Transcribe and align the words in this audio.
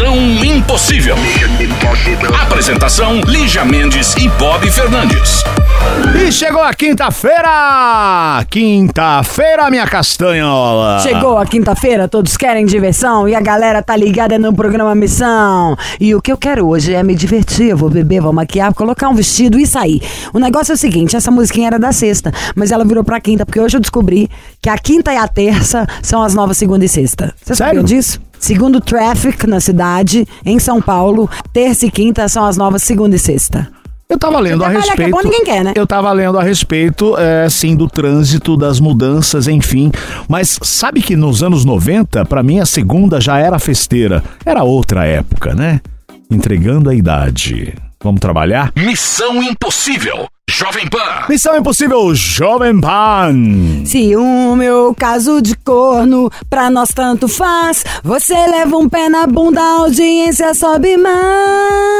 Missão 0.00 0.16
Impossível. 0.16 1.14
Apresentação: 2.42 3.20
Lígia 3.20 3.66
Mendes 3.66 4.14
e 4.16 4.30
Bob 4.30 4.70
Fernandes. 4.70 5.44
E 6.18 6.32
chegou 6.32 6.62
a 6.62 6.72
quinta-feira! 6.72 8.42
Quinta-feira, 8.48 9.68
minha 9.70 9.86
castanhola! 9.86 11.00
Chegou 11.00 11.36
a 11.36 11.44
quinta-feira, 11.44 12.08
todos 12.08 12.38
querem 12.38 12.64
diversão 12.64 13.28
e 13.28 13.34
a 13.34 13.42
galera 13.42 13.82
tá 13.82 13.94
ligada 13.94 14.38
no 14.38 14.54
programa 14.54 14.94
Missão. 14.94 15.76
E 16.00 16.14
o 16.14 16.22
que 16.22 16.32
eu 16.32 16.38
quero 16.38 16.66
hoje 16.66 16.94
é 16.94 17.02
me 17.02 17.14
divertir, 17.14 17.68
eu 17.68 17.76
vou 17.76 17.90
beber, 17.90 18.22
vou 18.22 18.32
maquiar, 18.32 18.72
colocar 18.72 19.10
um 19.10 19.14
vestido 19.14 19.58
e 19.58 19.66
sair. 19.66 20.00
O 20.32 20.38
negócio 20.38 20.72
é 20.72 20.76
o 20.76 20.78
seguinte, 20.78 21.14
essa 21.14 21.30
musiquinha 21.30 21.66
era 21.66 21.78
da 21.78 21.92
sexta, 21.92 22.32
mas 22.54 22.72
ela 22.72 22.86
virou 22.86 23.04
pra 23.04 23.20
quinta, 23.20 23.44
porque 23.44 23.60
hoje 23.60 23.76
eu 23.76 23.80
descobri 23.80 24.30
que 24.62 24.70
a 24.70 24.78
quinta 24.78 25.12
e 25.12 25.18
a 25.18 25.28
terça 25.28 25.86
são 26.02 26.22
as 26.22 26.34
novas 26.34 26.56
segunda 26.56 26.86
e 26.86 26.88
sexta. 26.88 27.34
Vocês 27.36 27.58
Sério? 27.58 27.82
sabiam 27.82 27.84
disso? 27.84 28.29
Segundo 28.40 28.76
o 28.76 28.80
Traffic 28.80 29.46
na 29.46 29.60
cidade, 29.60 30.26
em 30.44 30.58
São 30.58 30.80
Paulo, 30.80 31.28
terça 31.52 31.84
e 31.84 31.90
quinta 31.90 32.26
são 32.26 32.46
as 32.46 32.56
novas 32.56 32.82
segunda 32.82 33.14
e 33.14 33.18
sexta. 33.18 33.68
Eu 34.08 34.18
tava 34.18 34.40
lendo 34.40 34.64
a 34.64 34.70
que 34.70 34.76
é 34.76 34.80
respeito. 34.80 35.10
bom, 35.10 35.20
ninguém 35.22 35.44
quer, 35.44 35.62
né? 35.62 35.72
Eu 35.76 35.86
tava 35.86 36.10
lendo 36.10 36.36
a 36.38 36.42
respeito, 36.42 37.16
é, 37.16 37.48
sim, 37.48 37.76
do 37.76 37.86
trânsito, 37.86 38.56
das 38.56 38.80
mudanças, 38.80 39.46
enfim. 39.46 39.92
Mas 40.26 40.58
sabe 40.62 41.00
que 41.00 41.14
nos 41.14 41.44
anos 41.44 41.64
90, 41.64 42.24
pra 42.24 42.42
mim, 42.42 42.58
a 42.58 42.66
segunda 42.66 43.20
já 43.20 43.38
era 43.38 43.58
festeira. 43.58 44.24
Era 44.44 44.64
outra 44.64 45.04
época, 45.04 45.54
né? 45.54 45.80
Entregando 46.28 46.90
a 46.90 46.94
idade. 46.94 47.74
Vamos 48.02 48.20
trabalhar? 48.20 48.72
Missão 48.74 49.42
Impossível. 49.42 50.26
Jovem 50.52 50.88
Pan. 50.88 50.98
Missão 51.28 51.56
Impossível 51.56 52.12
Jovem 52.12 52.80
Pan. 52.80 53.84
Se 53.84 54.16
o 54.16 54.56
meu 54.56 54.92
caso 54.98 55.40
de 55.40 55.54
corno 55.54 56.28
pra 56.50 56.68
nós 56.68 56.88
tanto 56.88 57.28
faz, 57.28 57.84
você 58.02 58.34
leva 58.34 58.76
um 58.76 58.88
pé 58.88 59.08
na 59.08 59.28
bunda, 59.28 59.60
a 59.60 59.78
audiência 59.82 60.52
sobe 60.52 60.96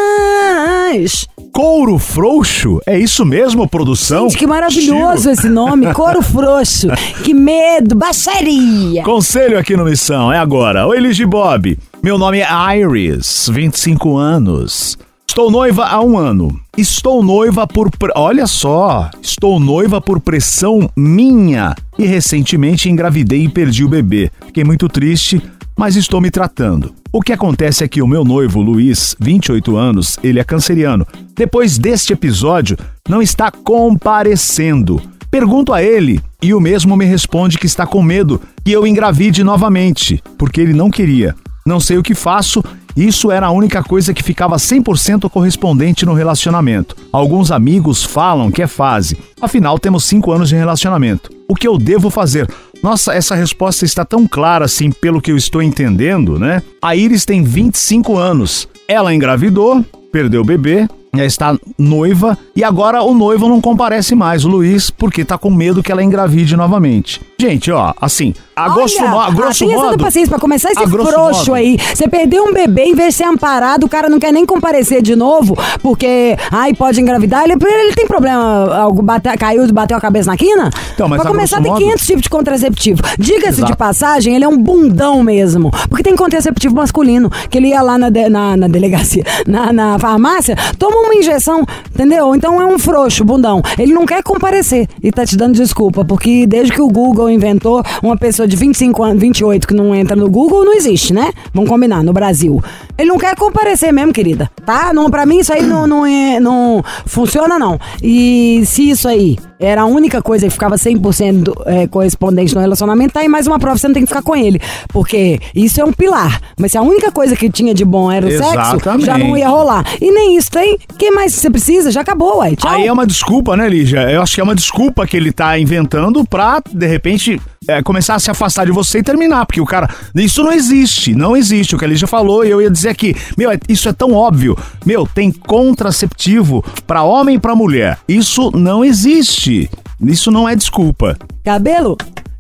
mais. 0.01 1.29
Couro 1.53 1.97
frouxo? 1.97 2.81
É 2.87 2.99
isso 2.99 3.25
mesmo, 3.25 3.69
produção? 3.69 4.29
Gente, 4.29 4.39
que 4.39 4.49
maravilhoso 4.49 5.23
Tiro. 5.23 5.33
esse 5.33 5.49
nome, 5.49 5.95
couro 5.95 6.21
frouxo. 6.21 6.89
Que 7.23 7.33
medo, 7.33 7.95
baixaria. 7.95 9.05
Conselho 9.05 9.61
aqui 9.61 9.77
no 9.77 9.85
Missão, 9.85 10.33
é 10.33 10.39
agora. 10.39 10.89
Oi, 10.89 10.99
Ligi 10.99 11.25
Bob. 11.25 11.79
Meu 12.03 12.19
nome 12.19 12.41
é 12.41 12.49
Iris, 12.79 13.49
25 13.49 14.17
anos. 14.17 14.99
Estou 15.31 15.49
noiva 15.49 15.87
há 15.87 16.01
um 16.03 16.19
ano. 16.19 16.59
Estou 16.81 17.23
noiva 17.23 17.67
por. 17.67 17.91
pre- 17.91 18.11
Olha 18.17 18.47
só, 18.47 19.11
estou 19.21 19.61
noiva 19.61 20.01
por 20.01 20.19
pressão 20.19 20.89
minha. 20.97 21.75
E 21.99 22.07
recentemente 22.07 22.89
engravidei 22.89 23.45
e 23.45 23.49
perdi 23.51 23.85
o 23.85 23.89
bebê. 23.89 24.31
Fiquei 24.47 24.65
muito 24.65 24.89
triste, 24.89 25.43
mas 25.77 25.95
estou 25.95 26.23
me 26.23 26.31
tratando. 26.31 26.95
O 27.13 27.21
que 27.21 27.35
acontece 27.35 27.85
é 27.85 27.89
que 27.89 28.01
o 28.01 28.07
meu 28.07 28.25
noivo, 28.25 28.63
Luiz, 28.63 29.15
28 29.21 29.77
anos, 29.77 30.19
ele 30.25 30.41
é 30.41 30.45
canceriano. 30.45 31.07
Depois 31.37 31.77
deste 31.77 32.15
episódio, 32.15 32.79
não 33.07 33.21
está 33.21 33.51
comparecendo. 33.51 35.03
Pergunto 35.31 35.75
a 35.75 35.83
ele 35.83 36.19
e 36.43 36.55
o 36.55 36.61
mesmo 36.61 36.97
me 36.97 37.05
responde 37.05 37.59
que 37.59 37.67
está 37.67 37.87
com 37.87 38.03
medo 38.03 38.41
que 38.65 38.73
eu 38.73 38.87
engravide 38.87 39.45
novamente, 39.45 40.23
porque 40.39 40.63
ele 40.63 40.73
não 40.73 40.91
queria. 40.91 41.35
Não 41.67 41.79
sei 41.79 41.99
o 41.99 42.03
que 42.03 42.15
faço, 42.15 42.65
isso 42.97 43.31
era 43.31 43.47
a 43.47 43.51
única 43.51 43.83
coisa 43.83 44.13
que 44.13 44.23
ficava 44.23 44.57
100% 44.57 45.29
correspondente 45.31 46.05
no 46.05 46.15
relacionamento. 46.15 46.97
Alguns 47.13 47.51
amigos 47.51 48.05
falam 48.05 48.51
que 48.51 48.63
é 48.63 48.67
fase, 48.67 49.17
afinal 49.41 49.79
temos 49.79 50.05
5 50.05 50.33
anos 50.33 50.49
de 50.49 50.57
relacionamento. 50.57 51.31
O 51.49 51.55
que 51.55 51.67
eu 51.67 51.77
devo 51.79 52.11
fazer? 52.11 52.49
Nossa, 52.83 53.13
essa 53.13 53.35
resposta 53.35 53.85
está 53.85 54.05
tão 54.05 54.27
clara 54.27 54.65
assim, 54.65 54.91
pelo 54.91 55.21
que 55.21 55.33
eu 55.33 55.37
estou 55.37 55.63
entendendo, 55.63 56.39
né? 56.39 56.63
A 56.81 56.97
Iris 56.97 57.25
tem 57.25 57.43
25 57.43 58.17
anos. 58.17 58.69
Ela 58.89 59.15
engravidou, 59.15 59.85
perdeu 60.13 60.41
o 60.43 60.45
bebê, 60.45 60.89
já 61.15 61.25
está 61.25 61.57
noiva 61.79 62.39
e 62.55 62.63
agora 62.63 63.03
o 63.03 63.13
noivo 63.15 63.49
não 63.49 63.61
comparece 63.61 64.15
mais, 64.15 64.45
o 64.45 64.49
Luiz, 64.49 64.91
porque 64.91 65.25
tá 65.25 65.37
com 65.37 65.51
medo 65.51 65.83
que 65.83 65.91
ela 65.91 66.03
engravide 66.05 66.57
novamente. 66.57 67.21
Gente, 67.39 67.71
ó, 67.73 67.93
assim, 68.01 68.35
a 68.55 68.69
grosso, 68.69 69.01
mo- 69.03 69.19
a 69.19 69.31
grosso 69.31 69.61
tenha 69.65 69.77
modo. 69.77 69.89
essa 69.89 69.99
paciência 69.99 70.29
pra 70.31 70.39
começar 70.39 70.71
esse 70.71 70.83
frouxo 70.87 71.55
aí. 71.55 71.79
Você 71.95 72.07
perdeu 72.07 72.45
um 72.45 72.53
bebê, 72.53 72.83
em 72.85 72.95
vez 72.95 73.15
de 73.15 73.15
ser 73.15 73.25
amparado, 73.25 73.87
o 73.87 73.89
cara 73.89 74.09
não 74.11 74.19
quer 74.21 74.31
nem 74.33 74.45
comparecer 74.45 75.01
de 75.03 75.17
novo, 75.17 75.57
porque, 75.83 76.37
ai, 76.53 76.75
pode 76.75 77.01
engravidar. 77.01 77.45
Ele, 77.45 77.55
ele 77.61 77.95
tem 77.95 78.07
problema, 78.07 78.73
algo 78.77 79.01
bate, 79.03 79.29
caiu 79.39 79.65
e 79.67 79.73
bateu 79.73 79.97
a 79.97 80.01
cabeça 80.01 80.31
na 80.31 80.37
quina? 80.37 80.71
Então, 80.95 81.09
mas 81.09 81.23
pra 81.23 81.31
começar, 81.31 81.61
tem 81.63 81.73
modo- 81.73 81.83
500 81.83 82.07
tipos 82.07 82.23
de 82.23 82.29
contraceptivo. 82.31 83.03
Diga-se 83.19 83.65
de 83.65 83.75
passagem, 83.75 84.35
ele 84.37 84.45
é 84.45 84.49
um 84.49 84.59
bundão 84.59 85.23
mesmo. 85.23 85.71
Porque 85.89 86.03
tem 86.03 86.15
contraceptivo 86.15 86.75
masculino, 86.75 87.31
que 87.49 87.57
ele 87.57 87.69
ia 87.69 87.81
lá 87.83 87.97
na, 87.97 88.11
de- 88.11 88.29
na, 88.29 88.55
na 88.57 88.69
delegacia, 88.69 89.25
na, 89.47 89.73
na 89.73 89.99
farmácia, 89.99 90.55
uma 91.03 91.15
injeção, 91.15 91.65
entendeu? 91.95 92.35
Então 92.35 92.61
é 92.61 92.67
um 92.67 92.79
frouxo, 92.79 93.25
bundão. 93.25 93.63
Ele 93.79 93.93
não 93.93 94.07
quer 94.07 94.23
comparecer 94.23 94.89
e 95.03 95.11
tá 95.11 95.25
te 95.25 95.37
dando 95.37 95.55
desculpa, 95.55 96.05
porque 96.05 96.47
desde 96.47 96.73
que 96.73 96.81
o 96.81 96.89
Google 96.89 97.31
inventou, 97.31 97.83
uma 98.03 98.17
pessoa 98.17 98.47
de 98.47 98.57
25 98.57 99.03
anos, 99.03 99.21
28 99.21 99.67
que 99.67 99.75
não 99.75 99.95
entra 99.95 100.15
no 100.17 100.29
Google 100.31 100.65
não 100.65 100.75
existe, 100.75 101.13
né? 101.13 101.33
Vamos 101.53 101.69
combinar, 101.71 102.03
no 102.03 102.13
Brasil. 102.13 102.63
Ele 102.99 103.09
não 103.09 103.19
quer 103.19 103.35
comparecer 103.37 103.93
mesmo, 103.93 104.13
querida, 104.13 104.51
tá? 104.65 104.93
Não, 104.93 105.11
pra 105.11 105.25
mim 105.27 105.39
isso 105.39 105.53
aí 105.53 105.63
não, 105.63 105.87
não, 105.87 106.07
é- 106.07 106.39
não 106.41 106.83
funciona, 107.07 107.59
não. 107.59 107.79
E 108.03 108.63
se 108.67 108.91
isso 108.91 109.09
aí 109.09 109.39
era 109.59 109.83
a 109.83 109.87
única 109.87 110.23
coisa 110.23 110.47
que 110.47 110.53
ficava 110.53 110.77
100% 110.77 111.53
é, 111.67 111.87
correspondente 111.87 112.55
no 112.55 112.61
relacionamento, 112.61 113.13
tá 113.15 113.21
aí 113.21 113.29
mais 113.29 113.47
uma 113.47 113.59
prova, 113.59 113.77
você 113.79 113.87
não 113.87 113.95
tem 113.95 114.03
que 114.05 114.09
ficar 114.09 114.23
com 114.23 114.35
ele. 114.35 114.61
Porque 114.89 115.39
isso 115.55 115.81
é 115.81 115.85
um 115.85 115.93
pilar. 115.93 116.41
Mas 116.59 116.73
se 116.73 116.79
a 116.79 116.83
única 116.83 117.11
coisa 117.13 117.37
que 117.37 117.51
tinha 117.51 117.75
de 117.75 117.85
bom 117.85 118.11
era 118.11 118.27
o 118.27 118.31
sexo, 118.31 118.49
Exatamente. 118.53 119.05
já 119.07 119.19
não 119.19 119.37
ia 119.37 119.49
rolar. 119.49 119.85
E 120.01 120.11
nem 120.11 120.37
isso 120.37 120.51
tem. 120.51 120.79
Quem 120.99 121.11
mais 121.13 121.33
você 121.35 121.51
precisa? 121.51 121.91
Já 121.91 122.01
acabou, 122.03 122.39
uai. 122.39 122.57
Tchau. 122.57 122.71
Aí 122.71 122.87
é 122.87 122.93
uma 122.93 123.07
desculpa, 123.07 123.57
né, 123.57 123.69
Lígia? 123.69 124.11
Eu 124.11 124.23
acho 124.23 124.35
que 124.35 124.41
é 124.41 124.45
uma 124.45 124.55
desculpa 124.55 125.07
que 125.07 125.17
ele 125.17 125.33
tá 125.33 125.59
inventando 125.59 126.25
pra, 126.25 126.61
de 126.71 126.87
repente, 126.87 127.41
é, 127.67 127.83
começar 127.83 128.15
a 128.15 128.19
se 128.19 128.31
afastar 128.31 128.67
de 128.67 128.73
você 128.73 128.99
e 128.99 129.03
terminar. 129.03 129.47
Porque 129.47 129.61
o 129.61 129.67
cara. 129.67 129.89
Isso 130.15 130.43
não 130.43 130.53
existe. 130.53 131.15
Não 131.15 131.37
existe. 131.37 131.75
O 131.75 131.79
que 131.79 131.85
a 131.85 131.89
Lígia 131.89 132.07
falou, 132.07 132.45
e 132.45 132.51
eu 132.51 132.61
ia 132.61 132.71
dizer 132.71 132.91
aqui, 132.91 133.15
meu, 133.37 133.51
é- 133.51 133.59
isso 133.69 133.89
é 133.89 133.93
tão 133.93 134.13
óbvio. 134.13 134.57
Meu, 134.85 135.07
tem 135.07 135.31
contraceptivo 135.33 136.65
pra 136.87 137.03
homem 137.03 137.37
e 137.37 137.39
pra 137.41 137.55
mulher. 137.57 137.99
Isso 138.09 138.51
não 138.53 138.85
existe. 138.85 139.71
Isso 140.03 140.31
não 140.31 140.49
é 140.49 140.55
desculpa. 140.57 141.17
Cabelo, 141.45 141.97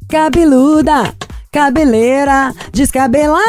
cabeluda, 0.09 1.13
cabeleira, 1.51 2.55
descabelada. 2.73 3.43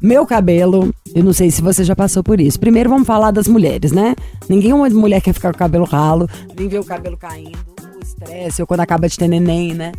Meu 0.00 0.24
cabelo, 0.24 0.94
eu 1.14 1.24
não 1.24 1.32
sei 1.32 1.50
se 1.50 1.60
você 1.60 1.82
já 1.82 1.96
passou 1.96 2.22
por 2.22 2.40
isso. 2.40 2.60
Primeiro 2.60 2.88
vamos 2.88 3.06
falar 3.06 3.32
das 3.32 3.48
mulheres, 3.48 3.90
né? 3.92 4.14
Ninguém 4.48 4.72
uma 4.72 4.88
mulher 4.88 5.20
quer 5.20 5.32
ficar 5.32 5.50
com 5.50 5.56
o 5.56 5.58
cabelo 5.58 5.84
ralo, 5.84 6.28
nem 6.56 6.68
ver 6.68 6.78
o 6.78 6.84
cabelo 6.84 7.16
caindo. 7.16 7.58
O 7.96 8.02
estresse, 8.02 8.62
ou 8.62 8.66
quando 8.66 8.80
acaba 8.80 9.08
de 9.08 9.18
ter 9.18 9.28
neném, 9.28 9.74
né? 9.74 9.92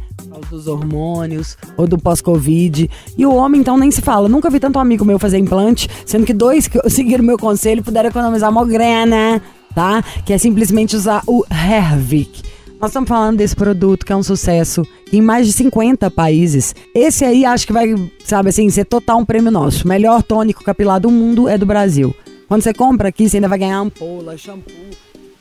Dos 0.50 0.68
hormônios, 0.68 1.58
ou 1.78 1.88
do 1.88 1.98
pós-Covid. 1.98 2.90
E 3.18 3.26
o 3.26 3.34
homem, 3.34 3.62
então, 3.62 3.78
nem 3.78 3.92
se 3.92 4.02
fala. 4.02 4.28
Nunca 4.30 4.50
vi 4.50 4.60
tanto 4.60 4.80
amigo 4.80 5.06
meu 5.06 5.20
fazer 5.20 5.38
implante, 5.38 5.90
sendo 6.06 6.26
que 6.26 6.34
dois 6.34 6.68
que 6.68 6.80
seguiram 6.90 7.24
meu 7.24 7.38
conselho 7.38 7.84
puderam 7.84 8.10
economizar 8.10 8.52
mó 8.52 8.64
grana, 8.64 9.42
tá? 9.76 10.04
Que 10.26 10.34
é 10.34 10.38
simplesmente 10.38 10.96
usar 10.96 11.22
o 11.28 11.46
Hervik. 11.50 12.53
Nós 12.84 12.90
estamos 12.90 13.08
falando 13.08 13.38
desse 13.38 13.56
produto 13.56 14.06
que 14.06 14.12
é 14.12 14.16
um 14.16 14.22
sucesso 14.22 14.86
em 15.10 15.22
mais 15.22 15.48
de 15.48 15.54
50 15.54 16.12
países. 16.12 16.76
Esse 16.94 17.24
aí 17.24 17.46
acho 17.46 17.66
que 17.66 17.72
vai, 17.72 17.96
sabe 18.26 18.50
assim, 18.50 18.70
ser 18.70 18.84
total 18.84 19.20
um 19.20 19.26
prêmio 19.26 19.50
nosso. 19.50 19.88
Melhor 19.88 20.22
tônico 20.22 20.66
capilar 20.66 21.00
do 21.00 21.10
mundo 21.10 21.48
é 21.48 21.58
do 21.58 21.66
Brasil. 21.66 22.14
Quando 22.46 22.62
você 22.62 22.74
compra 22.74 23.08
aqui, 23.08 23.30
você 23.30 23.38
ainda 23.38 23.48
vai 23.48 23.58
ganhar 23.58 23.78
ampola, 23.78 24.36
shampoo, 24.38 24.74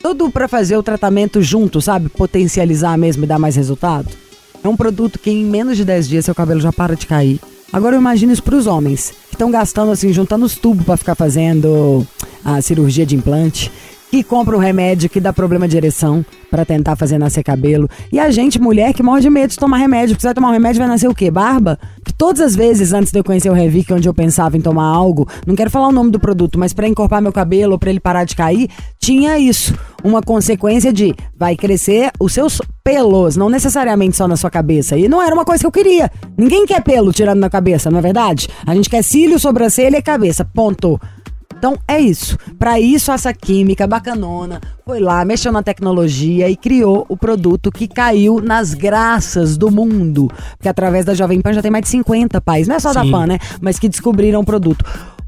tudo 0.01 0.31
pra 0.31 0.47
fazer 0.47 0.77
o 0.77 0.83
tratamento 0.83 1.41
junto, 1.41 1.81
sabe? 1.81 2.07
Potencializar 2.07 2.97
mesmo 2.97 3.25
e 3.25 3.27
dar 3.27 3.37
mais 3.37 3.57
resultado. 3.57 4.07
É 4.63 4.67
um 4.69 4.77
produto 4.77 5.19
que 5.19 5.29
em 5.29 5.43
menos 5.43 5.75
de 5.75 5.83
10 5.83 6.07
dias 6.07 6.23
seu 6.23 6.33
cabelo 6.33 6.61
já 6.61 6.71
para 6.71 6.95
de 6.95 7.05
cair. 7.05 7.41
Agora 7.73 7.97
eu 7.97 7.99
imagino 7.99 8.31
isso 8.31 8.41
pros 8.41 8.67
homens, 8.67 9.11
que 9.27 9.35
estão 9.35 9.51
gastando 9.51 9.91
assim, 9.91 10.13
juntando 10.13 10.45
os 10.45 10.55
tubos 10.55 10.85
pra 10.85 10.95
ficar 10.95 11.15
fazendo 11.15 12.07
a 12.45 12.61
cirurgia 12.61 13.05
de 13.05 13.17
implante. 13.17 13.69
Que 14.13 14.23
compra 14.23 14.55
um 14.55 14.59
remédio 14.59 15.09
que 15.09 15.19
dá 15.19 15.33
problema 15.33 15.67
de 15.67 15.75
ereção 15.75 16.23
pra 16.51 16.63
tentar 16.63 16.95
fazer 16.95 17.17
nascer 17.17 17.41
cabelo. 17.41 17.89
E 18.11 18.19
a 18.19 18.29
gente, 18.29 18.61
mulher, 18.61 18.93
que 18.93 19.01
morre 19.01 19.21
de 19.21 19.29
medo 19.31 19.49
de 19.49 19.57
tomar 19.57 19.77
remédio. 19.77 20.15
Vai 20.21 20.35
tomar 20.35 20.49
um 20.49 20.51
remédio 20.51 20.77
vai 20.77 20.87
nascer 20.87 21.07
o 21.07 21.15
quê? 21.15 21.31
Barba? 21.31 21.79
Todas 22.15 22.39
as 22.39 22.55
vezes, 22.55 22.93
antes 22.93 23.11
de 23.11 23.17
eu 23.17 23.23
conhecer 23.23 23.49
o 23.49 23.53
Revic, 23.53 23.91
onde 23.91 24.07
eu 24.07 24.13
pensava 24.13 24.55
em 24.55 24.61
tomar 24.61 24.85
algo, 24.85 25.27
não 25.47 25.55
quero 25.55 25.71
falar 25.71 25.87
o 25.87 25.91
nome 25.91 26.11
do 26.11 26.19
produto, 26.19 26.59
mas 26.59 26.73
pra 26.73 26.87
encorpar 26.87 27.23
meu 27.23 27.33
cabelo 27.33 27.71
ou 27.71 27.79
pra 27.79 27.89
ele 27.89 27.99
parar 27.99 28.23
de 28.23 28.35
cair, 28.35 28.69
tinha 28.99 29.39
isso. 29.39 29.73
Uma 30.03 30.21
consequência 30.21 30.93
de 30.93 31.15
vai 31.35 31.55
crescer 31.55 32.11
os 32.19 32.33
seus 32.33 32.61
pelos, 32.83 33.35
não 33.35 33.49
necessariamente 33.49 34.15
só 34.15 34.27
na 34.27 34.37
sua 34.37 34.51
cabeça. 34.51 34.95
E 34.95 35.07
não 35.07 35.23
era 35.23 35.33
uma 35.33 35.43
coisa 35.43 35.63
que 35.63 35.67
eu 35.67 35.71
queria. 35.71 36.11
Ninguém 36.37 36.67
quer 36.67 36.83
pelo 36.83 37.11
tirando 37.11 37.39
na 37.39 37.49
cabeça, 37.49 37.89
não 37.89 37.97
é 37.97 38.01
verdade? 38.01 38.47
A 38.63 38.75
gente 38.75 38.91
quer 38.91 39.01
cílio, 39.01 39.39
sobrancelha 39.39 39.97
e 39.97 40.03
cabeça. 40.03 40.45
Ponto. 40.45 41.01
Então 41.63 41.77
é 41.87 41.97
isso. 41.97 42.37
Para 42.59 42.77
isso, 42.77 43.09
essa 43.09 43.33
química 43.33 43.87
bacanona 43.87 44.59
foi 44.85 44.99
lá, 44.99 45.23
mexeu 45.23 45.49
na 45.49 45.63
tecnologia 45.63 46.49
e 46.49 46.57
criou 46.57 47.05
o 47.07 47.15
produto 47.15 47.71
que 47.71 47.87
caiu 47.87 48.41
nas 48.41 48.73
graças 48.73 49.55
do 49.55 49.71
mundo. 49.71 50.27
Porque 50.57 50.67
através 50.67 51.05
da 51.05 51.13
Jovem 51.13 51.39
Pan 51.39 51.53
já 51.53 51.61
tem 51.61 51.71
mais 51.71 51.83
de 51.85 51.89
50 51.91 52.41
países, 52.41 52.67
não 52.67 52.75
é 52.75 52.79
só 52.81 52.91
da 52.91 53.03
Sim. 53.03 53.11
Pan, 53.11 53.27
né? 53.27 53.39
Mas 53.61 53.79
que 53.79 53.87
descobriram 53.87 54.41
o 54.41 54.45
produto. 54.45 54.83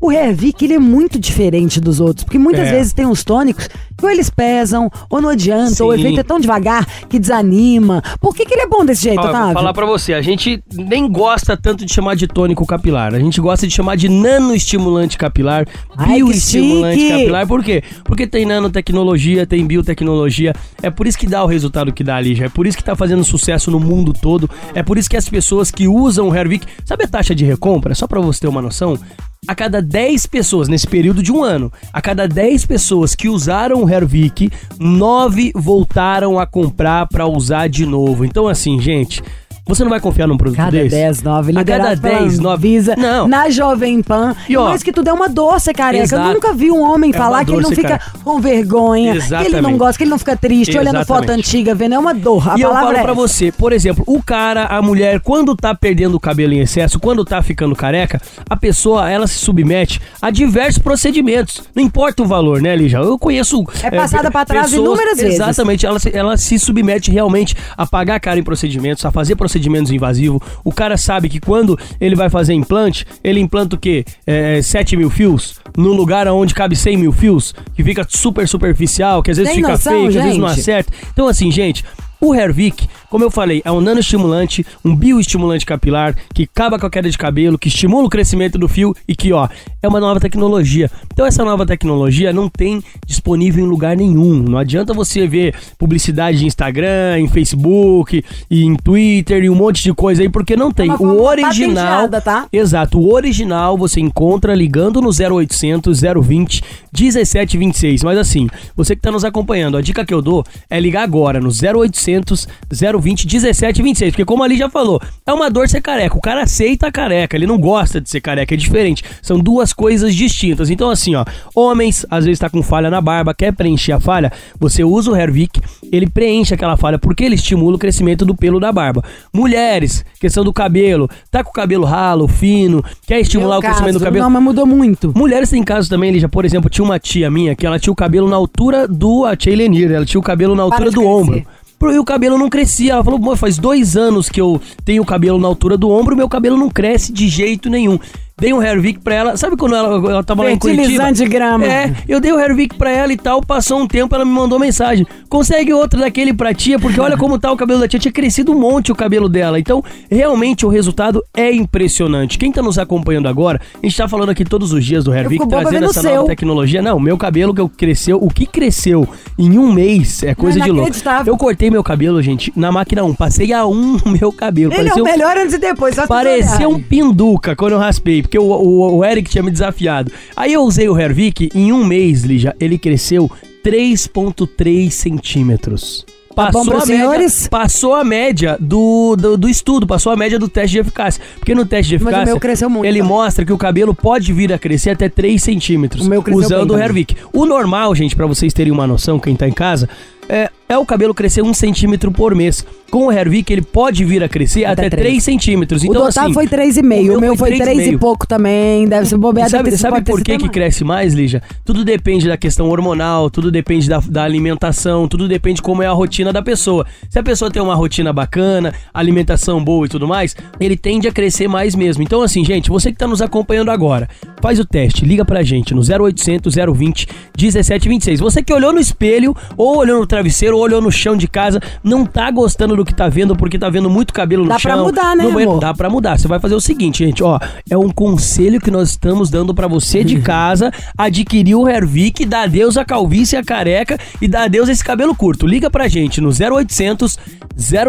O 0.06 0.10
Revic, 0.10 0.63
ele 0.63 0.75
é 0.75 0.80
muito 0.80 1.18
diferente 1.18 1.81
dos 1.81 2.00
outros, 2.00 2.24
porque 2.24 2.38
muitas 2.38 2.68
É. 2.68 2.72
vezes 2.74 2.94
tem 2.94 3.07
uns 3.07 3.24
tônicos 3.24 3.68
que 3.98 4.06
ou 4.06 4.12
eles 4.12 4.30
pesam, 4.30 4.92
ou 5.10 5.19
não 5.22 5.30
adianta, 5.30 5.84
ou 5.84 5.90
o 5.90 5.94
Sim. 5.96 6.00
efeito 6.02 6.19
é 6.19 6.24
tão 6.24 6.40
devagar 6.40 6.86
que 7.10 7.18
desanima. 7.18 8.04
Por 8.19 8.36
que, 8.36 8.46
que 8.46 8.54
ele 8.54 8.62
é 8.63 8.68
bom 8.68 8.86
desse 8.86 9.04
jeito, 9.04 9.18
Ó, 9.19 9.24
eu 9.24 9.28
vou 9.28 9.36
Otávio? 9.36 9.54
falar 9.54 9.74
pra 9.74 9.86
você, 9.86 10.13
a 10.13 10.22
gente 10.22 10.62
nem 10.74 11.10
gosta 11.10 11.57
tanto 11.57 11.86
de 11.86 11.92
chamar 11.94 12.16
de 12.16 12.28
tônico 12.28 12.66
capilar, 12.68 13.16
a 13.16 13.19
gente 13.19 13.40
gosta 13.42 13.66
de 13.66 13.74
chamar 13.74 13.96
de 13.96 14.07
nanoestimulante 14.10 15.18
capilar, 15.18 15.66
Ai, 15.98 16.16
bioestimulante 16.18 17.08
capilar, 17.10 17.48
por 17.48 17.63
quê? 17.63 17.81
Porque 18.04 18.28
tem 18.28 18.46
nanotecnologia, 18.46 19.46
tem 19.48 19.66
biotecnologia, 19.66 20.54
é 20.84 20.90
por 20.92 21.08
isso 21.08 21.18
que 21.18 21.25
dá 21.25 21.44
o 21.44 21.48
resultado 21.48 21.92
que 21.92 22.04
dá 22.04 22.18
ali, 22.18 22.36
já 22.36 22.46
é 22.46 22.50
por 22.50 22.68
isso 22.68 22.78
que 22.78 22.84
tá 22.84 22.96
fazendo 22.96 23.24
sucesso 23.24 23.72
no 23.72 23.80
mundo 23.80 24.13
todo, 24.13 24.48
é 24.75 24.84
por 24.84 24.98
isso 24.98 25.10
que 25.10 25.18
as 25.18 25.28
pessoas 25.28 25.72
que 25.72 25.88
usam 25.88 26.30
o 26.30 26.36
Hervik, 26.36 26.68
sabe 26.86 27.06
a 27.06 27.08
taxa 27.08 27.34
de 27.34 27.44
recompra? 27.46 27.96
Só 27.96 28.06
pra 28.08 28.19
você 28.22 28.42
ter 28.42 28.48
uma 28.48 28.62
noção, 28.62 29.00
a 29.47 29.56
cada 29.56 29.81
10 29.81 30.25
pessoas, 30.25 30.68
nesse 30.68 30.88
período 30.88 31.21
de 31.21 31.31
um 31.31 31.44
ano, 31.44 31.71
a 31.94 32.01
cada 32.01 32.27
10 32.27 32.65
pessoas 32.65 33.15
que 33.15 33.30
usaram 33.30 33.83
o 33.83 33.89
Hervik, 33.89 34.51
9 34.80 35.51
voltaram 35.56 36.39
a 36.39 36.45
comprar 36.45 37.07
pra 37.07 37.27
usar 37.27 37.68
de 37.68 37.86
novo. 37.86 38.25
Então, 38.25 38.47
assim, 38.47 38.80
gente, 38.80 39.24
você 39.65 39.83
não 39.83 39.89
vai 39.89 40.00
confiar 40.00 40.27
num 40.27 40.38
produto 40.38 40.57
Cada 40.57 40.71
desse? 40.71 40.95
10, 40.95 41.21
9, 41.23 41.51
A 41.51 41.56
cada 41.56 41.59
liderado 41.59 42.01
pela 42.01 42.19
10, 42.19 42.39
9. 42.39 42.56
Anvisa, 42.56 42.95
Não. 42.97 43.27
na 43.27 43.50
Jovem 43.50 44.01
Pan. 44.01 44.35
E, 44.47 44.56
ó, 44.56 44.69
Mas 44.69 44.83
que 44.83 44.91
tudo 44.91 45.09
é 45.09 45.13
uma 45.13 45.27
dor 45.27 45.59
ser 45.59 45.73
careca. 45.73 46.03
Exato. 46.03 46.27
Eu 46.29 46.33
nunca 46.35 46.53
vi 46.53 46.71
um 46.71 46.81
homem 46.81 47.12
É 47.13 47.17
falar 47.17 47.44
que 47.45 47.51
ele 47.51 47.62
não 47.62 47.69
fica 47.71 47.97
careca. 48.00 48.12
com 48.23 48.39
vergonha, 48.39 49.13
que 49.13 49.17
ele 49.17 49.29
não 49.31 49.41
Exatamente. 49.41 49.77
gosta, 49.77 49.97
que 49.97 50.03
ele 50.03 50.12
não 50.12 50.19
fica 50.19 50.35
triste, 50.38 50.77
olhando 50.77 51.03
foto 51.06 51.23
Exatamente. 51.23 51.47
antiga, 51.47 51.75
vendo. 51.75 51.95
É 51.95 52.00
uma 52.00 52.13
dor. 52.13 52.50
A 52.50 52.57
e 52.57 52.62
eu 52.62 52.71
falo 52.71 52.95
é 52.97 53.01
pra 53.01 53.13
você, 53.13 53.51
por 53.51 53.73
exemplo, 53.73 54.03
o 54.07 54.21
cara, 54.21 54.65
a 54.65 54.81
mulher, 54.81 55.19
quando 55.19 55.56
tá 55.56 55.73
perdendo 55.73 56.15
o 56.15 56.19
cabelo 56.19 56.53
em 56.53 56.59
excesso, 56.59 57.00
quando 57.00 57.25
tá 57.25 57.41
ficando 57.41 57.75
careca, 57.75 58.21
a 58.50 58.56
pessoa, 58.56 59.09
ela 59.09 59.25
se 59.27 59.35
submete 59.39 60.00
a 60.21 60.29
diversos 60.29 60.77
procedimentos. 60.81 61.63
Não 61.75 61.83
importa 61.83 62.21
o 62.23 62.25
valor, 62.25 62.62
né, 62.62 62.75
Lígia? 62.75 62.97
Eu 62.97 63.17
conheço... 63.17 63.63
É 63.83 63.89
passada 63.91 64.25
pe- 64.25 64.31
pra 64.31 64.45
trás 64.45 64.71
inúmeras 64.73 65.17
vezes. 65.17 65.35
Exatamente, 65.35 65.85
ela, 65.85 66.00
se- 66.00 66.15
ela 66.15 66.38
se 66.38 66.57
submete 66.59 67.09
realmente 67.12 67.56
a 67.75 67.85
pagar 67.88 68.19
cara 68.19 68.39
em 68.39 68.44
procedimentos, 68.44 69.03
a 69.06 69.12
fazer 69.12 69.35
procedimentos 69.35 69.55
invasivos. 69.92 70.42
O 70.63 70.72
cara 70.72 70.98
sabe 70.98 71.30
que 71.30 71.40
quando 71.40 71.78
ele 72.00 72.16
vai 72.16 72.30
fazer 72.30 72.54
implante, 72.54 73.06
ele 73.24 73.40
implanta 73.40 73.75
o 73.75 73.80
quê? 73.80 74.06
É, 74.25 74.62
7 74.62 74.96
mil 74.98 75.10
fios? 75.10 75.60
No 75.78 75.94
lugar 75.94 76.28
onde 76.28 76.54
cabe 76.54 76.75
100 76.75 76.98
mil 76.98 77.12
fios? 77.12 77.54
Que 77.75 77.84
fica 77.84 78.06
super 78.10 78.48
superficial, 78.48 79.22
que 79.22 79.31
às 79.31 79.38
vezes 79.38 79.52
Tem 79.52 79.62
fica 79.62 79.74
noção, 79.74 79.94
feio, 79.94 80.12
que 80.12 80.18
às 80.18 80.24
vezes 80.24 80.40
não 80.40 80.48
acerta. 80.48 80.94
Então, 81.12 81.28
assim, 81.28 81.52
gente, 81.52 81.84
o 82.19 82.34
Hervik, 82.34 82.88
como 83.15 83.23
eu 83.23 83.31
falei, 83.31 83.62
é 83.63 83.71
um 83.71 83.79
nanoestimulante, 83.79 84.65
um 84.83 84.94
bioestimulante 84.94 85.65
capilar 85.65 86.13
que 86.33 86.44
acaba 86.44 86.77
com 86.77 86.85
a 86.85 86.89
queda 86.89 87.09
de 87.09 87.17
cabelo, 87.17 87.57
que 87.57 87.69
estimula 87.69 88.07
o 88.07 88.09
crescimento 88.09 88.57
do 88.57 88.67
fio 88.67 88.94
e 89.07 89.15
que, 89.15 89.31
ó, 89.31 89.47
é 89.81 89.88
uma 89.88 90.01
nova 90.01 90.19
tecnologia. 90.19 90.91
Então, 91.13 91.25
essa 91.25 91.45
nova 91.45 91.65
tecnologia 91.65 92.33
não 92.33 92.50
tem 92.50 92.83
disponível 93.06 93.63
em 93.63 93.69
lugar 93.69 93.95
nenhum. 93.95 94.44
Não 94.44 94.57
adianta 94.57 94.94
você 94.94 95.25
ver 95.25 95.56
publicidade 95.77 96.44
em 96.44 96.47
Instagram, 96.47 97.17
em 97.17 97.29
Facebook, 97.29 98.21
e 98.51 98.65
em 98.65 98.75
Twitter 98.75 99.45
e 99.45 99.50
um 99.50 99.56
monte 99.56 99.81
de 99.81 99.94
coisa 99.94 100.21
aí, 100.21 100.27
porque 100.27 100.57
não 100.57 100.69
tem. 100.69 100.89
uma 100.89 101.13
o 101.13 101.23
original. 101.23 102.09
tá? 102.19 102.47
Exato, 102.51 103.00
o 103.00 103.13
original 103.13 103.77
você 103.77 104.01
encontra 104.01 104.53
ligando 104.53 105.00
no 105.00 105.07
0800 105.07 106.01
020 106.01 106.62
1726. 106.91 108.03
Mas 108.03 108.17
assim, 108.17 108.50
você 108.75 108.94
que 108.94 109.01
tá 109.01 109.09
nos 109.09 109.23
acompanhando, 109.23 109.77
a 109.77 109.81
dica 109.81 110.06
que 110.06 110.13
eu 110.13 110.21
dou 110.21 110.44
é 110.69 110.77
ligar 110.81 111.03
agora 111.03 111.39
no 111.39 111.47
0800 111.47 112.45
020 112.69 113.05
1726, 113.06 114.12
porque 114.12 114.25
como 114.25 114.44
ali 114.44 114.57
já 114.57 114.69
falou, 114.69 115.02
é 115.25 115.34
uma 115.34 115.50
dor 115.50 115.69
ser 115.69 115.81
careca. 115.81 116.18
O 116.18 116.22
cara 116.22 116.44
aceita 116.44 116.88
a 116.88 116.92
careca, 116.92 117.36
ele 117.36 117.48
não 117.48 117.57
gosta 117.57 118.02
de 118.02 118.10
ser 118.10 118.22
careca, 118.22 118.54
é 118.54 118.57
diferente. 118.57 119.04
São 119.22 119.40
duas 119.40 119.72
coisas 119.72 120.13
distintas. 120.16 120.69
Então 120.69 120.90
assim, 120.90 121.16
ó, 121.16 121.24
homens 121.56 122.06
às 122.10 122.25
vezes 122.25 122.40
tá 122.40 122.50
com 122.50 122.62
falha 122.62 122.90
na 122.90 123.00
barba, 123.00 123.34
quer 123.34 123.54
preencher 123.54 123.94
a 123.94 124.00
falha, 124.00 124.31
você 124.60 124.84
usa 124.84 125.12
o 125.12 125.16
Hervik, 125.16 125.62
ele 125.92 126.10
preenche 126.10 126.54
aquela 126.54 126.75
falha 126.75 126.98
porque 126.98 127.24
ele 127.24 127.36
estimula 127.36 127.75
o 127.75 127.80
crescimento 127.80 128.25
do 128.25 128.36
pelo 128.36 128.60
da 128.60 128.72
barba. 128.72 129.04
Mulheres, 129.34 130.04
questão 130.19 130.44
do 130.44 130.51
cabelo, 130.51 131.10
tá 131.30 131.44
com 131.44 131.51
o 131.51 131.54
cabelo 131.54 131.86
ralo, 131.86 132.28
fino, 132.28 132.84
quer 133.06 133.19
estimular 133.19 133.60
Meu 133.60 133.60
o 133.60 133.62
crescimento 133.62 133.94
do 133.94 134.00
caso, 134.00 134.06
cabelo. 134.06 134.24
Não, 134.24 134.30
mas 134.31 134.44
mudou 134.44 134.66
muito. 134.66 135.13
Mulheres 135.16 135.50
têm 135.50 135.63
casos 135.63 135.90
também, 135.90 136.12
Lígia, 136.12 136.30
por 136.30 136.46
exemplo, 136.46 136.69
tinha 136.69 136.84
uma 136.84 137.00
tia 137.00 137.30
minha 137.30 137.56
que 137.56 137.66
ela 137.66 137.80
tinha 137.80 137.94
o 137.94 137.96
cabelo 137.96 138.28
na 138.28 138.36
altura 138.36 138.88
do 138.88 139.25
a 139.25 139.36
Lenir, 139.46 139.92
ela 139.92 140.06
tinha 140.06 140.19
o 140.19 140.24
cabelo 140.24 140.56
na 140.56 140.63
altura 140.63 140.90
do 140.92 141.01
crescer. 141.01 141.08
ombro. 141.08 141.46
E 141.92 142.00
o 142.00 142.04
cabelo 142.06 142.38
não 142.38 142.50
crescia. 142.50 142.94
Ela 142.94 143.04
falou, 143.04 143.20
"Pô, 143.20 143.36
faz 143.36 143.58
dois 143.58 143.96
anos 143.98 144.30
que 144.30 144.42
eu 144.42 144.62
tenho 144.84 145.04
o 145.04 145.06
cabelo 145.06 145.40
na 145.40 145.48
altura 145.48 145.78
do 145.78 145.90
ombro, 145.90 146.16
meu 146.16 146.30
cabelo 146.30 146.58
não 146.58 146.70
cresce 146.70 147.12
de 147.12 147.28
jeito 147.28 147.70
nenhum. 147.70 148.00
Dei 148.38 148.52
um 148.54 148.62
Hervik 148.62 149.00
pra 149.00 149.16
ela. 149.16 149.38
Sabe 149.38 149.56
quando 149.56 149.76
ela, 149.76 149.96
ela 150.12 150.24
tava 150.24 150.44
lá 150.44 150.52
em 150.52 150.58
Curitiba? 150.58 151.10
De 151.14 151.26
grama. 151.26 151.66
É, 151.66 151.96
eu 152.06 152.20
dei 152.20 152.34
o 152.34 152.40
Hervik 152.40 152.76
pra 152.76 152.92
ela 152.92 153.14
e 153.14 153.16
tal. 153.18 153.42
Passou 153.42 153.80
um 153.80 153.88
tempo, 153.88 154.14
ela 154.14 154.26
me 154.26 154.32
mandou 154.32 154.60
mensagem. 154.60 155.08
Consegue 155.30 155.72
outro 155.72 156.02
daquele 156.02 156.34
pra 156.34 156.54
tia, 156.54 156.78
porque 156.78 157.00
olha 157.00 157.16
como 157.16 157.40
tá 157.40 157.50
o 157.50 157.56
cabelo 157.56 157.80
da 157.80 157.88
tia. 157.88 157.98
Tinha 157.98 158.12
crescido 158.12 158.52
um 158.52 158.60
monte 158.60 158.92
o 158.92 158.96
cabelo 158.96 159.30
dela. 159.30 159.58
Então, 159.58 159.82
realmente 160.12 160.66
o 160.66 160.70
resultado 160.70 161.24
é 161.34 161.50
impressionante. 161.54 162.38
Quem 162.38 162.52
tá 162.52 162.62
nos 162.62 162.78
acompanhando 162.78 163.30
agora, 163.30 163.62
a 163.82 163.86
gente 163.86 163.96
tá 163.96 164.06
falando 164.06 164.32
aqui 164.32 164.44
todos 164.44 164.74
os 164.74 164.84
dias 164.84 165.06
do 165.06 165.14
Hervik, 165.14 165.48
trazendo 165.48 165.86
essa 165.86 166.04
nova 166.04 166.16
seu. 166.18 166.26
tecnologia. 166.26 166.82
Não, 166.82 167.00
meu 167.00 167.18
cabelo 167.18 167.54
que 167.54 167.62
eu 167.62 167.70
cresceu, 167.70 168.18
o 168.22 168.30
que 168.30 168.46
cresceu 168.46 169.08
em 169.40 169.58
um 169.58 169.72
mês 169.72 170.24
é 170.24 170.36
coisa 170.36 170.60
de 170.60 170.72
louco. 170.72 170.92
Eu 171.26 171.38
cortei 171.38 171.72
meu 171.72 171.84
cabelo, 171.84 172.22
gente, 172.22 172.52
na 172.54 172.70
máquina 172.70 173.02
1. 173.02 173.14
Passei 173.16 173.54
a 173.54 173.66
1 173.66 173.98
o 174.06 174.10
meu 174.20 174.34
cabelo. 174.34 174.74
Ele 174.74 174.90
é 174.90 174.94
o 174.94 175.00
um- 175.00 175.04
melhor 175.04 175.38
antes 175.38 175.54
e 175.54 175.58
depois. 175.58 175.96
só 175.96 176.01
vocês 176.06 176.10
Parecia 176.10 176.68
um 176.68 176.82
pinduca 176.82 177.56
quando 177.56 177.72
eu 177.74 177.80
raspei, 177.80 178.25
porque 178.25 178.39
o, 178.39 178.44
o, 178.44 178.98
o 178.98 179.05
Eric 179.05 179.29
tinha 179.29 179.44
me 179.44 179.51
desafiado. 179.51 180.12
Aí 180.36 180.53
eu 180.53 180.62
usei 180.62 180.89
o 180.89 181.00
Hervik, 181.00 181.50
em 181.53 181.72
um 181.72 181.86
mês, 181.86 182.24
Lígia, 182.24 182.55
ele 182.60 182.77
cresceu 182.77 183.29
3,3 183.63 184.89
centímetros. 184.91 186.05
Tá 186.36 186.51
bom 186.51 186.65
pros 186.65 186.84
a 186.84 186.86
média, 186.86 187.27
passou 187.50 187.96
a 187.96 188.03
média 188.03 188.58
do, 188.60 189.15
do, 189.15 189.38
do 189.38 189.48
estudo, 189.48 189.88
passou 189.88 190.12
a 190.12 190.17
média 190.17 190.38
do 190.38 190.50
teste 190.50 190.72
de 190.72 190.79
eficácia. 190.79 191.24
Porque 191.39 191.55
no 191.55 191.65
teste 191.65 191.89
de 191.89 191.96
eficácia, 191.96 192.25
meu 192.25 192.39
cresceu 192.39 192.70
muito 192.70 192.86
ele 192.86 193.00
também. 193.00 193.15
mostra 193.15 193.46
que 193.46 193.53
o 193.53 193.58
cabelo 193.58 193.96
pode 193.96 194.34
vir 194.34 194.51
a 194.51 194.60
crescer 194.60 194.89
até 194.89 195.08
3 195.08 195.41
centímetros 195.41 196.05
usando 196.34 196.74
bem 196.74 196.82
o. 196.82 196.84
Hervik. 196.84 197.15
O 197.32 197.46
normal, 197.46 197.96
gente, 197.96 198.15
pra 198.17 198.25
vocês 198.25 198.53
terem 198.53 198.74
uma 198.74 198.86
noção, 198.86 199.17
quem 199.17 199.34
tá 199.34 199.48
em 199.48 199.53
casa, 199.53 199.88
é, 200.27 200.50
é 200.67 200.77
o 200.77 200.86
cabelo 200.86 201.13
crescer 201.13 201.41
um 201.41 201.53
centímetro 201.53 202.12
por 202.12 202.34
mês. 202.36 202.65
Com 202.89 203.07
o 203.07 203.12
Hervik, 203.12 203.51
ele 203.51 203.62
pode 203.62 204.05
vir 204.05 204.24
a 204.24 204.29
crescer 204.29 204.63
até, 204.65 204.88
Até 204.88 204.89
3 204.91 205.01
três. 205.07 205.24
centímetros. 205.24 205.81
O 205.84 205.86
Então, 205.86 206.03
do 206.03 206.07
Otávio 206.10 206.24
assim, 206.24 206.34
foi 206.34 206.48
3,5. 206.48 207.17
O 207.17 207.19
meu 207.19 207.36
foi 207.36 207.50
3 207.57 207.62
e 207.88 207.91
3,5. 207.91 208.00
pouco 208.00 208.25
também. 208.27 208.88
Deve 208.88 209.05
ser 209.05 209.17
bobeado. 209.17 209.50
Sabe, 209.51 209.63
deve 209.65 209.77
sabe 209.77 210.01
por 210.03 210.22
que, 210.24 210.38
que 210.38 210.48
cresce 210.50 210.84
mais, 210.84 211.13
Lígia? 211.13 211.41
Tudo 211.65 211.84
depende 211.84 212.27
da 212.27 212.38
questão 212.38 212.69
hormonal, 212.69 213.29
tudo 213.29 213.51
depende 213.51 213.89
da, 213.89 214.00
da 214.00 214.24
alimentação, 214.24 215.07
tudo 215.07 215.27
depende 215.27 215.55
de 215.57 215.62
como 215.62 215.84
é 215.84 215.88
a 215.88 215.91
rotina 215.91 216.31
da 216.31 216.41
pessoa. 216.41 216.86
Se 217.10 217.19
a 217.19 217.24
pessoa 217.24 217.51
tem 217.51 217.62
uma 217.62 217.75
rotina 217.75 218.13
bacana, 218.13 218.74
alimentação 218.93 219.63
boa 219.63 219.86
e 219.86 219.89
tudo 219.89 220.07
mais, 220.07 220.36
ele 220.60 220.77
tende 220.77 221.07
a 221.07 221.12
crescer 221.12 221.48
mais 221.48 221.75
mesmo. 221.75 222.01
Então, 222.03 222.22
assim, 222.22 222.45
gente, 222.45 222.69
você 222.69 222.91
que 222.91 222.98
tá 222.98 223.07
nos 223.07 223.22
acompanhando 223.22 223.72
agora, 223.72 224.07
faz 224.41 224.60
o 224.60 224.65
teste, 224.65 225.03
liga 225.05 225.25
pra 225.25 225.43
gente 225.43 225.74
no 225.74 225.81
0800 225.81 226.53
020 226.55 227.07
1726. 227.39 228.19
Você 228.19 228.41
que 228.41 228.53
olhou 228.53 228.72
no 228.74 228.79
espelho, 228.79 229.36
ou 229.57 229.77
olhou 229.77 230.00
no 230.00 230.07
travesseiro, 230.07 230.54
ou 230.55 230.62
olhou 230.62 230.81
no 230.81 230.91
chão 230.91 231.15
de 231.15 231.27
casa, 231.27 231.59
não 231.83 232.05
tá 232.05 232.29
gostando 232.31 232.75
do 232.75 232.85
que 232.85 232.93
tá 232.93 233.07
vendo, 233.07 233.35
porque 233.35 233.59
tá 233.59 233.69
vendo 233.69 233.89
muito 233.89 234.13
cabelo 234.13 234.43
no 234.43 234.50
Dá 234.50 234.59
pra 234.59 234.74
chão. 234.75 234.85
mudar, 234.85 235.15
né, 235.15 235.24
no 235.24 235.31
banheiro. 235.31 235.51
amor? 235.51 235.62
Dá 235.62 235.74
pra 235.74 235.89
mudar. 235.89 236.17
Você 236.17 236.27
vai 236.27 236.39
fazer 236.39 236.55
o 236.55 236.62
seguinte, 236.62 237.05
gente, 237.05 237.24
ó, 237.24 237.39
é 237.69 237.77
um 237.77 237.89
conselho 237.89 238.59
que 238.59 238.71
nós 238.71 238.89
estamos 238.89 239.29
dando 239.29 239.53
pra 239.53 239.67
você 239.67 240.03
de 240.03 240.19
casa 240.21 240.71
adquirir 240.97 241.55
o 241.55 241.67
Hervik, 241.67 242.25
dá 242.25 242.43
adeus 242.43 242.77
a 242.77 242.85
calvície 242.85 243.35
e 243.35 243.39
a 243.39 243.43
careca 243.43 243.97
e 244.21 244.27
dá 244.27 244.43
adeus 244.43 244.69
a 244.69 244.71
esse 244.71 244.83
cabelo 244.83 245.15
curto. 245.15 245.45
Liga 245.47 245.69
pra 245.69 245.88
gente 245.88 246.19
no 246.21 246.29
0800 246.29 247.17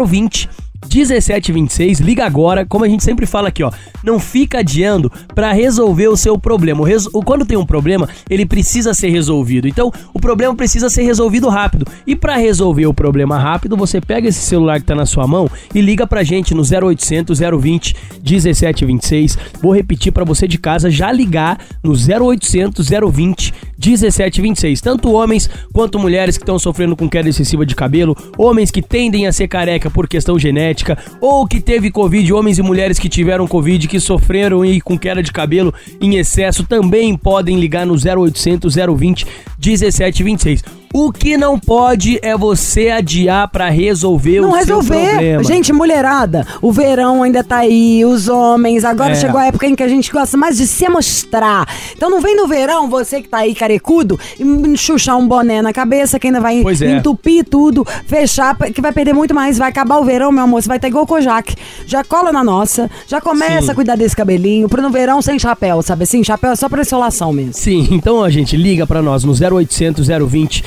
020 0.05 0.49
1726, 0.85 1.99
liga 1.99 2.25
agora, 2.25 2.65
como 2.65 2.85
a 2.85 2.87
gente 2.87 3.03
sempre 3.03 3.25
fala 3.25 3.49
aqui, 3.49 3.63
ó, 3.63 3.71
não 4.03 4.19
fica 4.19 4.59
adiando 4.59 5.11
pra 5.33 5.51
resolver 5.51 6.07
o 6.07 6.17
seu 6.17 6.37
problema. 6.37 6.83
O 7.13 7.23
Quando 7.23 7.45
tem 7.45 7.57
um 7.57 7.65
problema, 7.65 8.07
ele 8.29 8.45
precisa 8.45 8.93
ser 8.93 9.09
resolvido. 9.09 9.67
Então, 9.67 9.91
o 10.13 10.19
problema 10.19 10.55
precisa 10.55 10.89
ser 10.89 11.03
resolvido 11.03 11.49
rápido. 11.49 11.85
E 12.05 12.15
pra 12.15 12.37
resolver 12.37 12.85
o 12.85 12.93
problema 12.93 13.37
rápido, 13.37 13.75
você 13.75 13.99
pega 13.99 14.27
esse 14.29 14.39
celular 14.39 14.79
que 14.79 14.85
tá 14.85 14.95
na 14.95 15.05
sua 15.05 15.27
mão 15.27 15.49
e 15.73 15.81
liga 15.81 16.07
pra 16.07 16.23
gente 16.23 16.53
no 16.53 16.61
0800 16.61 17.39
020 17.39 17.95
1726. 18.23 19.37
Vou 19.61 19.73
repetir 19.73 20.11
pra 20.11 20.23
você 20.23 20.47
de 20.47 20.57
casa 20.57 20.89
já 20.89 21.11
ligar 21.11 21.59
no 21.83 21.93
0800 21.93 22.87
020 23.11 23.53
1726. 23.77 24.81
Tanto 24.81 25.11
homens 25.11 25.49
quanto 25.73 25.99
mulheres 25.99 26.37
que 26.37 26.43
estão 26.43 26.57
sofrendo 26.57 26.95
com 26.95 27.09
queda 27.09 27.29
excessiva 27.29 27.65
de 27.65 27.75
cabelo, 27.75 28.15
homens 28.37 28.71
que 28.71 28.81
tendem 28.81 29.27
a 29.27 29.31
ser 29.31 29.47
careca 29.47 29.89
por 29.89 30.07
questão 30.07 30.37
genética, 30.37 30.97
ou 31.21 31.47
que 31.47 31.61
teve 31.61 31.91
Covid, 31.91 32.33
homens 32.33 32.57
e 32.57 32.61
mulheres 32.61 32.99
que 32.99 33.09
tiveram 33.09 33.47
Covid, 33.47 33.87
que 33.87 33.99
sofreram 33.99 34.65
e 34.65 34.81
com 34.81 34.97
queda 34.97 35.21
de 35.21 35.31
cabelo 35.31 35.73
em 36.01 36.15
excesso, 36.15 36.63
também 36.63 37.15
podem 37.15 37.59
ligar 37.59 37.85
no 37.85 37.93
0800 37.93 38.75
020 38.75 39.25
1726. 39.63 40.63
O 40.93 41.11
que 41.11 41.37
não 41.37 41.59
pode 41.59 42.17
é 42.21 42.35
você 42.35 42.89
adiar 42.89 43.47
pra 43.49 43.69
resolver 43.69 44.41
Não 44.41 44.49
o 44.49 44.51
seu 44.53 44.59
resolver. 44.79 45.09
problema. 45.09 45.43
Gente, 45.43 45.73
mulherada, 45.73 46.47
o 46.61 46.71
verão 46.71 47.23
ainda 47.23 47.43
tá 47.43 47.57
aí, 47.57 48.03
os 48.05 48.27
homens. 48.27 48.83
Agora 48.83 49.11
É. 49.11 49.15
chegou 49.15 49.39
a 49.39 49.45
época 49.45 49.67
em 49.67 49.75
que 49.75 49.83
a 49.83 49.87
gente 49.87 50.11
gosta 50.11 50.35
mais 50.37 50.57
de 50.57 50.65
se 50.65 50.87
mostrar. 50.89 51.67
Então 51.95 52.09
não 52.09 52.21
vem 52.21 52.35
no 52.35 52.47
verão, 52.47 52.89
você 52.89 53.21
que 53.21 53.27
tá 53.29 53.39
aí 53.39 53.53
carecudo, 53.53 54.19
e 54.39 54.77
chuchar 54.77 55.17
um 55.17 55.27
boné 55.27 55.61
na 55.61 55.71
cabeça, 55.73 56.17
que 56.19 56.27
ainda 56.27 56.39
vai 56.39 56.63
é. 56.63 56.91
entupir 56.91 57.45
tudo, 57.45 57.85
fechar, 58.05 58.55
que 58.55 58.81
vai 58.81 58.91
perder 58.91 59.13
muito 59.13 59.33
mais. 59.35 59.57
Vai 59.57 59.69
acabar 59.69 59.97
o 59.97 60.03
verão, 60.03 60.31
meu 60.31 60.43
amor, 60.45 60.61
você 60.61 60.67
vai 60.67 60.77
estar 60.77 60.87
igual 60.87 61.03
o 61.03 61.07
Kojak. 61.07 61.55
Já 61.85 62.03
cola 62.03 62.31
na 62.31 62.43
nossa, 62.43 62.89
já 63.07 63.19
começa 63.21 63.63
Sim. 63.67 63.71
a 63.71 63.75
cuidar 63.75 63.95
desse 63.97 64.15
cabelinho, 64.15 64.67
pro 64.69 64.81
no 64.81 64.89
verão 64.89 65.21
sem 65.21 65.37
chapéu, 65.37 65.81
sabe 65.81 66.03
assim? 66.03 66.23
Chapéu 66.23 66.51
é 66.51 66.55
só 66.55 66.67
pra 66.69 66.81
insolação 66.81 67.31
mesmo. 67.33 67.53
Sim, 67.53 67.87
então 67.91 68.23
a 68.23 68.29
gente 68.29 68.55
liga 68.57 68.87
pra 68.87 69.01
nós 69.01 69.23
no 69.23 69.33
0800 69.33 70.07
020 70.07 70.63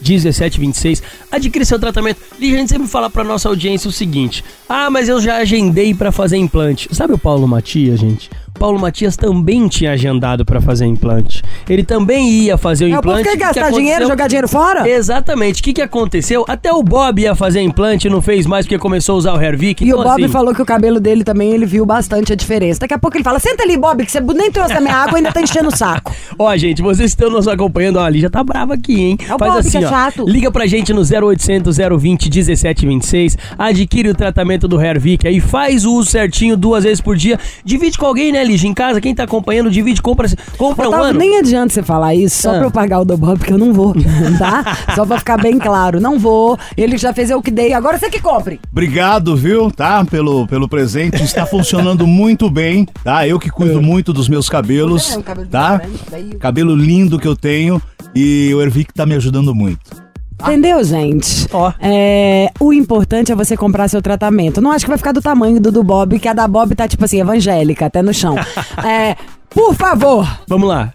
1726. 0.00 1.02
Adquire 1.30 1.64
seu 1.64 1.78
tratamento. 1.78 2.20
Liga, 2.38 2.56
a 2.56 2.60
gente 2.60 2.68
sempre 2.70 2.88
fala 2.88 3.08
pra 3.10 3.24
nossa 3.24 3.48
audiência 3.48 3.88
o 3.88 3.92
seguinte: 3.92 4.44
"Ah, 4.68 4.90
mas 4.90 5.08
eu 5.08 5.20
já 5.20 5.36
agendei 5.36 5.94
pra 5.94 6.12
fazer 6.12 6.36
implante". 6.36 6.88
Sabe 6.92 7.12
o 7.14 7.18
Paulo 7.18 7.46
Matias, 7.46 8.00
gente? 8.00 8.30
Paulo 8.58 8.76
Matias 8.76 9.16
também 9.16 9.68
tinha 9.68 9.92
agendado 9.92 10.44
pra 10.44 10.60
fazer 10.60 10.84
implante. 10.84 11.44
Ele 11.68 11.84
também 11.84 12.28
ia 12.28 12.58
fazer 12.58 12.86
o 12.86 12.88
É 12.88 12.90
implante. 12.98 13.22
quer 13.22 13.28
O 13.28 13.32
que 13.34 13.38
gastar 13.38 13.60
aconteceu? 13.60 13.80
dinheiro, 13.80 14.06
jogar 14.08 14.26
dinheiro 14.26 14.48
fora? 14.48 14.88
Exatamente. 14.88 15.60
O 15.60 15.64
que, 15.64 15.72
que 15.72 15.80
aconteceu? 15.82 16.44
Até 16.48 16.72
o 16.72 16.82
Bob 16.82 17.20
ia 17.22 17.36
fazer 17.36 17.60
implante 17.60 18.08
e 18.08 18.10
não 18.10 18.20
fez 18.20 18.46
mais 18.46 18.66
porque 18.66 18.76
começou 18.76 19.14
a 19.14 19.18
usar 19.18 19.34
o 19.34 19.40
Hervik. 19.40 19.84
E 19.84 19.88
Então, 19.90 20.00
o 20.00 20.02
Bob 20.02 20.24
assim, 20.24 20.32
falou 20.32 20.52
que 20.52 20.60
o 20.60 20.66
cabelo 20.66 20.98
dele 20.98 21.22
também, 21.22 21.52
ele 21.52 21.66
viu 21.66 21.86
bastante 21.86 22.32
a 22.32 22.36
diferença. 22.36 22.80
Daqui 22.80 22.94
a 22.94 22.98
pouco 22.98 23.16
ele 23.16 23.22
fala, 23.22 23.38
senta 23.38 23.62
ali, 23.62 23.76
Bob, 23.76 24.04
que 24.04 24.10
você 24.10 24.20
nem 24.20 24.50
trouxe 24.50 24.72
a 24.72 24.80
minha 24.80 24.94
água 24.96 25.12
e 25.12 25.16
ainda 25.18 25.30
tá 25.30 25.40
enchendo 25.40 25.68
o 25.68 25.76
saco. 25.76 26.12
Ó, 26.36 26.56
gente, 26.56 26.82
vocês 26.82 27.12
estão 27.12 27.30
nos 27.30 27.46
acompanhando, 27.46 27.96
ó, 27.98 28.04
a 28.04 28.10
Lígia 28.10 28.28
tá 28.30 28.42
brava 28.42 28.74
aqui, 28.74 29.00
hein? 29.00 29.18
É 29.20 29.34
o 29.34 29.38
Bob 29.38 29.62
que 29.62 29.70
é 29.88 29.90
chato. 29.90 30.24
Liga 30.28 30.50
pra 30.50 30.66
gente 30.66 30.92
no 30.92 31.02
0800 31.02 31.76
020 31.98 32.28
1726, 32.30 33.38
adquire 33.58 34.08
o 34.10 34.14
tratamento 34.14 34.66
do 34.68 34.80
Hervik 34.80 35.26
aí, 35.26 35.40
faz 35.40 35.84
o 35.84 35.92
uso 35.94 36.10
certinho 36.10 36.56
duas 36.56 36.84
vezes 36.84 37.00
por 37.00 37.16
dia, 37.16 37.38
divide 37.64 37.96
com 37.98 38.06
alguém, 38.06 38.32
né, 38.32 38.44
Lígia? 38.44 38.68
Em 38.68 38.74
casa, 38.74 39.00
quem 39.00 39.14
tá 39.14 39.24
acompanhando, 39.24 39.70
divide, 39.70 40.00
compra, 40.02 40.28
compra 40.56 40.88
um 40.90 40.94
ano. 40.94 41.18
nem 41.18 41.38
adianta 41.38 41.72
você 41.72 41.82
falar 41.82 42.14
isso 42.14 42.42
só 42.42 42.50
Ah. 42.50 42.54
pra 42.58 42.64
eu 42.66 42.70
pagar 42.70 43.00
o 43.00 43.04
do 43.04 43.16
Bob, 43.16 43.38
porque 43.38 43.52
eu 43.52 43.58
não 43.58 43.72
vou, 43.72 43.94
tá? 44.38 44.76
Só 44.94 45.04
pra 45.06 45.18
ficar 45.18 45.36
bem 45.38 45.58
claro, 45.58 46.00
não 46.00 46.18
vou. 46.18 46.58
Ele 46.76 46.96
já 46.98 47.12
fez 47.12 47.30
eu 47.30 47.40
que 47.42 47.50
dei, 47.50 47.72
agora 47.72 47.98
você 47.98 48.08
que 48.10 48.20
compre. 48.20 48.60
Obrigado, 48.70 49.36
viu, 49.36 49.70
tá? 49.70 50.04
Pelo, 50.04 50.46
pelo 50.46 50.68
presente. 50.68 51.22
Está 51.22 51.44
funcionando 51.46 52.06
muito 52.06 52.50
bem, 52.50 52.86
tá? 53.04 53.26
Eu 53.26 53.38
que 53.38 53.50
cuido 53.50 53.80
muito 53.82 54.12
dos 54.12 54.28
meus 54.28 54.48
cabelos, 54.48 55.12
É, 55.14 55.18
um 55.18 55.22
cabelo 55.22 55.48
tá? 55.48 55.76
diferente, 55.76 56.02
daí- 56.10 56.38
Cabelo 56.38 56.74
lindo 56.74 57.18
que 57.18 57.26
eu 57.28 57.36
tenho 57.36 57.80
e 58.14 58.52
o 58.54 58.60
Ervic 58.60 58.92
tá 58.92 59.06
me 59.06 59.14
ajudando 59.14 59.54
muito. 59.54 60.08
Entendeu, 60.40 60.82
gente? 60.84 61.48
Ó. 61.52 61.72
É, 61.80 62.50
o 62.60 62.72
importante 62.72 63.32
é 63.32 63.34
você 63.34 63.56
comprar 63.56 63.88
seu 63.88 64.00
tratamento. 64.00 64.60
Não 64.60 64.70
acho 64.70 64.84
que 64.84 64.90
vai 64.90 64.98
ficar 64.98 65.12
do 65.12 65.20
tamanho 65.20 65.60
do 65.60 65.72
do 65.72 65.82
Bob, 65.82 66.18
que 66.18 66.28
a 66.28 66.32
da 66.32 66.46
Bob 66.46 66.74
tá, 66.76 66.86
tipo 66.86 67.04
assim, 67.04 67.20
evangélica, 67.20 67.86
até 67.86 68.02
no 68.02 68.14
chão. 68.14 68.36
é, 68.86 69.16
por 69.50 69.74
favor, 69.74 70.26
Vamos 70.46 70.68
lá. 70.68 70.92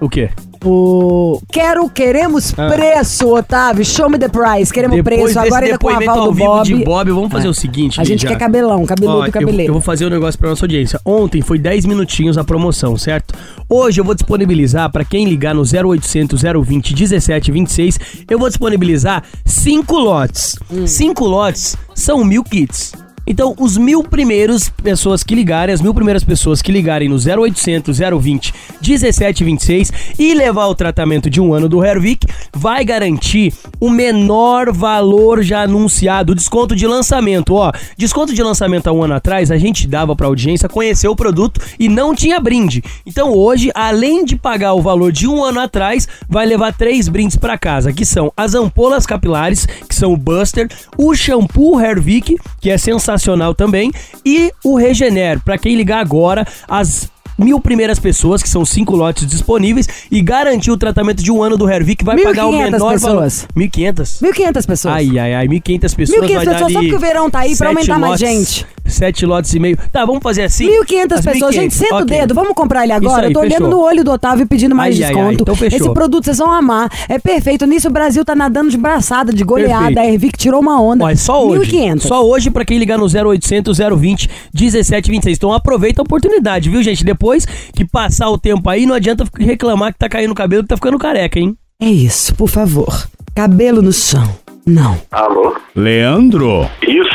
O 0.00 0.08
quê? 0.08 0.30
O... 0.70 1.40
Quero, 1.52 1.88
queremos 1.88 2.52
Ah. 2.56 2.68
preço, 2.68 3.28
Otávio. 3.34 3.84
Show 3.84 4.08
me 4.10 4.18
the 4.18 4.28
price. 4.28 4.72
Queremos 4.72 5.00
preço. 5.02 5.38
Agora 5.38 5.64
ainda 5.66 5.78
com 5.78 5.86
o 5.86 5.90
depoimento 5.90 6.10
aval 6.10 6.32
do 6.32 6.34
Bob. 6.38 6.64
de 6.66 6.84
Bob, 6.84 7.10
vamos 7.10 7.32
fazer 7.32 7.46
É. 7.46 7.50
o 7.50 7.54
seguinte, 7.54 8.00
A 8.00 8.04
gente 8.04 8.26
quer 8.26 8.36
cabelão, 8.38 8.84
cabeludo, 8.84 9.18
Ó, 9.18 9.26
eu- 9.26 9.32
cabeleiro. 9.32 9.70
Eu, 9.70 9.74
vou 9.74 9.82
fazer 9.82 10.06
um 10.06 10.10
negócio 10.10 10.38
pra 10.38 10.50
nossa 10.50 10.64
audiência. 10.64 11.00
Ontem 11.04 11.42
foi 11.42 11.58
10 11.58 11.84
minutinhos 11.86 12.38
a 12.38 12.44
promoção, 12.44 12.96
certo? 12.96 13.34
Hoje 13.68 14.00
eu 14.00 14.04
vou 14.04 14.14
disponibilizar 14.14 14.90
pra 14.90 15.04
quem 15.04 15.24
ligar 15.26 15.54
no 15.54 15.62
0800 15.64 16.42
020 16.42 16.94
1726, 16.94 17.98
eu 18.30 18.38
vou 18.38 18.48
disponibilizar 18.48 19.22
5 19.44 19.96
lotes. 19.98 20.56
Hum. 20.70 20.86
5 20.86 21.24
lotes 21.24 21.76
são 21.94 22.24
mil 22.24 22.42
kits. 22.44 22.92
Então, 23.26 23.54
os 23.58 23.76
mil 23.76 24.02
primeiros 24.02 24.68
pessoas 24.68 25.22
que 25.22 25.34
ligarem, 25.34 25.74
as 25.74 25.80
mil 25.80 25.94
primeiras 25.94 26.22
pessoas 26.22 26.60
que 26.60 26.70
ligarem 26.70 27.08
no 27.08 27.16
0800 27.16 27.98
020 27.98 28.54
1726 28.80 29.92
e 30.18 30.34
levar 30.34 30.66
o 30.66 30.74
tratamento 30.74 31.30
de 31.30 31.40
um 31.40 31.54
ano 31.54 31.68
do 31.68 31.82
Hervik, 31.82 32.26
vai 32.52 32.84
garantir 32.84 33.52
o 33.80 33.88
menor 33.88 34.72
valor 34.72 35.42
já 35.42 35.62
anunciado, 35.62 36.34
desconto 36.34 36.76
de 36.76 36.86
lançamento. 36.86 37.54
Ó, 37.54 37.72
desconto 37.96 38.34
de 38.34 38.42
lançamento 38.42 38.88
há 38.88 38.92
um 38.92 39.02
ano 39.02 39.14
atrás, 39.14 39.50
a 39.50 39.56
gente 39.56 39.86
dava 39.86 40.14
pra 40.14 40.26
audiência 40.26 40.68
conhecer 40.68 41.08
o 41.08 41.16
produto 41.16 41.60
e 41.78 41.88
não 41.88 42.14
tinha 42.14 42.38
brinde. 42.38 42.82
Então, 43.06 43.32
hoje, 43.32 43.70
além 43.74 44.24
de 44.24 44.36
pagar 44.36 44.74
o 44.74 44.82
valor 44.82 45.10
de 45.10 45.26
um 45.26 45.42
ano 45.42 45.60
atrás, 45.60 46.06
vai 46.28 46.44
levar 46.44 46.74
três 46.74 47.08
brindes 47.08 47.36
pra 47.36 47.56
casa, 47.56 47.92
que 47.92 48.04
são 48.04 48.30
as 48.36 48.54
ampolas 48.54 49.06
capilares, 49.06 49.66
que 49.66 49.94
são 49.94 50.12
o 50.12 50.16
Buster, 50.16 50.68
o 50.98 51.14
shampoo 51.14 51.80
Hervik, 51.80 52.36
que 52.60 52.70
é 52.70 52.76
sensacional 52.76 53.13
também, 53.56 53.92
e 54.24 54.52
o 54.64 54.76
Regener. 54.76 55.40
Pra 55.44 55.58
quem 55.58 55.76
ligar 55.76 56.00
agora, 56.00 56.46
as 56.68 57.08
mil 57.38 57.60
primeiras 57.60 57.98
pessoas, 57.98 58.42
que 58.42 58.48
são 58.48 58.64
cinco 58.64 58.94
lotes 58.94 59.26
disponíveis, 59.26 59.88
e 60.10 60.22
garantir 60.22 60.70
o 60.70 60.76
tratamento 60.76 61.22
de 61.22 61.30
um 61.30 61.42
ano 61.42 61.56
do 61.56 61.68
Hervik, 61.68 62.04
vai 62.04 62.16
pagar 62.22 62.46
o 62.46 62.52
1.500 62.52 62.62
menor 62.70 62.78
valor. 62.78 63.22
pessoas. 63.22 63.48
1.500? 63.56 64.22
1.500 64.22 64.66
pessoas. 64.66 64.94
Ai, 64.94 65.18
ai, 65.18 65.34
ai, 65.34 65.48
1.500 65.48 65.96
pessoas 65.96 66.20
1.500 66.20 66.34
vai 66.34 66.44
dar 66.44 66.52
pessoas, 66.52 66.72
só 66.72 66.78
porque 66.80 66.94
o 66.94 67.00
verão 67.00 67.30
tá 67.30 67.40
aí 67.40 67.56
pra 67.56 67.68
aumentar 67.68 67.98
mais 67.98 68.20
lotes, 68.20 68.28
gente. 68.28 68.66
Sete 68.94 69.26
lotes 69.26 69.52
e 69.54 69.58
meio. 69.58 69.76
Tá, 69.92 70.04
vamos 70.04 70.22
fazer 70.22 70.42
assim? 70.42 70.66
1.500 70.66 71.12
As 71.12 71.24
pessoas. 71.24 71.54
1.500, 71.54 71.60
Gente, 71.60 71.74
senta 71.74 71.96
o 71.96 72.04
dedo. 72.04 72.34
Vamos 72.34 72.54
comprar 72.54 72.84
ele 72.84 72.92
agora. 72.92 73.22
Aí, 73.22 73.28
eu 73.30 73.32
tô 73.34 73.40
olhando 73.40 73.52
fechou. 73.54 73.68
no 73.70 73.80
olho 73.80 74.04
do 74.04 74.10
Otávio 74.12 74.46
pedindo 74.46 74.74
mais 74.74 74.94
Ai, 74.96 75.02
ai, 75.02 75.08
ai, 75.10 75.14
desconto. 75.16 75.42
então 75.42 75.54
fechou. 75.54 75.78
Esse 75.78 75.92
produto 75.94 76.24
vocês 76.24 76.38
vão 76.38 76.50
amar. 76.50 76.90
É 77.08 77.18
perfeito. 77.18 77.66
Nisso 77.66 77.88
o 77.88 77.90
Brasil 77.92 78.24
tá 78.24 78.34
nadando 78.34 78.70
de 78.70 78.76
braçada, 78.76 79.32
de 79.32 79.42
goleada. 79.44 79.86
Perfeito. 79.86 79.98
A 79.98 80.06
Ervic 80.06 80.38
tirou 80.38 80.60
uma 80.60 80.80
onda. 80.80 81.10
É 81.10 81.16
só 81.16 81.44
hoje. 81.46 81.72
1.500. 81.72 82.00
Só 82.00 82.24
hoje 82.24 82.50
pra 82.50 82.64
quem 82.64 82.78
ligar 82.78 82.98
no 82.98 83.06
0800 83.06 83.78
020 83.78 84.30
1726. 84.54 85.36
Então 85.36 85.52
aproveita 85.52 86.00
a 86.00 86.04
oportunidade, 86.04 86.70
viu, 86.70 86.82
gente? 86.82 87.04
Depois 87.04 87.44
que 87.44 87.84
passar 87.84 88.28
o 88.30 88.38
tempo 88.38 88.68
aí, 88.70 88.86
não 88.86 88.94
adianta 88.94 89.24
reclamar 89.38 89.92
que 89.92 89.98
tá 89.98 90.08
caindo 90.08 90.30
o 90.30 90.34
cabelo 90.34 90.62
que 90.62 90.68
tá 90.68 90.76
ficando 90.76 90.98
careca, 90.98 91.38
hein? 91.38 91.56
É 91.80 91.86
isso, 91.88 92.34
por 92.34 92.48
favor. 92.48 93.06
Cabelo 93.34 93.82
no 93.82 93.92
chão. 93.92 94.28
Não. 94.66 94.96
Alô? 95.10 95.54
Leandro, 95.76 96.66
Isso! 96.82 97.13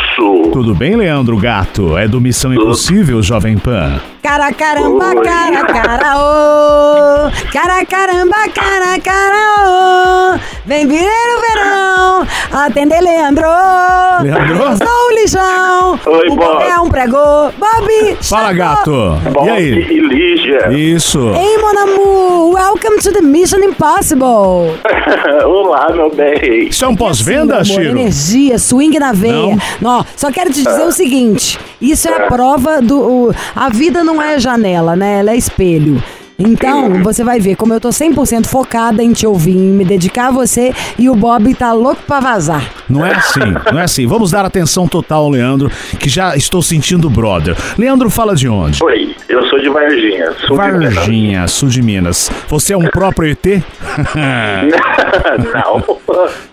Tudo 0.52 0.76
bem, 0.76 0.96
Leandro 0.96 1.38
Gato? 1.38 1.98
É 1.98 2.08
do 2.08 2.20
Missão 2.20 2.54
Impossível, 2.54 3.22
Jovem 3.22 3.58
Pan. 3.58 4.00
Cara 4.22 4.52
caramba, 4.54 5.08
Oi. 5.10 5.24
cara 5.24 5.66
cara 5.66 6.18
ô. 6.18 7.32
Cara 7.52 7.86
caramba, 7.86 8.36
cara 8.54 9.00
cara 9.00 10.36
ô. 10.36 10.40
Vem 10.70 10.86
vir 10.88 11.02
o 11.02 11.42
verão. 11.42 12.28
Atender 12.52 13.02
Leandro. 13.02 13.48
Leandro? 14.22 14.56
Eu 14.64 14.78
sou 14.78 15.08
o 15.08 15.12
lixão. 15.20 16.00
Oi, 16.06 16.28
o 16.30 16.36
Bob. 16.36 16.62
é 16.64 16.80
um 16.80 16.88
pregô. 16.90 17.50
Bob. 17.58 18.18
Fala, 18.22 18.54
gato. 18.54 18.92
Bob 19.34 19.48
E 19.48 19.50
aí? 19.50 19.68
e 19.90 20.00
Lígia. 20.00 20.72
Isso. 20.72 21.20
Ei, 21.34 21.58
mon 21.58 21.76
amour. 21.76 22.54
Welcome 22.54 23.00
to 23.02 23.12
the 23.12 23.22
Mission 23.22 23.58
Impossible. 23.64 24.78
Olá, 25.44 25.90
meu 25.92 26.12
bem. 26.14 26.68
Isso 26.68 26.86
é 26.86 26.88
um 26.88 26.96
pós-venda, 26.96 27.66
Sim, 27.66 27.72
meu 27.72 27.80
amor, 27.80 27.88
Chiro? 27.88 28.00
Energia, 28.02 28.60
swing 28.60 29.00
na 29.00 29.12
veia. 29.12 29.58
Não, 29.82 30.06
só 30.16 30.32
quero 30.32 30.52
te 30.54 30.62
dizer 30.64 30.84
o 30.86 30.92
seguinte: 30.92 31.58
isso 31.82 32.08
é 32.08 32.14
a 32.14 32.28
prova 32.28 32.80
do. 32.80 33.00
o- 33.00 33.36
a 33.56 33.70
vida 33.70 34.04
não 34.04 34.22
é 34.22 34.38
janela, 34.40 34.96
né? 34.96 35.20
Ela 35.22 35.32
é 35.32 35.36
espelho. 35.36 36.02
Então, 36.40 37.04
você 37.04 37.22
vai 37.22 37.38
ver 37.38 37.56
como 37.56 37.74
eu 37.74 37.82
tô 37.82 37.90
100% 37.90 38.48
focada 38.48 39.04
em 39.04 39.12
te 39.12 39.28
ouvir, 39.28 39.58
em 39.58 39.74
me 39.74 39.84
dedicar 39.84 40.28
a 40.28 40.32
você 40.32 40.74
e 40.98 41.10
o 41.10 41.16
Bob 41.16 41.54
tá 41.54 41.74
louco 41.74 42.02
pra 42.08 42.22
vazar. 42.22 42.64
Não 42.90 43.06
é 43.06 43.14
assim, 43.14 43.54
não 43.72 43.80
é 43.80 43.84
assim. 43.84 44.08
Vamos 44.08 44.32
dar 44.32 44.46
atenção 44.46 44.88
total 44.88 45.24
ao 45.24 45.30
Leandro, 45.30 45.70
que 46.00 46.08
já 46.08 46.38
estou 46.38 46.62
sentindo 46.62 47.10
brother. 47.10 47.58
Leandro, 47.78 48.10
fala 48.10 48.36
de 48.36 48.48
onde? 48.48 48.82
Oi, 48.82 49.14
eu 49.28 49.46
sou 49.48 49.60
de 49.60 49.68
Varginha. 49.70 50.32
Sul 50.48 50.58
de 50.58 50.72
Minas. 50.72 50.94
Varginha, 50.96 51.48
sul 51.48 51.70
de 51.70 51.82
Minas. 51.82 52.32
Você 52.48 52.72
é 52.72 52.78
um 52.78 52.88
próprio 52.88 53.30
ET? 53.32 53.46
Não, 55.54 56.00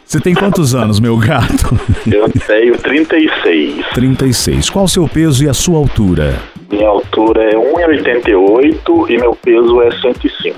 Você 0.06 0.20
tem 0.20 0.34
quantos 0.34 0.74
anos, 0.74 1.00
meu 1.00 1.16
gato? 1.16 1.78
eu 2.06 2.28
tenho 2.46 2.78
36. 2.78 3.84
36. 3.92 4.70
Qual 4.70 4.84
o 4.84 4.88
seu 4.88 5.08
peso 5.08 5.44
e 5.44 5.48
a 5.48 5.54
sua 5.54 5.78
altura? 5.78 6.34
Minha 6.70 6.88
altura 6.88 7.42
é 7.42 7.54
1,88 7.56 9.10
e 9.10 9.18
meu 9.18 9.36
peso 9.42 9.82
é 9.82 9.90
105. 9.90 10.56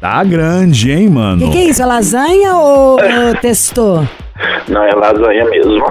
Tá 0.00 0.24
grande, 0.24 0.90
hein, 0.90 1.08
O 1.08 1.12
mano? 1.12 1.38
que, 1.46 1.50
que 1.52 1.58
é 1.58 1.64
isso? 1.66 1.82
É 1.82 1.86
lasanha 1.86 2.54
ou, 2.56 2.98
ou 2.98 3.34
testou? 3.40 4.06
Não, 4.68 4.82
é 4.82 4.92
lasanha 4.94 5.44
mesmo. 5.44 5.84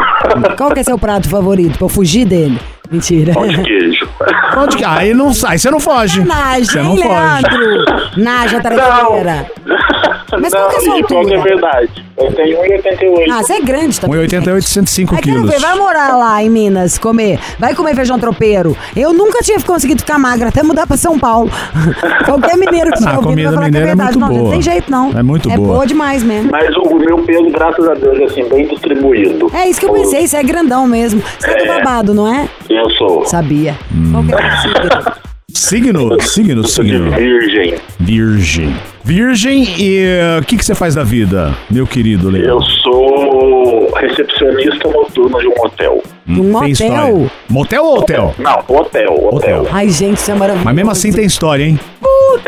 Qual 0.58 0.72
que 0.72 0.82
é 0.82 0.84
seu 0.84 0.98
prato 1.00 1.30
favorito? 1.30 1.78
Pra 1.78 1.86
eu 1.86 1.90
fugir 1.90 2.26
dele? 2.26 2.60
Mentira. 2.92 3.34
Pão 3.34 3.48
de 3.48 3.62
queijo. 3.64 4.06
Onde 4.58 4.76
que... 4.76 4.84
Aí 4.84 5.14
não 5.14 5.34
sai, 5.34 5.58
você 5.58 5.72
não 5.72 5.80
foge. 5.80 6.22
Naja, 6.26 6.66
Você 6.66 6.80
não 6.82 6.98
foge. 6.98 7.08
Leandro? 7.08 7.86
Naja 8.18 8.60
traiçoeira. 8.60 9.50
Mas 10.40 10.54
qual 10.54 10.70
que 10.70 10.76
é 10.76 10.78
a 10.78 10.82
sua 10.82 10.94
que 11.04 11.14
é 11.14 11.18
altura? 11.18 11.42
verdade? 11.42 12.06
Eu 12.18 12.32
tenho 12.34 12.58
1,88. 12.62 13.32
Ah, 13.32 13.44
você 13.44 13.54
é 13.54 13.62
grande 13.62 14.00
também. 14.00 14.22
1,88, 14.22 14.62
105 14.62 15.16
Aí 15.16 15.22
quero 15.22 15.36
quilos. 15.38 15.52
ver, 15.52 15.60
vai 15.60 15.76
morar 15.78 16.16
lá 16.18 16.44
em 16.44 16.50
Minas 16.50 16.98
comer. 17.00 17.40
Vai 17.58 17.74
comer 17.74 17.96
feijão 17.96 18.20
tropeiro. 18.20 18.78
Eu 18.96 19.12
nunca 19.14 19.40
tinha 19.42 19.60
conseguido 19.62 20.02
ficar 20.02 20.20
magra 20.20 20.50
até 20.50 20.62
mudar 20.62 20.86
pra 20.86 20.98
São 20.98 21.18
Paulo. 21.18 21.50
Qualquer 22.26 22.58
mineiro 22.58 22.88
que 22.92 22.96
Ah, 22.96 23.00
estiver 23.00 23.12
a 23.14 23.18
ouvindo 23.18 23.30
comida 23.30 23.50
vai 23.50 23.56
falar 23.56 23.70
que 23.72 23.78
é 23.78 23.82
é 23.82 23.86
verdade. 23.86 24.18
muito 24.18 24.20
não, 24.20 24.28
boa. 24.30 24.44
não 24.44 24.52
tem 24.52 24.62
jeito 24.62 24.92
não. 24.92 25.12
É 25.18 25.24
muito 25.24 25.50
é 25.52 25.56
boa. 25.56 25.68
É 25.68 25.72
boa 25.74 25.88
demais 25.88 26.24
mesmo. 26.24 26.52
Mas 26.52 26.76
o 26.78 26.96
meu 26.96 27.18
peso, 27.24 27.50
graças 27.50 27.88
a 27.88 27.94
Deus, 27.94 28.20
é 28.20 28.24
assim, 28.26 28.44
bem 28.50 28.68
distribuído. 28.68 29.50
É 29.54 29.68
isso 29.68 29.80
que 29.80 29.86
eu 29.86 29.94
pensei, 29.94 30.28
você 30.28 30.38
é 30.38 30.44
grandão 30.44 30.86
mesmo. 30.88 31.22
Você 31.40 31.50
é 31.50 31.56
do 31.58 31.64
É. 31.64 31.78
babado, 31.80 32.14
não 32.14 32.32
é? 32.32 32.48
Eu 32.70 32.90
sou 32.92 33.26
Sabia. 33.26 33.76
Hum. 33.94 34.12
Qual 34.12 34.24
que 34.24 34.34
é 34.34 34.38
o 34.38 35.31
signo? 35.54 36.20
Signo, 36.22 36.68
signo, 36.68 37.10
de 37.12 37.16
virgem. 37.18 37.76
Virgem. 38.00 38.76
Virgem 39.04 39.64
e 39.80 39.98
eh, 40.00 40.40
o 40.40 40.46
que, 40.46 40.58
que 40.58 40.64
você 40.66 40.76
faz 40.76 40.96
da 40.96 41.04
vida, 41.04 41.56
meu 41.70 41.88
querido 41.88 42.30
Leandro? 42.30 42.50
Eu 42.52 42.62
sou 42.62 43.92
recepcionista 43.96 44.90
noturno 44.90 45.40
de 45.40 45.48
um 45.48 45.54
hotel. 45.66 46.04
Um 46.28 46.36
Tem 46.36 46.44
motel? 46.44 46.70
história. 46.70 47.32
Motel 47.50 47.84
ou 47.84 47.98
hotel? 48.00 48.36
Não, 48.38 48.60
hotel, 48.68 49.14
hotel. 49.14 49.62
Hotel. 49.62 49.68
Ai, 49.72 49.90
gente, 49.90 50.18
isso 50.18 50.32
é 50.32 50.36
maravilhoso. 50.36 50.66
Mas 50.66 50.76
mesmo 50.76 50.92
assim 50.92 51.12
tem 51.12 51.26
história, 51.26 51.64
hein? 51.64 51.80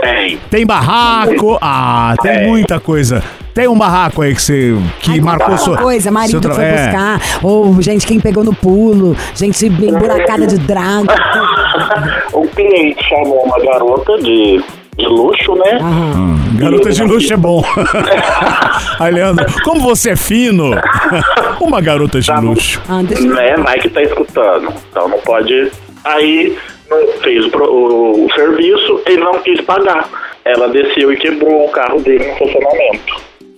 Tem. 0.01 0.37
Tem 0.49 0.65
barraco. 0.65 1.57
Ah, 1.61 2.15
tem 2.21 2.31
É. 2.31 2.47
muita 2.47 2.79
coisa. 2.79 3.23
Tem 3.53 3.67
um 3.67 3.77
barraco 3.77 4.21
aí 4.23 4.33
que 4.33 4.41
você 4.41 4.75
que 4.99 5.11
Ai, 5.11 5.19
marcou 5.19 5.55
sua 5.59 5.77
coisa, 5.77 6.09
marido 6.09 6.41
tra- 6.41 6.53
foi 6.55 6.63
é. 6.63 6.71
buscar, 6.87 7.19
ou 7.43 7.79
gente 7.81 8.07
quem 8.07 8.19
pegou 8.19 8.43
no 8.43 8.53
pulo, 8.53 9.15
gente 9.35 9.65
emburacada 9.67 10.47
de 10.47 10.57
draga. 10.59 11.13
O 12.33 12.47
cliente 12.47 13.03
chamou 13.07 13.43
uma 13.45 13.59
garota 13.59 14.17
de, 14.17 14.63
de 14.97 15.05
luxo, 15.05 15.55
né? 15.55 15.77
Aham. 15.81 16.37
Garota 16.57 16.91
de 16.91 17.03
luxo 17.03 17.33
é 17.33 17.37
bom. 17.37 17.63
Aí, 18.99 19.13
Leandro, 19.13 19.45
como 19.63 19.81
você 19.81 20.11
é 20.11 20.15
fino. 20.15 20.71
Uma 21.59 21.79
garota 21.81 22.19
de 22.19 22.27
Tá 22.27 22.39
luxo. 22.39 22.81
Ah. 22.87 23.01
Né? 23.01 23.55
Vai 23.57 23.79
que 23.79 23.89
tá 23.89 24.01
escutando. 24.01 24.73
Então 24.89 25.07
não 25.07 25.19
pode. 25.19 25.71
Aí 26.03 26.55
não 26.89 27.07
fez 27.21 27.45
o, 27.45 27.57
o- 27.57 28.25
o 28.25 28.33
serviço, 28.33 29.01
ele 29.05 29.23
não 29.23 29.39
quis 29.41 29.61
pagar. 29.61 30.07
Ela 30.45 30.67
desceu 30.69 31.11
e 31.13 31.17
quebrou 31.17 31.65
o 31.65 31.69
carro 31.69 31.99
dele 32.01 32.25
no 32.25 32.33
estacionamento. 32.33 33.15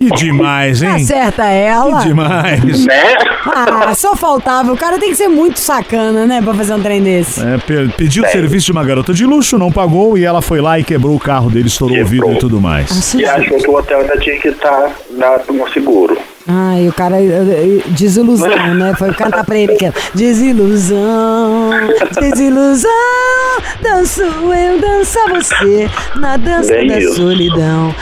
Que 0.10 0.16
demais, 0.26 0.82
hein? 0.84 0.90
Acerta 1.04 1.46
ela. 1.46 2.00
Que 2.02 2.08
demais. 2.08 2.86
Né? 2.86 3.02
Ah, 3.48 3.94
só 3.96 4.16
faltava. 4.16 4.72
O 4.74 4.78
cara 4.78 4.98
tem 4.98 5.10
que 5.10 5.16
ser 5.16 5.28
muito 5.28 5.60
sacana, 5.60 6.26
né, 6.26 6.42
pra 6.42 6.54
fazer 6.54 6.74
um 6.74 6.82
trem 6.82 7.02
desse. 7.02 7.40
É, 7.42 7.58
pe- 7.58 7.90
pediu 7.98 8.24
o 8.24 8.28
serviço 8.28 8.66
de 8.68 8.72
uma 8.72 8.84
garota 8.84 9.14
de 9.14 9.26
luxo, 9.26 9.58
não 9.58 9.72
pagou 9.72 10.18
e 10.18 10.26
ela 10.26 10.42
foi 10.42 10.62
lá 10.62 10.80
e 10.80 10.84
quebrou 10.84 11.16
o 11.16 11.20
carro 11.20 11.50
dele, 11.50 11.68
estourou 11.68 11.98
o 12.00 12.06
vidro 12.06 12.34
e 12.34 12.38
tudo 12.40 12.60
mais. 12.60 12.90
Nossa, 12.90 13.18
E 13.18 13.26
achou 13.26 13.58
que 13.58 13.70
o 13.70 13.76
hotel 13.76 14.00
ainda 14.02 14.18
tinha 14.18 14.40
que 14.40 14.48
estar 14.50 14.92
no 15.50 15.70
seguro. 15.72 16.18
Ai, 16.48 16.88
o 16.88 16.94
cara, 16.94 17.20
eh, 17.20 17.26
eh, 17.26 17.90
desilusão, 17.90 18.50
né? 18.76 18.94
Foi 18.98 19.12
cantar 19.14 19.44
pra 19.44 19.58
ele 19.58 19.76
que 19.76 19.86
é 19.86 19.94
desilusão, 20.14 21.72
desilusão, 22.20 22.90
danço 23.82 24.22
eu, 24.22 24.80
dança 24.80 25.20
você, 25.30 25.90
na 26.16 26.38
dança 26.38 26.72
Bem 26.74 26.88
da 26.88 27.00
isso. 27.00 27.16
solidão. 27.16 27.96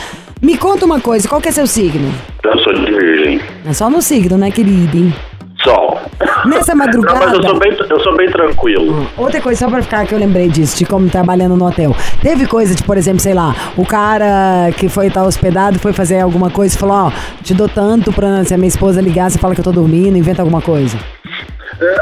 Me 0.44 0.58
conta 0.58 0.86
uma 0.86 1.00
coisa, 1.00 1.28
qual 1.28 1.40
que 1.40 1.48
é 1.48 1.52
seu 1.54 1.66
signo? 1.66 2.12
Eu 2.44 2.58
sou 2.60 2.74
de 2.74 2.92
virgem. 2.92 3.40
É 3.66 3.72
só 3.72 3.90
no 3.90 4.02
signo, 4.02 4.38
né, 4.38 4.52
querido? 4.52 4.98
hein? 4.98 5.14
Só. 5.64 6.02
Nessa 6.46 6.76
Não, 6.76 6.80
mas 6.80 6.88
madrugada. 6.88 7.36
eu 7.38 7.44
sou 7.44 7.58
bem, 7.60 7.78
eu 7.90 8.00
sou 8.02 8.18
bem 8.18 8.30
tranquilo. 8.30 9.08
Outra 9.18 9.40
coisa, 9.40 9.60
só 9.64 9.70
pra 9.72 9.82
ficar 9.82 10.06
que 10.06 10.14
eu 10.14 10.20
lembrei 10.20 10.50
disso, 10.50 10.78
de 10.78 10.86
como 10.86 11.10
trabalhando 11.10 11.56
no 11.56 11.66
hotel. 11.66 11.96
Teve 12.22 12.46
coisa 12.46 12.76
de, 12.76 12.84
por 12.84 12.98
exemplo, 12.98 13.22
sei 13.22 13.34
lá, 13.34 13.56
o 13.78 13.86
cara 13.86 14.70
que 14.78 14.90
foi 14.90 15.08
estar 15.08 15.24
hospedado 15.24 15.80
foi 15.80 15.94
fazer 15.94 16.20
alguma 16.20 16.50
coisa 16.50 16.76
e 16.76 16.78
falou, 16.78 17.08
ó, 17.08 17.12
te 17.42 17.54
dou 17.54 17.70
tanto 17.70 18.12
pra 18.12 18.44
se 18.44 18.54
a 18.54 18.58
minha 18.58 18.68
esposa 18.68 19.00
ligar, 19.00 19.32
você 19.32 19.40
fala 19.40 19.54
que 19.56 19.62
eu 19.62 19.66
tô 19.66 19.72
dormindo, 19.72 20.18
inventa 20.18 20.42
alguma 20.42 20.62
coisa. 20.62 20.98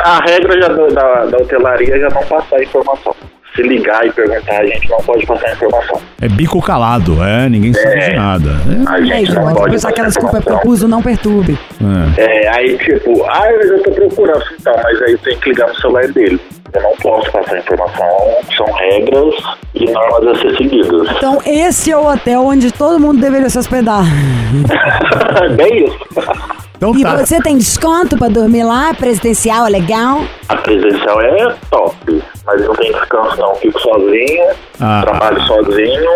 A 0.03 0.19
regra 0.27 0.59
já 0.59 0.67
da, 0.69 1.25
da 1.25 1.37
hotelaria 1.37 1.99
já 1.99 2.07
não 2.09 2.23
passar 2.23 2.55
a 2.55 2.63
informação. 2.63 3.15
Se 3.55 3.61
ligar 3.63 4.05
e 4.07 4.11
perguntar, 4.11 4.61
a 4.61 4.65
gente 4.65 4.89
não 4.89 4.97
pode 4.99 5.25
passar 5.25 5.47
a 5.47 5.51
informação. 5.53 6.01
É 6.21 6.27
bico 6.29 6.61
calado, 6.61 7.21
é, 7.23 7.49
ninguém 7.49 7.73
sabe 7.73 7.99
de 7.99 8.15
nada. 8.15 8.49
A 8.87 8.99
É 8.99 9.03
gente 9.03 9.31
igual, 9.31 9.45
não 9.47 9.53
pode 9.53 9.59
pode 9.59 9.73
passar 9.73 9.89
aquela 9.89 10.07
desculpa, 10.07 10.37
é 10.37 10.41
propus, 10.41 10.81
não 10.83 11.01
perturbe. 11.01 11.59
É. 12.17 12.21
É. 12.21 12.45
É, 12.45 12.49
aí 12.55 12.77
tipo, 12.77 13.25
ah, 13.25 13.51
eu 13.51 13.83
tô 13.83 13.91
procurando, 13.91 14.43
então, 14.59 14.73
mas 14.81 15.01
aí 15.01 15.17
tem 15.17 15.37
que 15.37 15.49
ligar 15.49 15.67
no 15.67 15.75
celular 15.75 16.07
dele. 16.07 16.39
Eu 16.73 16.81
não 16.83 16.95
posso 17.01 17.29
passar 17.33 17.57
informação, 17.57 18.07
são 18.55 18.65
regras 18.73 19.35
e 19.75 19.91
normas 19.91 20.27
a 20.37 20.39
ser 20.41 20.55
seguidas. 20.55 21.09
Então, 21.17 21.41
esse 21.45 21.91
é 21.91 21.97
o 21.97 22.09
hotel 22.09 22.45
onde 22.45 22.71
todo 22.71 22.97
mundo 22.97 23.19
deveria 23.19 23.49
se 23.49 23.59
hospedar. 23.59 24.03
Bem 25.57 25.85
isso. 25.85 25.99
Então 26.81 26.95
E 26.97 27.03
tá. 27.03 27.15
você 27.15 27.39
tem 27.39 27.59
desconto 27.59 28.17
pra 28.17 28.27
dormir 28.27 28.63
lá? 28.63 28.91
Presidencial, 28.95 29.67
é 29.67 29.69
legal? 29.69 30.21
A 30.49 30.55
presencial 30.55 31.21
é 31.21 31.55
top, 31.69 32.23
mas 32.43 32.65
não 32.65 32.73
tem 32.75 32.91
descanso 32.91 33.37
não. 33.37 33.53
Fico 33.57 33.79
sozinho, 33.79 34.47
Ah. 34.79 35.01
trabalho 35.05 35.39
sozinho, 35.45 36.09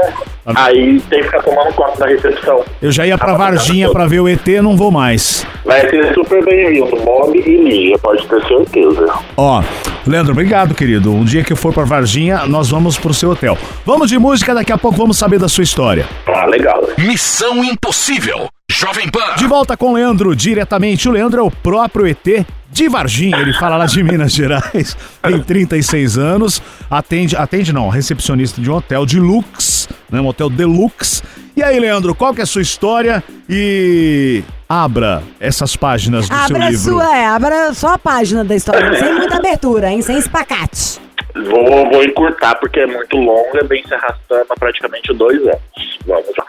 aí 0.46 1.00
tem 1.10 1.20
que 1.20 1.26
ficar 1.26 1.42
tomando 1.42 1.74
conta 1.74 2.00
da 2.00 2.08
recepção. 2.08 2.64
Eu 2.82 2.92
já 2.92 3.06
ia 3.06 3.18
pra 3.18 3.34
Varginha 3.34 3.90
pra 3.90 4.06
ver 4.06 4.20
o 4.20 4.28
ET, 4.28 4.46
não 4.62 4.76
vou 4.78 4.92
mais. 4.92 5.46
Vai 5.66 5.90
ser 5.90 6.14
super 6.14 6.44
bem-vindo, 6.46 6.96
Bob 6.98 7.38
e 7.38 7.58
Lígia, 7.58 7.98
pode 8.00 8.26
ter 8.28 8.46
certeza. 8.48 9.14
Ó, 9.36 9.64
Leandro, 10.06 10.34
obrigado, 10.34 10.76
querido. 10.76 11.12
Um 11.12 11.24
dia 11.24 11.44
que 11.44 11.54
eu 11.54 11.58
for 11.58 11.74
pra 11.74 11.84
Varginha, 11.84 12.46
nós 12.46 12.70
vamos 12.70 12.98
pro 12.98 13.14
seu 13.14 13.32
hotel. 13.32 13.58
Vamos 13.86 14.10
de 14.10 14.20
música, 14.20 14.54
daqui 14.54 14.72
a 14.72 14.78
pouco 14.78 14.98
vamos 14.98 15.18
saber 15.18 15.40
da 15.40 15.50
sua 15.50 15.64
história. 15.64 16.06
Ah, 16.28 16.46
legal. 16.46 16.84
Missão 16.98 17.64
Impossível. 17.64 18.48
Jovem 18.70 19.10
Pan. 19.10 19.36
De 19.38 19.48
volta 19.48 19.78
com 19.78 19.92
o 19.92 19.94
Leandro, 19.94 20.36
diretamente. 20.36 21.08
O 21.08 21.12
Leandro 21.12 21.40
é 21.40 21.44
o 21.44 21.52
próprio 21.52 22.08
ET 22.08 22.46
de 22.72 22.90
Varginha. 22.90 23.38
Ele 23.38 23.54
fala 23.54 23.78
lá 23.78 23.86
de 23.86 24.04
Minas 24.04 24.34
Gerais. 24.34 24.98
Tem 25.22 25.40
36 25.42 26.18
anos. 26.18 26.62
Atende, 26.90 27.36
atende 27.36 27.72
não, 27.72 27.90
recepcionista 27.90 28.60
de 28.60 28.70
um 28.70 28.76
hotel 28.76 29.06
de 29.06 29.20
luxo, 29.20 29.88
né? 30.10 30.20
Um 30.22 30.28
hotel 30.28 30.50
deluxe. 30.50 31.22
E 31.56 31.64
aí, 31.64 31.80
Leandro, 31.80 32.14
qual 32.14 32.34
que 32.34 32.42
é 32.42 32.44
a 32.44 32.48
sua 32.48 32.62
história? 32.62 33.24
E 33.50 34.44
abra 34.68 35.24
essas 35.40 35.76
páginas 35.76 36.28
do 36.28 36.36
seu 36.36 36.44
Abra 36.58 36.66
a 36.66 36.70
livro. 36.70 36.92
sua, 36.94 37.18
é, 37.18 37.26
abra 37.26 37.74
só 37.74 37.94
a 37.94 37.98
página 37.98 38.44
da 38.44 38.56
história, 38.56 38.94
sem 38.98 39.14
muita 39.14 39.38
abertura, 39.38 39.90
hein? 39.92 40.02
Sem 40.02 40.18
espacate. 40.18 41.00
Vou, 41.34 41.90
vou 41.92 42.04
encurtar 42.04 42.56
porque 42.56 42.80
é 42.80 42.86
muito 42.88 43.18
longa, 43.18 43.64
bem 43.66 43.84
se 43.86 43.94
arrastando 43.94 44.46
há 44.50 44.56
praticamente 44.60 45.14
dois 45.14 45.40
anos. 45.42 46.00
Vamos 46.06 46.32
lá. 46.38 46.46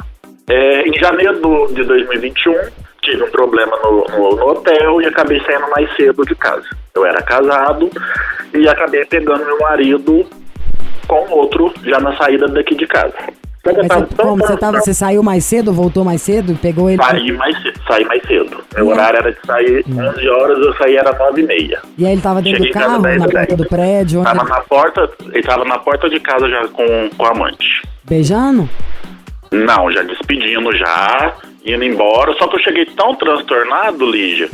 É, 0.49 0.89
em 0.89 0.99
janeiro 0.99 1.41
do- 1.41 1.67
de 1.75 1.83
2021, 1.85 2.55
tive 3.03 3.23
um 3.25 3.31
problema 3.31 3.77
no, 3.83 4.05
no- 4.11 4.37
no 4.37 4.47
hotel 4.49 5.03
e 5.03 5.07
acabei 5.07 5.41
saindo 5.45 5.69
mais 5.71 5.89
cedo 5.97 6.25
de 6.25 6.35
casa. 6.37 6.65
Eu 6.95 7.05
era 7.05 7.21
casado 7.23 7.91
e 8.55 8.69
acabei 8.69 9.05
pegando 9.07 9.45
meu 9.45 9.59
marido 9.59 10.25
com 11.07 11.31
outro 11.31 11.73
já 11.85 11.99
na 12.01 12.17
saída 12.17 12.47
daqui 12.49 12.75
de 12.75 12.87
casa. 12.87 13.15
Mas 13.65 13.75
você, 13.89 14.07
como 14.23 14.37
você, 14.37 14.57
tava, 14.57 14.79
você 14.81 14.95
saiu 14.95 15.25
mais 15.25 15.45
cedo, 15.45 15.73
voltou 15.73 16.05
mais 16.05 16.23
cedo, 16.23 16.57
pegou 16.63 16.89
ele. 16.89 17.03
Saí 17.03 17.33
mais 17.33 17.61
cedo, 17.61 17.81
saí 17.89 18.05
mais 18.05 18.23
cedo. 18.23 18.59
Meu 18.77 18.87
horário 18.87 19.19
era 19.19 19.33
de 19.33 19.39
sair 19.45 19.85
11 19.89 20.29
horas, 20.29 20.59
eu 20.59 20.73
saí 20.75 20.95
era 20.97 21.13
9 21.19 21.41
e 21.43 21.45
meia. 21.47 21.81
E 21.99 22.07
aí 22.07 22.13
ele 22.13 22.21
tava 22.21 22.41
dentro 22.41 22.59
Cheguei 22.63 22.73
do 22.73 22.79
carro, 22.79 23.03
10 23.03 23.19
na 23.19 23.25
porta 23.25 23.47
10. 23.47 23.59
do 23.59 23.67
prédio, 23.69 24.23
Tava 24.23 24.41
ele- 24.43 24.49
na 24.51 24.61
porta, 24.61 25.11
ele 25.33 25.43
tava 25.43 25.65
na 25.65 25.79
porta 25.81 26.09
de 26.09 26.21
casa 26.21 26.49
já 26.49 26.69
com, 26.69 27.11
com 27.17 27.25
a 27.27 27.31
amante. 27.31 27.83
beijando? 28.05 28.69
Não, 29.51 29.91
já 29.91 30.03
despedindo 30.03 30.71
já, 30.77 31.35
indo 31.65 31.83
embora. 31.83 32.35
Só 32.39 32.47
que 32.47 32.55
eu 32.57 32.61
cheguei 32.61 32.85
tão 32.87 33.17
transtornado, 33.17 34.09
Lígia, 34.09 34.49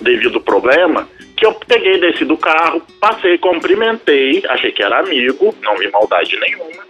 devido 0.00 0.36
ao 0.36 0.40
problema, 0.40 1.08
que 1.42 1.46
eu 1.46 1.54
peguei, 1.66 1.98
desci 1.98 2.24
do 2.24 2.36
carro, 2.36 2.80
passei, 3.00 3.36
cumprimentei, 3.36 4.44
achei 4.48 4.70
que 4.70 4.80
era 4.80 5.00
amigo, 5.00 5.52
não 5.62 5.76
vi 5.76 5.90
maldade 5.90 6.38
nenhuma, 6.38 6.84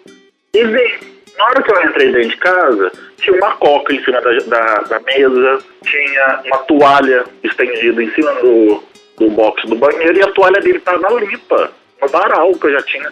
e 0.53 0.63
vim. 0.63 1.13
Na 1.39 1.47
hora 1.47 1.63
que 1.63 1.73
eu 1.73 1.83
entrei 1.83 2.13
dentro 2.13 2.29
de 2.29 2.37
casa, 2.37 2.93
tinha 3.17 3.35
uma 3.37 3.57
coca 3.57 3.95
em 3.95 4.05
cima 4.05 4.21
da, 4.21 4.31
da, 4.31 4.75
da 4.83 5.01
mesa, 5.01 5.65
tinha 5.83 6.43
uma 6.45 6.59
toalha 6.59 7.25
estendida 7.43 8.03
em 8.03 8.11
cima 8.11 8.31
do, 8.35 8.83
do 9.17 9.31
box 9.31 9.67
do 9.67 9.75
banheiro 9.75 10.19
e 10.19 10.23
a 10.23 10.31
toalha 10.33 10.61
dele 10.61 10.77
estava 10.77 11.09
limpa, 11.19 11.73
no 12.03 12.09
varal 12.09 12.53
que 12.53 12.67
eu 12.67 12.73
já 12.73 12.83
tinha 12.83 13.11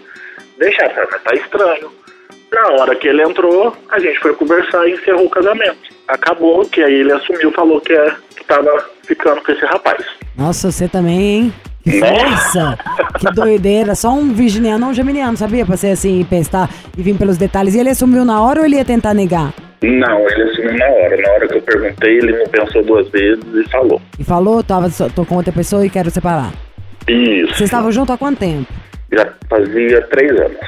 deixado. 0.59 1.09
Mas 1.11 1.23
tá 1.23 1.35
estranho. 1.35 1.91
Na 2.53 2.69
hora 2.73 2.95
que 2.95 3.09
ele 3.09 3.23
entrou, 3.23 3.75
a 3.89 3.99
gente 3.99 4.19
foi 4.19 4.35
conversar 4.35 4.87
e 4.87 4.93
encerrou 4.93 5.25
o 5.25 5.31
casamento. 5.31 5.90
Acabou 6.11 6.65
que 6.67 6.83
aí 6.83 6.95
ele 6.95 7.13
assumiu, 7.13 7.53
falou 7.53 7.81
que, 7.81 7.93
é, 7.93 8.15
que 8.37 8.45
tava 8.47 8.85
ficando 9.05 9.41
com 9.43 9.53
esse 9.53 9.65
rapaz. 9.65 10.05
Nossa, 10.37 10.71
você 10.71 10.89
também, 10.89 11.21
hein? 11.21 11.55
Que 11.83 12.01
Né? 12.01 12.19
força! 12.19 12.79
Que 13.19 13.33
doideira. 13.35 13.95
Só 13.95 14.11
um 14.11 14.33
virginiano, 14.33 14.87
um 14.89 14.95
geminiano, 14.95 15.37
sabia? 15.37 15.65
Pra 15.65 15.77
ser 15.77 15.93
assim, 15.93 16.25
pensar 16.29 16.69
e 16.97 17.03
vir 17.03 17.17
pelos 17.17 17.37
detalhes. 17.39 17.75
E 17.75 17.81
ele 17.81 17.91
assumiu 17.91 18.25
na 18.25 18.41
hora 18.43 18.61
ou 18.61 18.67
ele 18.67 18.77
ia 18.77 18.85
tentar 18.85 19.15
negar? 19.15 19.53
Não, 19.83 20.19
ele 20.29 20.43
assumiu 20.51 20.77
na 20.77 20.85
hora. 20.87 21.17
Na 21.23 21.31
hora 21.33 21.49
que 21.49 21.55
eu 21.57 21.63
perguntei, 21.63 22.19
ele 22.19 22.39
não 22.39 22.47
pensou 22.47 22.83
duas 22.85 23.09
vezes 23.09 23.43
e 23.55 23.69
falou. 23.71 24.01
E 24.19 24.25
falou, 24.25 24.63
tava, 24.63 24.91
tô 25.15 25.25
com 25.25 25.37
outra 25.37 25.53
pessoa 25.53 25.85
e 25.87 25.91
quero 25.91 26.11
separar. 26.11 26.53
Isso. 27.09 27.55
Vocês 27.55 27.63
estavam 27.63 27.91
juntos 27.91 28.15
há 28.15 28.19
quanto 28.19 28.39
tempo? 28.41 28.67
Já 29.13 29.27
fazia 29.49 30.03
três 30.09 30.31
anos. 30.39 30.59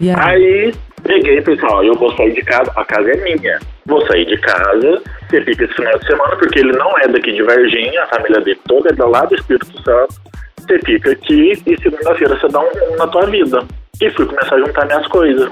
E 0.00 0.10
aí? 0.10 0.16
Aí 0.18 0.74
assim, 1.14 1.66
ó, 1.70 1.82
eu 1.82 1.94
vou 1.94 2.14
sair 2.16 2.32
de 2.32 2.42
casa, 2.42 2.72
a 2.76 2.84
casa 2.84 3.10
é 3.10 3.16
minha. 3.16 3.58
Vou 3.86 4.04
sair 4.06 4.26
de 4.26 4.36
casa, 4.38 5.02
você 5.28 5.40
fica 5.42 5.64
esse 5.64 5.74
final 5.74 5.98
de 5.98 6.06
semana, 6.06 6.36
porque 6.36 6.58
ele 6.58 6.72
não 6.72 6.98
é 6.98 7.08
daqui 7.08 7.32
de 7.32 7.42
Varginha, 7.42 8.02
a 8.02 8.06
família 8.06 8.40
dele 8.40 8.60
toda 8.66 8.90
é 8.90 8.92
do 8.92 9.08
lado 9.08 9.28
do 9.28 9.34
Espírito 9.36 9.82
Santo. 9.82 10.14
Você 10.58 10.78
fica 10.80 11.12
aqui 11.12 11.52
e 11.66 11.80
segunda-feira 11.80 12.36
você 12.38 12.48
dá 12.48 12.60
um 12.60 12.68
rumo 12.68 12.96
na 12.96 13.06
tua 13.06 13.26
vida. 13.26 13.64
E 14.00 14.10
fui 14.10 14.26
começar 14.26 14.56
a 14.56 14.58
juntar 14.58 14.86
minhas 14.86 15.06
coisas. 15.08 15.50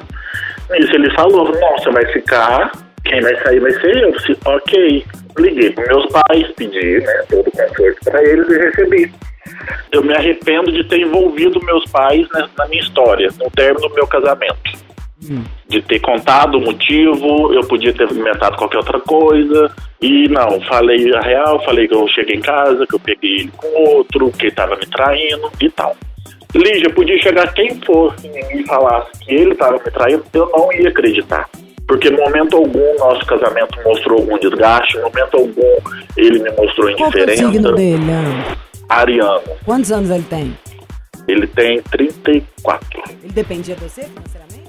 Nisso 0.71 0.95
ele 0.95 1.11
falou, 1.12 1.53
você 1.53 1.90
vai 1.90 2.07
ficar, 2.07 2.73
quem 3.05 3.21
vai 3.21 3.37
sair 3.43 3.61
vai 3.61 3.73
ser 3.73 3.97
eu. 3.97 4.09
Eu 4.09 4.12
disse, 4.12 4.38
ok. 4.45 5.05
Liguei 5.38 5.71
para 5.73 5.87
meus 5.87 6.07
pais, 6.07 6.49
pedi 6.57 7.01
né, 7.01 7.25
todo 7.29 7.49
o 7.49 7.51
conforto 7.51 7.99
para 8.05 8.23
eles 8.23 8.49
e 8.49 8.59
recebi. 8.59 9.12
Eu 9.93 10.03
me 10.03 10.14
arrependo 10.14 10.71
de 10.71 10.85
ter 10.85 11.01
envolvido 11.01 11.61
meus 11.64 11.85
pais 11.90 12.27
né, 12.33 12.49
na 12.57 12.67
minha 12.69 12.83
história, 12.83 13.29
no 13.38 13.51
término 13.51 13.88
do 13.88 13.95
meu 13.95 14.07
casamento 14.07 14.73
de 15.68 15.81
ter 15.83 16.00
contado 16.00 16.59
o 16.59 16.61
motivo, 16.61 17.53
eu 17.53 17.61
podia 17.66 17.92
ter 17.92 18.11
inventado 18.11 18.57
qualquer 18.57 18.79
outra 18.79 19.00
coisa. 19.00 19.70
E 20.00 20.29
não, 20.29 20.61
falei 20.62 21.14
a 21.14 21.20
real, 21.20 21.62
falei 21.64 21.88
que 21.88 21.94
eu 21.94 22.07
cheguei 22.09 22.37
em 22.37 22.40
casa, 22.40 22.87
que 22.87 22.94
eu 22.94 23.00
peguei 23.00 23.40
ele 23.40 23.53
com 23.57 23.66
outro, 23.96 24.31
que 24.33 24.42
ele 24.42 24.48
estava 24.50 24.77
me 24.77 24.87
traindo 24.87 25.50
e 25.61 25.70
tal. 25.70 25.96
Lígia, 26.55 26.90
podia 26.90 27.18
chegar 27.20 27.53
quem 27.55 27.70
mim 27.74 27.81
e 28.61 28.64
falasse 28.66 29.11
que 29.24 29.35
ele 29.35 29.53
estava 29.53 29.72
me 29.72 29.90
traindo, 29.90 30.24
eu 30.33 30.50
não 30.57 30.72
ia 30.72 30.88
acreditar. 30.88 31.48
Porque 31.87 32.09
em 32.09 32.16
momento 32.16 32.57
algum 32.57 32.96
nosso 32.98 33.27
casamento 33.27 33.79
mostrou 33.85 34.20
algum 34.20 34.38
desgaste, 34.38 34.96
em 34.96 35.00
momento 35.03 35.35
algum 35.37 35.77
ele 36.16 36.38
me 36.38 36.50
mostrou 36.53 36.94
Qual 36.96 37.11
que 37.11 37.18
é 37.18 37.20
o 37.20 37.24
indiferença. 37.24 37.53
signo 37.53 37.72
dele? 37.74 38.03
Ariano, 38.88 39.42
Quantos 39.64 39.90
anos 39.90 40.11
ele 40.11 40.24
tem? 40.24 40.57
ele 41.27 41.46
tem 41.46 41.81
34. 41.83 43.03
Ele 43.22 43.33
dependia 43.33 43.74
de 43.74 43.83
você 43.83 44.03
financeiramente? 44.05 44.63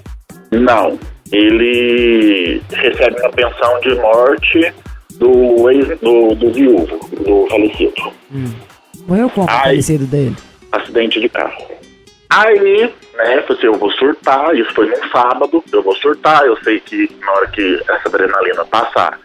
Não, 0.50 0.98
ele 1.32 2.62
recebe 2.70 3.20
uma 3.20 3.30
pensão 3.30 3.80
de 3.80 3.94
morte 3.96 4.72
do 5.14 5.70
ex 5.70 5.98
do, 6.00 6.34
do 6.34 6.52
viúvo, 6.52 6.98
do 7.24 7.46
falecido. 7.48 8.12
Morreu 9.06 9.30
como 9.30 9.46
o 9.46 9.50
falecido 9.50 10.06
dele? 10.06 10.36
Acidente 10.72 11.20
de 11.20 11.28
carro. 11.28 11.76
Aí, 12.28 12.82
né, 12.82 12.92
falei 13.14 13.44
assim, 13.48 13.66
eu 13.66 13.74
vou 13.74 13.90
surtar, 13.92 14.54
isso 14.54 14.72
foi 14.74 14.86
num 14.88 15.08
sábado, 15.10 15.62
eu 15.72 15.82
vou 15.82 15.94
surtar, 15.96 16.44
eu 16.44 16.56
sei 16.58 16.80
que 16.80 17.08
na 17.20 17.32
hora 17.32 17.46
que 17.48 17.80
essa 17.88 18.08
adrenalina 18.08 18.64
passar, 18.64 19.18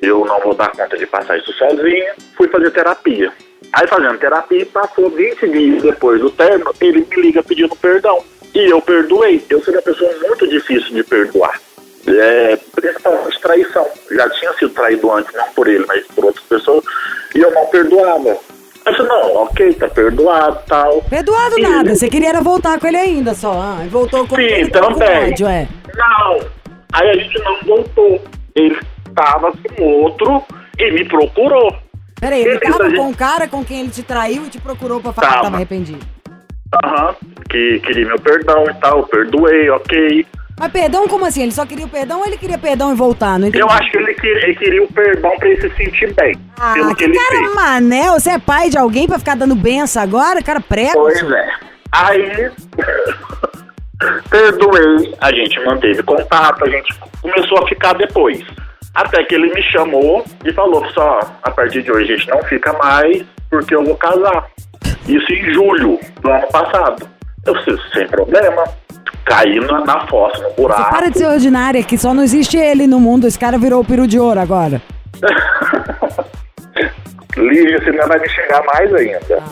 eu 0.00 0.24
não 0.24 0.40
vou 0.40 0.54
dar 0.54 0.70
conta 0.70 0.96
de 0.96 1.06
passar 1.06 1.36
isso 1.36 1.52
sozinho, 1.54 2.14
fui 2.36 2.48
fazer 2.48 2.70
terapia. 2.70 3.32
Aí 3.72 3.86
fazendo 3.88 4.18
terapia, 4.18 4.64
passou 4.66 5.10
20 5.10 5.48
dias 5.48 5.82
depois 5.82 6.20
do 6.20 6.30
término, 6.30 6.72
ele 6.80 7.06
me 7.10 7.22
liga 7.22 7.42
pedindo 7.42 7.74
perdão. 7.76 8.22
E 8.54 8.70
eu 8.70 8.80
perdoei. 8.80 9.44
Eu 9.50 9.62
sou 9.62 9.74
uma 9.74 9.82
pessoa 9.82 10.10
muito 10.22 10.46
difícil 10.48 10.94
de 10.94 11.02
perdoar. 11.02 11.60
É, 12.06 12.56
principalmente 12.74 13.40
traição. 13.40 13.86
Já 14.10 14.28
tinha 14.30 14.52
sido 14.54 14.70
traído 14.74 15.10
antes, 15.12 15.32
não 15.34 15.48
por 15.54 15.66
ele, 15.66 15.84
mas 15.88 16.06
por 16.08 16.26
outras 16.26 16.44
pessoas, 16.44 16.84
e 17.34 17.40
eu 17.40 17.50
não 17.52 17.66
perdoava. 17.66 18.28
Eu 18.86 18.94
falei, 18.94 19.06
não, 19.08 19.34
ok, 19.36 19.72
tá 19.74 19.88
perdoado 19.88 20.58
tal. 20.68 21.00
Perdoado 21.08 21.58
E 21.58 21.62
nada, 21.62 21.88
ele- 21.88 21.96
você 21.96 22.08
queria 22.08 22.28
era 22.28 22.42
voltar 22.42 22.78
com 22.78 22.86
ele 22.86 22.98
ainda 22.98 23.34
só. 23.34 23.52
Ah, 23.52 23.86
voltou 23.88 24.26
com 24.28 24.36
Sim, 24.36 24.42
ele 24.42 24.70
tava 24.70 24.88
com 24.92 24.98
também. 24.98 25.32
ódio, 25.32 25.46
é. 25.46 25.66
Não. 25.96 26.40
Aí 26.92 27.08
a 27.08 27.14
gente 27.14 27.38
não 27.42 27.58
voltou. 27.62 28.22
Ele 28.54 28.78
estava 29.08 29.52
com 29.74 29.82
outro 29.84 30.44
e 30.78 30.90
me 30.92 31.08
procurou. 31.08 31.74
Peraí, 32.20 32.42
ele 32.44 32.60
tava 32.60 32.78
daí- 32.80 32.96
com 32.96 33.08
o 33.10 33.16
cara 33.16 33.48
com 33.48 33.64
quem 33.64 33.80
ele 33.80 33.90
te 33.90 34.02
traiu 34.02 34.44
e 34.44 34.50
te 34.50 34.60
procurou 34.60 35.00
pra 35.00 35.12
falar 35.14 35.26
que 35.28 35.32
Tava. 35.32 35.44
tava 35.44 35.56
arrependido. 35.56 36.06
Aham. 36.84 37.14
Que 37.48 37.78
queria 37.80 38.06
meu 38.06 38.18
perdão 38.18 38.64
e 38.70 38.74
tal. 38.80 39.04
Perdoei, 39.06 39.70
ok. 39.70 40.26
Mas 40.58 40.70
perdão, 40.72 41.08
como 41.08 41.26
assim? 41.26 41.42
Ele 41.42 41.50
só 41.52 41.66
queria 41.66 41.84
o 41.84 41.88
perdão 41.88 42.20
ou 42.20 42.26
ele 42.26 42.36
queria 42.36 42.56
perdão 42.58 42.92
e 42.92 42.94
voltar? 42.94 43.38
Não 43.38 43.48
entendi. 43.48 43.60
Eu 43.62 43.68
acho 43.70 43.90
que 43.90 43.98
ele, 43.98 44.14
que- 44.14 44.26
ele 44.26 44.54
queria 44.54 44.82
o 44.84 44.92
perdão 44.92 45.36
pra 45.38 45.48
ele 45.48 45.60
se 45.60 45.76
sentir 45.76 46.12
bem. 46.14 46.36
Ah, 46.60 46.72
pelo 46.74 46.88
que 46.90 46.96
que 46.96 47.04
ele 47.04 47.18
cara 47.18 47.38
fez. 47.42 47.54
mané, 47.54 48.08
você 48.10 48.30
é 48.30 48.38
pai 48.38 48.70
de 48.70 48.78
alguém 48.78 49.06
pra 49.08 49.18
ficar 49.18 49.34
dando 49.36 49.54
benção 49.56 50.02
agora? 50.02 50.40
Cara 50.42 50.60
prego. 50.60 50.92
Pois 50.94 51.20
é. 51.30 51.50
Aí, 51.90 52.50
perdoei, 54.30 55.14
a 55.20 55.32
gente 55.32 55.58
manteve 55.64 56.02
contato, 56.02 56.64
a 56.64 56.68
gente 56.68 56.94
começou 57.20 57.58
a 57.62 57.68
ficar 57.68 57.94
depois. 57.94 58.40
Até 58.94 59.24
que 59.24 59.34
ele 59.34 59.52
me 59.52 59.62
chamou 59.62 60.24
e 60.44 60.52
falou 60.52 60.84
só, 60.92 61.18
a 61.42 61.50
partir 61.50 61.82
de 61.82 61.90
hoje 61.90 62.12
a 62.12 62.16
gente 62.16 62.28
não 62.30 62.42
fica 62.44 62.72
mais, 62.74 63.24
porque 63.50 63.74
eu 63.74 63.84
vou 63.84 63.96
casar. 63.96 64.46
Isso 65.08 65.32
em 65.32 65.52
julho 65.52 65.98
do 66.20 66.30
ano 66.30 66.46
passado. 66.48 67.08
Eu 67.46 67.54
disse, 67.54 67.78
sem 67.92 68.06
problema. 68.08 68.64
Caí 69.26 69.58
na, 69.60 69.80
na 69.84 70.06
fossa, 70.06 70.38
no 70.42 70.48
Você 70.50 70.54
buraco. 70.56 70.90
para 70.90 71.08
de 71.10 71.18
ser 71.18 71.26
ordinária, 71.26 71.82
que 71.82 71.96
só 71.96 72.12
não 72.12 72.22
existe 72.22 72.56
ele 72.58 72.86
no 72.86 73.00
mundo. 73.00 73.26
Esse 73.26 73.38
cara 73.38 73.56
virou 73.58 73.80
o 73.80 73.84
peru 73.84 74.06
de 74.06 74.18
ouro 74.18 74.38
agora. 74.40 74.80
Lígia, 77.36 77.78
você 77.78 77.90
ainda 77.90 78.06
vai 78.06 78.18
me 78.18 78.28
xingar 78.28 78.62
mais 78.64 78.94
ainda. 78.94 79.42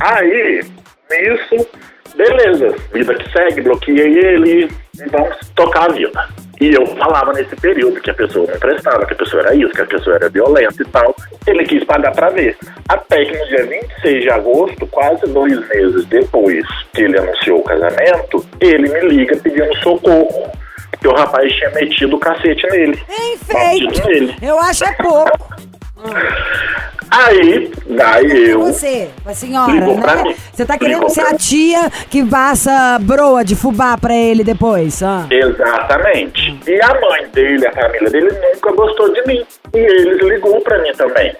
Aí, 0.00 0.64
nisso, 1.10 1.68
beleza, 2.16 2.74
vida 2.92 3.14
que 3.14 3.30
segue, 3.30 3.60
bloqueei 3.62 4.18
ele, 4.18 4.70
vamos 5.10 5.36
tocar 5.54 5.90
a 5.90 5.92
vida. 5.92 6.28
E 6.60 6.74
eu 6.74 6.86
falava 6.96 7.32
nesse 7.32 7.54
período 7.56 8.00
que 8.00 8.10
a 8.10 8.14
pessoa 8.14 8.46
não 8.50 8.58
prestava, 8.58 9.04
que 9.04 9.12
a 9.12 9.16
pessoa 9.16 9.42
era 9.42 9.54
isso, 9.54 9.72
que 9.72 9.82
a 9.82 9.86
pessoa 9.86 10.16
era 10.16 10.28
violenta 10.28 10.82
e 10.82 10.86
tal. 10.86 11.14
Ele 11.46 11.64
quis 11.64 11.84
pagar 11.84 12.12
pra 12.12 12.30
ver. 12.30 12.56
Até 12.88 13.24
que 13.24 13.36
no 13.36 13.46
dia 13.46 13.66
26 13.66 14.22
de 14.22 14.30
agosto, 14.30 14.86
quase 14.86 15.26
dois 15.26 15.68
meses 15.68 16.04
depois 16.06 16.64
que 16.94 17.02
ele 17.02 17.18
anunciou 17.18 17.60
o 17.60 17.64
casamento, 17.64 18.46
ele 18.60 18.88
me 18.88 19.00
liga 19.08 19.36
pedindo 19.36 19.74
socorro. 19.78 20.50
Porque 20.90 21.08
o 21.08 21.14
rapaz 21.14 21.52
tinha 21.52 21.70
metido 21.70 22.16
o 22.16 22.20
cacete 22.20 22.66
nele. 22.70 23.02
Feito. 23.44 24.08
nele. 24.08 24.34
Eu 24.40 24.58
acho 24.60 24.84
é 24.84 24.92
pouco. 24.94 25.56
Aí, 27.16 27.72
daí 27.86 28.50
eu. 28.50 28.60
Você, 28.60 29.08
a 29.24 29.32
senhora, 29.32 29.72
né? 29.72 30.34
Você 30.52 30.66
tá 30.66 30.76
querendo 30.76 30.96
Ligou 30.96 31.08
ser 31.08 31.22
a 31.22 31.34
tia 31.34 31.90
que 32.10 32.22
passa 32.26 32.98
broa 33.00 33.42
de 33.42 33.56
fubá 33.56 33.96
pra 33.96 34.14
ele 34.14 34.44
depois, 34.44 35.02
ah. 35.02 35.26
Exatamente. 35.30 36.60
E 36.66 36.82
a 36.82 37.00
mãe 37.00 37.26
dele, 37.32 37.66
a 37.66 37.72
família 37.72 38.10
dele, 38.10 38.28
nunca 38.30 38.72
gostou 38.72 39.12
de 39.14 39.22
mim. 39.26 39.46
E 39.72 39.78
eles 39.78 40.20
ligou 40.20 40.60
pra 40.60 40.78
mim 40.82 40.92
também. 40.92 41.34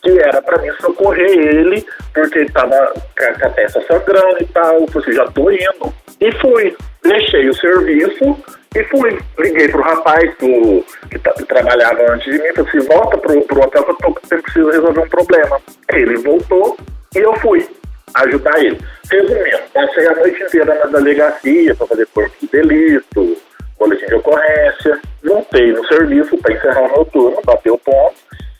Que 0.00 0.18
era 0.20 0.40
pra 0.40 0.62
mim 0.62 0.70
socorrer 0.80 1.28
ele, 1.28 1.84
porque 2.14 2.38
ele 2.38 2.50
tava 2.50 2.92
com 3.18 3.24
a 3.24 3.38
com 3.38 3.46
a 3.46 3.50
testa 3.50 3.82
sangrando 3.88 4.36
e 4.40 4.46
tal. 4.46 4.80
Eu 4.80 4.86
falei 4.86 5.08
assim, 5.08 5.16
já 5.16 5.26
tô 5.26 5.50
indo. 5.50 5.94
E 6.20 6.32
fui. 6.40 6.76
Deixei 7.02 7.48
o 7.48 7.54
serviço 7.54 8.38
e 8.74 8.84
fui. 8.84 9.18
Liguei 9.38 9.68
pro 9.68 9.82
rapaz 9.82 10.32
pro, 10.34 10.84
que, 11.10 11.18
ta- 11.18 11.32
que 11.32 11.44
trabalhava 11.44 12.12
antes 12.12 12.32
de 12.32 12.38
mim. 12.40 12.52
Falei 12.54 12.70
assim, 12.70 12.86
volta 12.88 13.18
pro, 13.18 13.42
pro 13.42 13.60
hotel 13.62 13.84
que 13.84 13.90
eu, 13.90 13.96
tô, 13.96 14.12
preciso 14.12 14.70
resolver 14.70 15.00
um 15.00 15.08
problema. 15.08 15.60
Ele 15.92 16.16
voltou 16.18 16.76
e 17.14 17.18
eu 17.18 17.34
fui 17.40 17.68
ajudar 18.14 18.58
ele. 18.58 18.78
Resumindo, 19.10 19.58
passei 19.72 20.06
a 20.06 20.14
noite 20.14 20.42
inteira 20.42 20.74
na 20.74 20.86
delegacia 20.86 21.74
para 21.74 21.86
fazer 21.86 22.06
corpo 22.06 22.34
de 22.40 22.48
delito, 22.48 23.36
boletim 23.78 24.06
de 24.06 24.14
ocorrência, 24.14 25.00
voltei 25.24 25.72
no 25.72 25.86
serviço 25.86 26.36
para 26.38 26.54
encerrar 26.54 26.82
o 26.82 26.92
meu 26.92 27.04
turno, 27.06 27.40
bateu 27.44 27.74
o 27.74 27.78
ponto, 27.78 28.14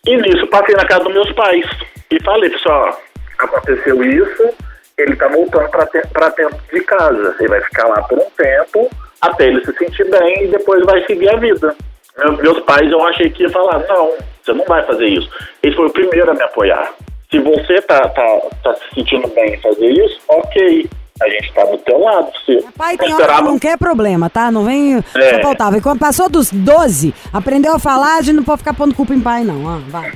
e 0.07 0.17
nisso 0.17 0.47
passei 0.49 0.75
na 0.75 0.85
casa 0.87 1.05
dos 1.05 1.13
meus 1.13 1.33
pais 1.33 1.67
e 2.11 2.23
falei, 2.23 2.51
pessoal, 2.51 3.01
aconteceu 3.39 4.03
isso, 4.05 4.51
ele 4.97 5.15
tá 5.17 5.29
voltando 5.29 5.69
para 5.69 5.85
dentro 6.31 6.59
de 6.73 6.81
casa, 6.83 7.37
ele 7.39 7.49
vai 7.49 7.61
ficar 7.63 7.87
lá 7.89 8.03
por 8.03 8.19
um 8.19 8.31
tempo, 8.37 8.91
até 9.21 9.47
ele 9.49 9.65
se 9.65 9.73
sentir 9.77 10.09
bem 10.11 10.45
e 10.45 10.49
depois 10.49 10.85
vai 10.85 11.05
seguir 11.07 11.29
a 11.31 11.37
vida. 11.37 11.75
Meu- 12.19 12.37
Meus 12.39 12.61
pais, 12.61 12.91
eu 12.91 13.03
achei 13.07 13.31
que 13.31 13.43
ia 13.45 13.51
falar, 13.51 13.79
não, 13.89 14.13
você 14.43 14.53
não 14.53 14.65
vai 14.65 14.85
fazer 14.87 15.07
isso. 15.07 15.31
Ele 15.63 15.75
foi 15.77 15.87
o 15.87 15.91
primeiro 15.93 16.31
a 16.31 16.35
me 16.35 16.43
apoiar. 16.43 16.93
Se 17.31 17.39
você 17.39 17.81
tá, 17.83 18.01
tá, 18.09 18.41
tá 18.65 18.75
se 18.75 18.95
sentindo 18.95 19.29
bem 19.29 19.55
em 19.55 19.61
fazer 19.61 19.87
isso, 19.89 20.19
ok. 20.29 20.89
A 21.23 21.29
gente 21.29 21.53
tá 21.53 21.65
do 21.65 21.77
teu 21.79 22.01
lado. 22.01 22.31
Se 22.47 22.65
Pai 22.77 22.97
tem 22.97 23.13
hora 23.15 23.25
que 23.37 23.43
não 23.43 23.59
quer 23.59 23.77
problema, 23.79 24.31
tá? 24.31 24.51
Não 24.51 24.65
vem. 24.65 24.97
É. 24.97 25.03
Só 25.35 25.41
faltava. 25.43 25.77
E 25.77 25.81
quando 25.81 25.99
passou 26.01 26.29
dos 26.31 26.51
12, 26.51 27.15
aprendeu 27.33 27.75
a 27.75 27.79
falar, 27.79 28.17
a 28.17 28.23
gente 28.23 28.37
não 28.37 28.43
pode 28.43 28.59
ficar 28.61 28.73
pondo 28.75 28.95
culpa 28.95 29.13
em 29.15 29.21
pai, 29.21 29.45
não. 29.45 29.69
Ah, 29.69 29.81
vai. 29.89 30.13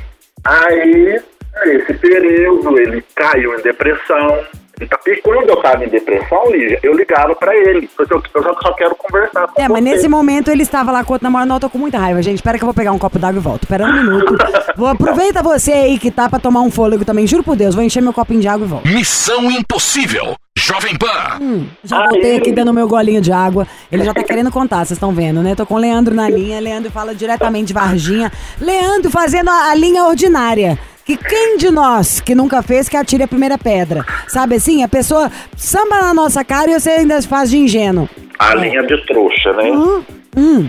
Aí, 0.47 1.21
nesse 1.67 1.95
período, 1.95 2.79
ele 2.79 3.05
caiu 3.14 3.59
em 3.59 3.62
depressão. 3.62 4.40
E 4.80 5.20
quando 5.22 5.48
eu 5.48 5.56
tava 5.62 5.84
em 5.84 5.88
depressão, 5.88 6.50
Lígia, 6.50 6.78
eu 6.82 6.94
ligava 6.94 7.34
pra 7.34 7.54
ele. 7.56 7.88
Porque 7.96 8.12
eu, 8.12 8.22
eu 8.34 8.42
só, 8.42 8.54
só 8.60 8.72
quero 8.74 8.94
conversar 8.96 9.46
com 9.48 9.60
É, 9.60 9.68
mas 9.68 9.82
você. 9.84 9.90
nesse 9.90 10.08
momento 10.08 10.50
ele 10.50 10.62
estava 10.62 10.90
lá 10.90 11.04
com 11.04 11.12
outro 11.12 11.24
namorado, 11.24 11.48
não, 11.48 11.56
eu 11.56 11.60
tô 11.60 11.70
com 11.70 11.78
muita 11.78 11.98
raiva, 11.98 12.20
gente. 12.22 12.37
Espera 12.37 12.58
que 12.58 12.64
eu 12.64 12.66
vou 12.66 12.74
pegar 12.74 12.92
um 12.92 12.98
copo 12.98 13.18
d'água 13.18 13.38
e 13.38 13.42
volto. 13.42 13.62
Espera 13.64 13.84
um 13.87 13.92
minuto. 13.92 14.34
Vou, 14.76 14.88
aproveita 14.88 15.40
você 15.42 15.72
aí 15.72 15.98
que 16.00 16.10
tá 16.10 16.28
pra 16.28 16.40
tomar 16.40 16.60
um 16.62 16.70
fôlego 16.70 17.04
também. 17.04 17.26
Juro 17.28 17.44
por 17.44 17.54
Deus, 17.54 17.76
vou 17.76 17.84
encher 17.84 18.02
meu 18.02 18.12
copinho 18.12 18.40
de 18.40 18.48
água 18.48 18.66
e 18.66 18.68
volto. 18.68 18.88
Missão 18.88 19.48
Impossível. 19.50 20.34
Jovem 20.58 20.96
Pan. 20.96 21.66
Já 21.84 22.08
voltei 22.08 22.37
aqui 22.37 22.50
dando 22.52 22.72
meu 22.72 22.88
golinho 22.88 23.20
de 23.20 23.30
água. 23.30 23.66
Ele 23.92 24.02
já 24.04 24.12
tá 24.12 24.22
querendo 24.24 24.50
contar, 24.50 24.78
vocês 24.78 24.92
estão 24.92 25.12
vendo, 25.12 25.42
né? 25.42 25.54
Tô 25.54 25.64
com 25.66 25.74
o 25.74 25.78
Leandro 25.78 26.14
na 26.14 26.28
linha. 26.28 26.58
Leandro 26.60 26.90
fala 26.90 27.14
diretamente 27.14 27.66
de 27.68 27.72
Varginha. 27.74 28.32
Leandro 28.60 29.10
fazendo 29.10 29.48
a, 29.50 29.70
a 29.70 29.74
linha 29.74 30.04
ordinária. 30.04 30.78
Que 31.05 31.19
quem 31.19 31.59
de 31.59 31.71
nós 31.71 32.21
que 32.21 32.35
nunca 32.35 32.62
fez 32.62 32.88
que 32.88 32.97
atire 32.97 33.23
a 33.23 33.29
primeira 33.29 33.59
pedra? 33.59 34.07
Sabe 34.27 34.55
assim? 34.55 34.83
A 34.83 34.88
pessoa 34.88 35.31
samba 35.55 36.01
na 36.01 36.14
nossa 36.14 36.43
cara 36.43 36.71
e 36.71 36.81
você 36.81 36.90
ainda 36.90 37.21
faz 37.23 37.51
de 37.51 37.59
ingênuo. 37.59 38.09
A 38.38 38.55
linha 38.55 38.83
de 38.83 38.97
trouxa, 39.07 39.53
né? 39.53 39.71
Hum, 39.71 40.03
hum. 40.35 40.69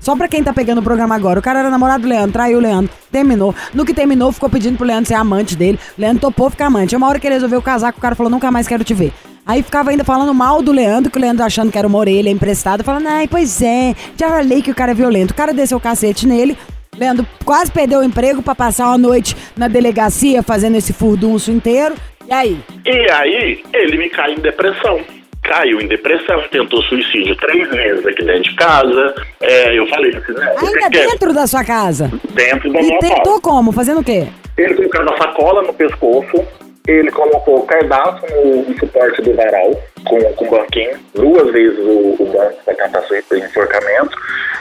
Só 0.00 0.14
pra 0.14 0.28
quem 0.28 0.44
tá 0.44 0.52
pegando 0.52 0.78
o 0.78 0.82
programa 0.82 1.14
agora, 1.14 1.40
o 1.40 1.42
cara 1.42 1.60
era 1.60 1.70
namorado 1.70 2.02
do 2.02 2.08
Leandro, 2.10 2.32
traiu 2.32 2.58
o 2.58 2.60
Leandro, 2.60 2.92
terminou. 3.10 3.54
No 3.72 3.86
que 3.86 3.94
terminou, 3.94 4.30
ficou 4.32 4.50
pedindo 4.50 4.76
pro 4.76 4.86
Leandro 4.86 5.06
ser 5.06 5.14
amante 5.14 5.56
dele. 5.56 5.78
O 5.96 6.00
Leandro 6.00 6.20
topou 6.20 6.50
ficar 6.50 6.66
amante. 6.66 6.94
Uma 6.94 7.08
hora 7.08 7.18
que 7.18 7.26
ele 7.26 7.34
resolveu 7.34 7.62
casar, 7.62 7.90
que 7.90 7.98
o 7.98 8.02
cara 8.02 8.14
falou, 8.14 8.30
nunca 8.30 8.50
mais 8.50 8.68
quero 8.68 8.84
te 8.84 8.92
ver. 8.92 9.14
Aí 9.46 9.62
ficava 9.62 9.90
ainda 9.90 10.04
falando 10.04 10.34
mal 10.34 10.60
do 10.60 10.72
Leandro, 10.72 11.10
que 11.10 11.16
o 11.16 11.20
Leandro 11.20 11.42
achando 11.42 11.72
que 11.72 11.78
era 11.78 11.88
uma 11.88 11.98
orelha 11.98 12.28
emprestada, 12.28 12.84
falando, 12.84 13.06
ai, 13.06 13.26
pois 13.26 13.62
é, 13.62 13.94
já 14.14 14.28
falei 14.28 14.60
que 14.60 14.70
o 14.70 14.74
cara 14.74 14.92
é 14.92 14.94
violento. 14.94 15.30
O 15.30 15.34
cara 15.34 15.54
desceu 15.54 15.78
o 15.78 15.80
cacete 15.80 16.26
nele. 16.26 16.56
Leandro 16.98 17.26
quase 17.44 17.70
perdeu 17.70 18.00
o 18.00 18.04
emprego 18.04 18.42
pra 18.42 18.54
passar 18.54 18.86
uma 18.88 18.98
noite 18.98 19.36
na 19.56 19.68
delegacia 19.68 20.42
fazendo 20.42 20.76
esse 20.76 20.92
furdunço 20.92 21.50
inteiro. 21.50 21.94
E 22.28 22.32
aí? 22.32 22.60
E 22.84 23.10
aí, 23.10 23.62
ele 23.72 23.96
me 23.98 24.08
caiu 24.08 24.34
em 24.36 24.40
depressão. 24.40 25.00
Caiu 25.42 25.78
em 25.78 25.86
depressão, 25.86 26.42
tentou 26.50 26.80
suicídio 26.84 27.36
três 27.36 27.68
vezes 27.68 28.06
aqui 28.06 28.24
dentro 28.24 28.44
de 28.44 28.54
casa. 28.54 29.14
É, 29.42 29.78
eu 29.78 29.86
falei 29.88 30.16
assim, 30.16 30.32
né? 30.32 30.54
Ainda 30.56 30.88
quer- 30.90 31.06
dentro 31.06 31.34
da 31.34 31.46
sua 31.46 31.62
casa? 31.62 32.10
Dentro 32.32 32.72
da 32.72 32.80
E 32.80 32.86
minha 32.86 32.98
casa. 32.98 33.14
tentou 33.14 33.40
como? 33.42 33.70
Fazendo 33.70 34.00
o 34.00 34.04
quê? 34.04 34.26
Ele 34.56 34.74
colocava 34.74 35.14
a 35.14 35.18
sacola 35.18 35.62
no 35.62 35.74
pescoço, 35.74 36.42
ele 36.88 37.10
colocou 37.10 37.58
o 37.58 37.66
cardápio 37.66 38.26
no 38.66 38.78
suporte 38.78 39.20
do 39.20 39.34
varal, 39.34 39.78
com, 40.04 40.20
com 40.34 40.48
banquinho, 40.48 40.98
duas 41.14 41.52
vezes 41.52 41.78
o, 41.78 42.16
o 42.18 42.26
banco 42.26 42.62
para 42.64 42.74
tentar 42.74 43.00
o 43.00 43.36
enforcamento, 43.36 44.18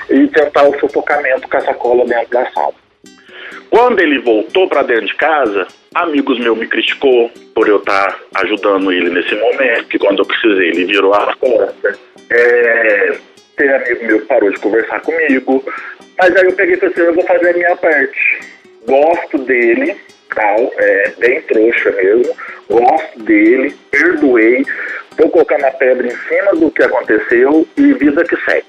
e 0.10 0.28
tentar 0.28 0.64
o 0.64 0.80
sufocamento 0.80 1.48
com 1.48 1.58
a 1.58 1.62
sacola 1.62 2.06
dentro 2.06 2.30
da 2.30 2.50
sala. 2.52 2.74
Quando 3.70 4.00
ele 4.00 4.20
voltou 4.20 4.68
para 4.68 4.84
dentro 4.84 5.08
de 5.08 5.16
casa, 5.16 5.68
amigos 5.96 6.40
meus 6.40 6.58
me 6.58 6.68
criticou 6.68 7.32
por 7.56 7.68
eu 7.68 7.78
estar 7.78 8.20
ajudando 8.36 8.92
ele 8.92 9.10
nesse 9.10 9.34
momento, 9.36 9.88
que 9.88 9.98
quando 9.98 10.20
eu 10.20 10.26
precisei 10.26 10.70
ele 10.70 10.86
virou 10.86 11.14
as 11.14 11.36
costas. 11.36 12.00
É, 12.30 13.18
amigo 13.58 14.06
meu 14.06 14.20
que 14.20 14.26
parou 14.26 14.52
de 14.52 14.60
conversar 14.60 15.02
comigo, 15.02 15.64
mas 16.18 16.36
aí 16.36 16.46
eu 16.46 16.54
peguei 16.54 16.76
e 16.76 16.78
falei 16.78 16.94
assim, 16.94 17.02
eu 17.02 17.14
vou 17.14 17.26
fazer 17.26 17.50
a 17.50 17.54
minha 17.54 17.76
parte. 17.76 18.40
Gosto 18.88 19.38
dele, 19.40 19.96
tal, 20.36 20.72
é 20.78 21.14
bem 21.18 21.42
trouxa 21.42 21.92
mesmo, 21.92 22.36
gosto 22.70 23.20
dele, 23.24 23.76
perdoei, 23.90 24.66
vou 25.18 25.30
colocar 25.30 25.58
na 25.58 25.72
pedra 25.72 26.08
em 26.08 26.16
cima 26.16 26.52
do 26.56 26.72
que 26.72 26.84
aconteceu 26.84 27.68
e 27.78 27.94
vida 27.94 28.24
que 28.24 28.36
segue. 28.46 28.66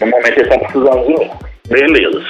No 0.00 0.06
momento 0.06 0.38
ele 0.38 0.42
está 0.42 0.58
precisando 0.58 1.06
de 1.06 1.18
mim. 1.18 1.30
Beleza. 1.68 2.24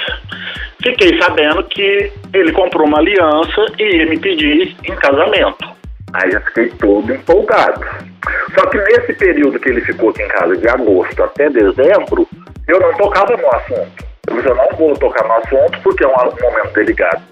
Fiquei 0.83 1.19
sabendo 1.21 1.63
que 1.65 2.11
ele 2.33 2.51
comprou 2.51 2.85
uma 2.87 2.99
aliança 2.99 3.65
e 3.79 3.97
ia 3.97 4.05
me 4.05 4.19
pedir 4.19 4.75
em 4.83 4.95
casamento. 4.95 5.69
Aí 6.13 6.31
já 6.31 6.41
fiquei 6.41 6.69
todo 6.71 7.13
empolgado. 7.13 7.85
Só 8.53 8.65
que 8.67 8.77
nesse 8.77 9.13
período 9.13 9.59
que 9.59 9.69
ele 9.69 9.81
ficou 9.81 10.09
aqui 10.09 10.21
em 10.23 10.27
casa, 10.27 10.57
de 10.57 10.67
agosto 10.67 11.23
até 11.23 11.49
dezembro, 11.49 12.27
eu 12.67 12.79
não 12.79 12.93
tocava 12.95 13.35
no 13.37 13.47
assunto. 13.55 14.05
Eu 14.27 14.39
eu 14.39 14.55
não 14.55 14.67
vou 14.77 14.93
tocar 14.95 15.25
no 15.27 15.33
assunto 15.33 15.79
porque 15.83 16.03
é 16.03 16.07
um 16.07 16.11
momento 16.11 16.73
delicado, 16.73 17.21
deli- 17.21 17.30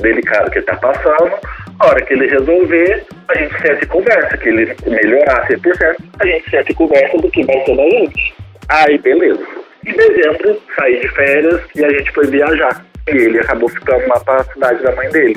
delicado 0.00 0.50
que 0.50 0.58
ele 0.58 0.64
está 0.64 0.76
passando. 0.76 1.32
A 1.78 1.86
hora 1.88 2.02
que 2.02 2.14
ele 2.14 2.26
resolver, 2.26 3.04
a 3.28 3.38
gente 3.38 3.52
senta 3.60 3.84
e 3.84 3.86
conversa. 3.86 4.36
Que 4.38 4.48
ele 4.48 4.76
melhorar 4.86 5.46
100%, 5.48 5.96
a 6.20 6.26
gente 6.26 6.50
senta 6.50 6.72
e 6.72 6.74
conversa 6.74 7.18
do 7.18 7.30
que 7.30 7.44
vai 7.44 7.64
ser 7.64 7.76
da 7.76 7.82
gente. 7.82 8.34
Aí, 8.68 8.98
beleza. 8.98 9.44
Em 9.86 9.92
dezembro, 9.92 10.60
saí 10.76 11.00
de 11.00 11.08
férias 11.08 11.60
e 11.74 11.84
a 11.84 11.90
gente 11.90 12.10
foi 12.12 12.26
viajar. 12.26 12.84
E 13.08 13.16
ele 13.16 13.38
acabou 13.38 13.68
ficando 13.68 14.06
lá 14.08 14.18
para 14.20 14.40
a 14.40 14.44
cidade 14.44 14.82
da 14.82 14.92
mãe 14.96 15.08
dele. 15.10 15.36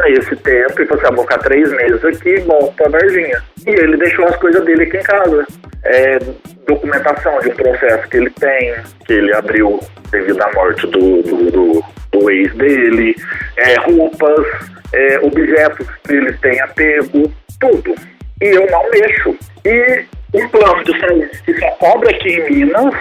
Aí, 0.00 0.12
esse 0.14 0.34
tempo, 0.36 0.72
assim, 0.94 1.02
ah, 1.06 1.10
vou 1.10 1.24
ficar 1.24 1.38
três 1.38 1.70
meses 1.72 2.02
aqui 2.04 2.30
e 2.30 2.40
volto 2.40 2.90
Varginha. 2.90 3.42
E 3.66 3.70
ele 3.70 3.96
deixou 3.98 4.24
as 4.26 4.36
coisas 4.36 4.64
dele 4.64 4.84
aqui 4.84 4.96
em 4.96 5.02
casa. 5.02 5.46
É, 5.84 6.18
documentação 6.66 7.38
de 7.40 7.48
um 7.50 7.54
processo 7.56 8.08
que 8.08 8.16
ele 8.16 8.30
tem, 8.30 8.74
que 9.06 9.12
ele 9.14 9.34
abriu 9.34 9.80
devido 10.10 10.40
à 10.42 10.52
morte 10.52 10.86
do, 10.86 11.22
do, 11.22 11.50
do- 11.50 11.84
do 12.12 12.30
ex 12.30 12.52
dele, 12.54 13.14
é, 13.56 13.74
roupas, 13.80 14.46
é, 14.92 15.18
objetos 15.20 15.86
que 16.04 16.14
ele 16.14 16.32
tem 16.34 16.60
apego, 16.60 17.32
tudo. 17.58 17.94
E 18.40 18.46
eu 18.46 18.66
não 18.70 18.90
mexo. 18.90 19.36
E 19.64 20.04
o 20.32 20.48
plano 20.48 20.84
de 20.84 20.98
saúde 21.00 21.42
que 21.44 21.58
só 21.58 21.70
cobra 21.72 22.10
aqui 22.10 22.28
em 22.28 22.50
Minas, 22.50 22.94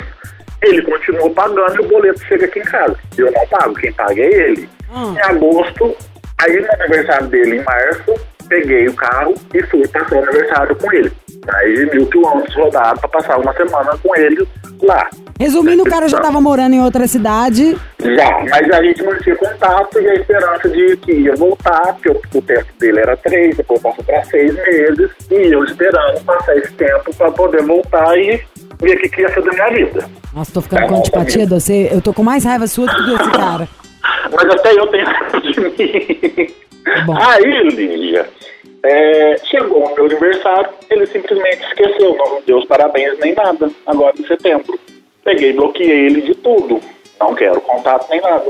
ele 0.61 0.81
continua 0.81 1.29
pagando 1.31 1.75
e 1.75 1.85
o 1.85 1.87
boleto 1.87 2.23
chega 2.25 2.45
aqui 2.45 2.59
em 2.59 2.63
casa. 2.63 2.97
Eu 3.17 3.31
não 3.31 3.47
pago, 3.47 3.73
quem 3.75 3.93
paga 3.93 4.21
é 4.21 4.25
ele. 4.25 4.69
Hum. 4.91 5.15
Em 5.15 5.21
agosto, 5.21 5.95
aí 6.39 6.59
no 6.59 6.71
aniversário 6.73 7.27
dele, 7.27 7.57
em 7.57 7.63
março, 7.63 8.15
peguei 8.49 8.87
o 8.87 8.93
carro 8.93 9.35
e 9.53 9.63
fui 9.63 9.87
passar 9.87 10.15
o 10.15 10.23
aniversário 10.23 10.75
com 10.75 10.91
ele. 10.91 11.11
Mais 11.45 11.79
de 11.79 11.85
mil 11.85 12.07
quilômetros 12.07 12.55
rodados 12.55 12.99
para 12.99 13.09
passar 13.09 13.39
uma 13.39 13.53
semana 13.53 13.97
com 13.97 14.15
ele 14.15 14.47
lá. 14.81 15.09
Resumindo, 15.39 15.83
o 15.83 15.89
cara 15.89 16.09
já 16.09 16.19
tava 16.19 16.41
morando 16.41 16.73
em 16.73 16.81
outra 16.81 17.07
cidade. 17.07 17.77
Já, 17.97 18.45
mas 18.49 18.69
a 18.71 18.83
gente 18.83 19.01
mantinha 19.03 19.37
contato 19.37 19.97
e 20.01 20.09
a 20.09 20.15
esperança 20.15 20.67
de 20.67 20.97
que 20.97 21.13
ia 21.13 21.33
voltar, 21.37 21.93
porque 21.93 22.09
o, 22.09 22.21
o 22.37 22.41
tempo 22.41 22.67
dele 22.77 22.99
era 22.99 23.15
três, 23.15 23.55
depois 23.55 23.81
passou 23.81 24.03
para 24.03 24.21
seis 24.25 24.53
meses, 24.53 25.09
e 25.31 25.53
eu 25.53 25.63
esperando 25.63 26.21
passar 26.25 26.57
esse 26.57 26.73
tempo 26.73 27.15
para 27.15 27.31
poder 27.31 27.63
voltar 27.63 28.17
e 28.17 28.43
ver 28.81 28.97
o 28.97 28.99
que 28.99 29.07
que 29.07 29.21
ia 29.21 29.33
ser 29.33 29.41
da 29.41 29.51
minha 29.53 29.69
vida. 29.69 30.09
Nossa, 30.33 30.51
tô 30.51 30.61
ficando 30.61 30.87
com 30.87 30.95
antipatia 30.97 31.45
de 31.45 31.53
você. 31.53 31.89
Eu 31.89 32.01
tô 32.01 32.13
com 32.13 32.21
mais 32.21 32.43
raiva 32.43 32.67
sua 32.67 32.87
do 32.87 32.95
que 32.95 33.17
desse 33.17 33.31
cara. 33.31 33.65
Mas 34.33 34.49
até 34.49 34.73
eu 34.73 34.87
tenho 34.87 35.05
raiva 35.05 35.39
de 35.39 35.59
mim. 35.61 36.53
Tá 36.83 37.01
bom. 37.05 37.17
Aí, 37.17 37.69
Lígia, 37.69 38.27
é, 38.83 39.37
chegou 39.45 39.85
o 39.85 39.95
meu 39.95 40.05
aniversário, 40.05 40.69
ele 40.89 41.05
simplesmente 41.07 41.63
esqueceu, 41.63 42.17
não 42.17 42.41
deu 42.45 42.57
os 42.57 42.65
parabéns 42.65 43.17
nem 43.19 43.33
nada, 43.33 43.69
agora 43.85 44.13
em 44.19 44.27
setembro. 44.27 44.77
Peguei 45.23 45.53
bloqueei 45.53 46.05
ele 46.05 46.21
de 46.21 46.35
tudo, 46.35 46.79
não 47.19 47.35
quero 47.35 47.61
contato 47.61 48.07
nem 48.09 48.21
nada. 48.21 48.45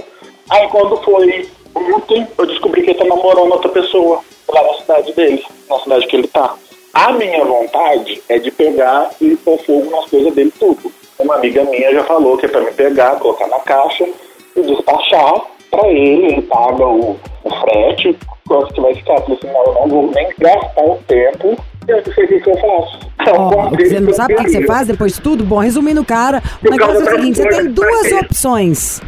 Aí 0.49 0.67
quando 0.69 0.97
foi 0.97 1.49
ontem, 1.75 2.27
eu 2.37 2.45
descobri 2.45 2.81
que 2.81 2.91
ele 2.91 2.99
tá 2.99 3.05
namorando 3.05 3.51
outra 3.51 3.69
pessoa 3.69 4.21
lá 4.47 4.63
na 4.63 4.73
cidade 4.75 5.13
dele, 5.13 5.43
na 5.69 5.79
cidade 5.79 6.07
que 6.07 6.15
ele 6.15 6.27
tá. 6.27 6.55
A 6.93 7.11
minha 7.11 7.45
vontade 7.45 8.21
é 8.27 8.39
de 8.39 8.51
pegar 8.51 9.11
e 9.21 9.35
pôr 9.37 9.59
fogo 9.59 9.91
nas 9.91 10.09
coisas 10.09 10.33
dele 10.33 10.51
tudo. 10.59 10.91
Uma 11.19 11.35
amiga 11.35 11.63
minha 11.65 11.93
já 11.93 12.03
falou 12.03 12.37
que 12.37 12.45
é 12.45 12.49
pra 12.49 12.61
me 12.61 12.71
pegar, 12.71 13.19
colocar 13.19 13.47
na 13.47 13.59
caixa 13.59 14.07
e 14.55 14.61
despachar 14.61 15.41
pra 15.69 15.87
ele, 15.87 16.25
ele 16.25 16.41
paga 16.43 16.85
o, 16.87 17.15
o 17.43 17.49
frete, 17.61 18.17
quanto 18.47 18.73
que 18.73 18.81
vai 18.81 18.95
ficar. 18.95 19.15
Eu 19.15 19.21
falei 19.21 19.37
assim, 19.37 19.53
não, 19.53 19.65
eu 19.65 19.73
não 19.73 19.87
vou 19.87 20.11
nem 20.11 20.29
gastar 20.39 20.83
o 20.83 20.97
tempo, 21.07 21.57
eu 21.89 22.03
não 22.05 22.13
sei 22.13 22.25
o 22.25 22.27
que, 22.27 22.39
que 22.39 22.49
eu 22.49 22.57
faço. 22.57 22.99
Ó, 23.31 23.69
você 23.69 23.99
não 23.99 24.13
sabe 24.13 24.33
o 24.33 24.37
que, 24.37 24.43
que 24.45 24.51
você 24.51 24.65
faz 24.65 24.87
depois 24.87 25.13
de 25.13 25.21
tudo? 25.21 25.43
Bom, 25.43 25.59
resumindo, 25.59 26.03
cara, 26.05 26.41
o 26.65 26.69
negócio 26.69 27.01
é 27.01 27.03
o 27.03 27.09
seguinte: 27.09 27.37
você 27.37 27.49
tem 27.49 27.71
duas 27.71 28.07
ter. 28.07 28.15
opções. 28.15 29.01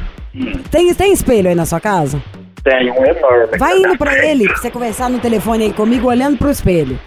Tem, 0.70 0.94
tem 0.94 1.12
espelho 1.12 1.50
aí 1.50 1.56
na 1.56 1.66
sua 1.66 1.80
casa? 1.80 2.22
Tem 2.64 2.92
um 2.92 3.06
enorme. 3.06 3.58
Vai 3.58 3.78
indo 3.78 3.98
pra 3.98 4.26
ele, 4.26 4.48
pra 4.48 4.58
você 4.58 4.70
conversar 4.72 5.10
no 5.10 5.20
telefone 5.20 5.66
aí 5.66 5.74
comigo, 5.74 6.08
olhando 6.08 6.38
pro 6.38 6.50
espelho. 6.50 6.98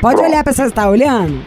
Pode 0.00 0.20
olhar 0.20 0.44
pra 0.44 0.52
você, 0.52 0.70
tá 0.70 0.88
olhando? 0.88 1.40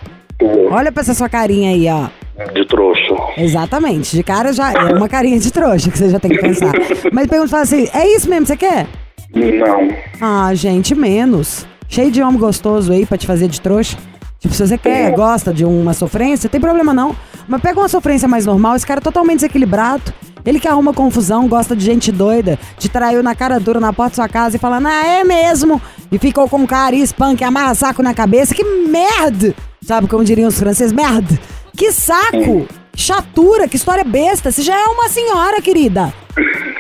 Olha 0.72 0.92
pra 0.92 1.02
essa 1.02 1.14
sua 1.14 1.30
carinha 1.30 1.72
aí, 1.72 1.88
ó. 1.90 2.10
De 2.54 2.66
trouxa. 2.68 3.16
Exatamente. 3.38 4.16
De 4.16 4.24
cara 4.24 4.52
já 4.52 4.72
é 4.74 4.94
uma 4.94 5.08
carinha 5.08 5.40
de 5.40 5.52
trouxa 5.52 5.92
que 5.92 5.98
você 5.98 6.10
já 6.10 6.20
tem 6.20 6.32
que 6.32 6.40
pensar. 6.40 6.72
Mas 7.14 7.28
pergunta 7.28 7.60
assim: 7.60 7.88
é 7.94 8.08
isso 8.08 8.30
mesmo 8.30 8.46
que 8.46 8.54
você 8.54 8.58
quer? 8.58 8.88
Não. 9.34 9.88
Ah, 10.20 10.54
gente, 10.54 10.96
menos. 10.96 11.68
Cheio 11.94 12.10
de 12.10 12.24
homem 12.24 12.40
gostoso 12.40 12.92
aí 12.92 13.06
pra 13.06 13.20
te 13.20 13.28
fazer 13.28 13.48
de 13.48 13.62
trouxa. 13.62 13.96
Tipo, 14.40 14.52
se 14.56 14.68
você 14.68 14.80
quer, 14.80 15.12
gosta 15.12 15.54
de 15.54 15.64
uma 15.64 15.94
sofrência, 15.94 16.50
tem 16.50 16.60
problema 16.60 16.92
não. 16.92 17.16
Mas 17.48 17.62
pega 17.62 17.80
uma 17.80 17.88
sofrência 17.88 18.28
mais 18.28 18.48
normal, 18.48 18.76
esse 18.76 18.84
cara 18.84 19.00
é 19.00 19.04
totalmente 19.04 19.42
desequilibrado. 19.42 20.12
Ele 20.44 20.60
que 20.60 20.68
arruma 20.68 20.92
confusão, 20.92 21.48
gosta 21.48 21.76
de 21.76 21.86
gente 21.86 22.12
doida, 22.12 22.58
te 22.80 22.90
traiu 22.90 23.22
na 23.22 23.36
cara 23.36 23.60
dura 23.60 23.80
na 23.80 23.94
porta 23.94 24.10
da 24.10 24.24
sua 24.24 24.28
casa 24.28 24.56
e 24.56 24.60
falando, 24.60 24.88
ah, 24.88 25.06
é 25.06 25.24
mesmo. 25.24 25.80
e 26.12 26.18
ficou 26.18 26.50
com 26.50 26.66
cara 26.66 26.96
e 26.96 27.06
que 27.38 27.44
amarra 27.44 27.76
saco 27.76 28.02
na 28.02 28.16
cabeça. 28.16 28.56
Que 28.56 28.64
merda! 28.64 29.54
Sabe 29.80 30.08
como 30.08 30.24
diriam 30.24 30.48
os 30.50 30.58
franceses? 30.58 30.92
Merda! 30.92 31.40
Que 31.78 31.92
saco! 31.92 32.66
Que 32.92 33.02
chatura, 33.02 33.68
que 33.68 33.76
história 33.76 34.04
besta. 34.04 34.52
Você 34.52 34.64
já 34.64 34.76
é 34.76 34.86
uma 34.86 35.10
senhora, 35.10 35.62
querida. 35.62 36.12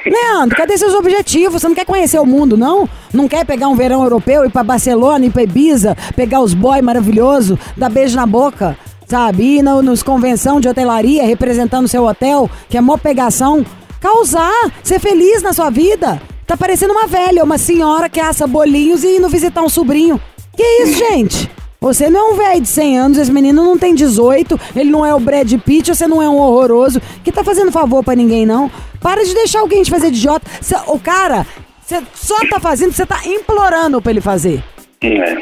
Leandro, 0.05 0.55
cadê 0.57 0.77
seus 0.77 0.93
objetivos? 0.93 1.61
Você 1.61 1.67
não 1.67 1.75
quer 1.75 1.85
conhecer 1.85 2.19
o 2.19 2.25
mundo, 2.25 2.57
não? 2.57 2.89
Não 3.13 3.27
quer 3.27 3.45
pegar 3.45 3.69
um 3.69 3.75
verão 3.75 4.03
europeu, 4.03 4.43
ir 4.45 4.51
pra 4.51 4.63
Barcelona, 4.63 5.25
ir 5.25 5.31
pra 5.31 5.43
Ibiza, 5.43 5.95
pegar 6.15 6.41
os 6.41 6.53
boy 6.53 6.81
maravilhoso, 6.81 7.57
dar 7.77 7.89
beijo 7.89 8.15
na 8.15 8.25
boca, 8.25 8.77
sabe? 9.07 9.57
Ir 9.57 9.61
no, 9.63 9.81
nos 9.81 10.03
convenção 10.03 10.59
de 10.59 10.67
hotelaria, 10.67 11.25
representando 11.25 11.87
seu 11.87 12.05
hotel, 12.05 12.49
que 12.69 12.77
é 12.77 12.81
mó 12.81 12.97
pegação. 12.97 13.65
Causar, 13.99 14.71
ser 14.83 14.99
feliz 14.99 15.41
na 15.41 15.53
sua 15.53 15.69
vida. 15.69 16.21
Tá 16.45 16.57
parecendo 16.57 16.91
uma 16.91 17.07
velha, 17.07 17.43
uma 17.43 17.57
senhora 17.57 18.09
que 18.09 18.19
assa 18.19 18.45
bolinhos 18.45 19.03
e 19.03 19.15
indo 19.15 19.29
visitar 19.29 19.61
um 19.61 19.69
sobrinho. 19.69 20.19
Que 20.55 20.63
isso, 20.63 20.97
gente? 20.97 21.49
Você 21.83 22.09
não 22.09 22.29
é 22.29 22.33
um 22.33 22.37
velho 22.37 22.61
de 22.61 22.67
100 22.69 22.97
anos, 22.97 23.17
esse 23.17 23.29
menino 23.31 23.61
não 23.61 23.77
tem 23.77 23.93
18, 23.93 24.57
ele 24.73 24.89
não 24.89 25.05
é 25.05 25.13
o 25.13 25.19
Brad 25.19 25.51
Pitt, 25.65 25.93
você 25.93 26.07
não 26.07 26.21
é 26.21 26.29
um 26.29 26.37
horroroso, 26.37 27.01
que 27.25 27.29
tá 27.29 27.43
fazendo 27.43 27.73
favor 27.73 28.01
pra 28.01 28.15
ninguém, 28.15 28.45
não. 28.45 28.71
Para 29.01 29.21
de 29.25 29.33
deixar 29.35 29.59
alguém 29.59 29.83
te 29.83 29.91
fazer 29.91 30.09
de 30.09 30.17
idiota. 30.17 30.49
Cê- 30.61 30.77
o 30.87 30.97
cara, 30.97 31.45
você 31.81 32.01
só 32.13 32.37
tá 32.49 32.57
fazendo, 32.57 32.93
você 32.93 33.05
tá 33.05 33.19
implorando 33.25 34.01
pra 34.01 34.13
ele 34.13 34.21
fazer. 34.21 34.63
É. 35.01 35.37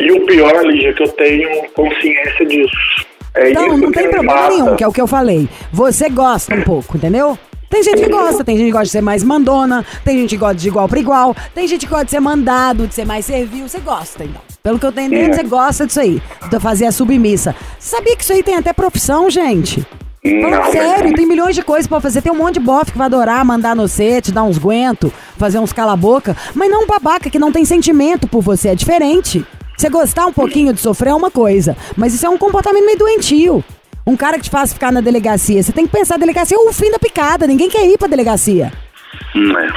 E 0.00 0.10
o 0.10 0.26
pior, 0.26 0.66
Lígia, 0.66 0.90
é 0.90 0.92
que 0.92 1.04
eu 1.04 1.08
tenho 1.12 1.68
consciência 1.70 2.44
disso. 2.44 3.06
É 3.36 3.50
Então, 3.52 3.78
não 3.78 3.92
tem 3.92 4.10
problema 4.10 4.34
mata. 4.34 4.48
nenhum, 4.48 4.74
que 4.74 4.82
é 4.82 4.88
o 4.88 4.92
que 4.92 5.00
eu 5.00 5.06
falei. 5.06 5.48
Você 5.72 6.08
gosta 6.10 6.52
um 6.52 6.62
pouco, 6.62 6.96
entendeu? 6.96 7.38
Tem 7.72 7.82
gente 7.82 8.02
que 8.02 8.08
gosta, 8.10 8.44
tem 8.44 8.54
gente 8.58 8.66
que 8.66 8.72
gosta 8.72 8.84
de 8.84 8.90
ser 8.90 9.00
mais 9.00 9.24
mandona, 9.24 9.82
tem 10.04 10.18
gente 10.18 10.30
que 10.30 10.36
gosta 10.36 10.56
de 10.56 10.68
igual 10.68 10.86
pra 10.86 10.98
igual, 11.00 11.34
tem 11.54 11.66
gente 11.66 11.86
que 11.86 11.90
gosta 11.90 12.04
de 12.04 12.10
ser 12.10 12.20
mandado, 12.20 12.86
de 12.86 12.94
ser 12.94 13.06
mais 13.06 13.24
servil, 13.24 13.66
você 13.66 13.78
gosta, 13.78 14.24
então. 14.24 14.42
Pelo 14.62 14.78
que 14.78 14.84
eu 14.84 14.92
tô 14.92 15.00
entendendo, 15.00 15.32
É. 15.32 15.36
você 15.36 15.42
gosta 15.42 15.86
disso 15.86 15.98
aí, 16.00 16.22
de 16.50 16.60
fazer 16.60 16.84
a 16.84 16.92
submissa. 16.92 17.56
Sabia 17.78 18.14
que 18.14 18.22
isso 18.22 18.32
aí 18.34 18.42
tem 18.42 18.56
até 18.56 18.74
profissão, 18.74 19.30
gente? 19.30 19.86
Falando 20.22 20.70
sério, 20.70 21.14
tem 21.14 21.24
milhões 21.24 21.54
de 21.56 21.62
coisas 21.62 21.86
pra 21.86 21.98
fazer. 21.98 22.20
Tem 22.20 22.30
um 22.30 22.36
monte 22.36 22.54
de 22.54 22.60
bofe 22.60 22.92
que 22.92 22.98
vai 22.98 23.06
adorar 23.06 23.42
mandar 23.42 23.74
no 23.74 23.88
set, 23.88 24.30
dar 24.30 24.42
uns 24.44 24.58
guento, 24.58 25.10
fazer 25.38 25.58
uns 25.58 25.72
cala-boca. 25.72 26.36
Mas 26.54 26.70
não 26.70 26.84
um 26.84 26.86
babaca 26.86 27.30
que 27.30 27.38
não 27.38 27.50
tem 27.50 27.64
sentimento 27.64 28.28
por 28.28 28.42
você. 28.42 28.68
É 28.68 28.74
diferente. 28.74 29.44
Você 29.76 29.88
gostar 29.88 30.26
um 30.26 30.32
pouquinho 30.32 30.72
de 30.74 30.80
sofrer 30.80 31.10
é 31.10 31.14
uma 31.14 31.30
coisa. 31.30 31.74
Mas 31.96 32.12
isso 32.14 32.26
é 32.26 32.28
um 32.28 32.38
comportamento 32.38 32.84
meio 32.84 32.98
doentio. 32.98 33.64
Um 34.06 34.16
cara 34.16 34.36
que 34.36 34.44
te 34.44 34.50
faz 34.50 34.72
ficar 34.72 34.90
na 34.92 35.00
delegacia. 35.00 35.62
Você 35.62 35.72
tem 35.72 35.86
que 35.86 35.92
pensar, 35.92 36.16
a 36.16 36.18
delegacia 36.18 36.56
é 36.56 36.60
o 36.60 36.72
fim 36.72 36.90
da 36.90 36.98
picada. 36.98 37.46
Ninguém 37.46 37.68
quer 37.68 37.86
ir 37.86 37.96
pra 37.96 38.08
delegacia. 38.08 38.72
Hum, 39.34 39.56
é. 39.58 39.68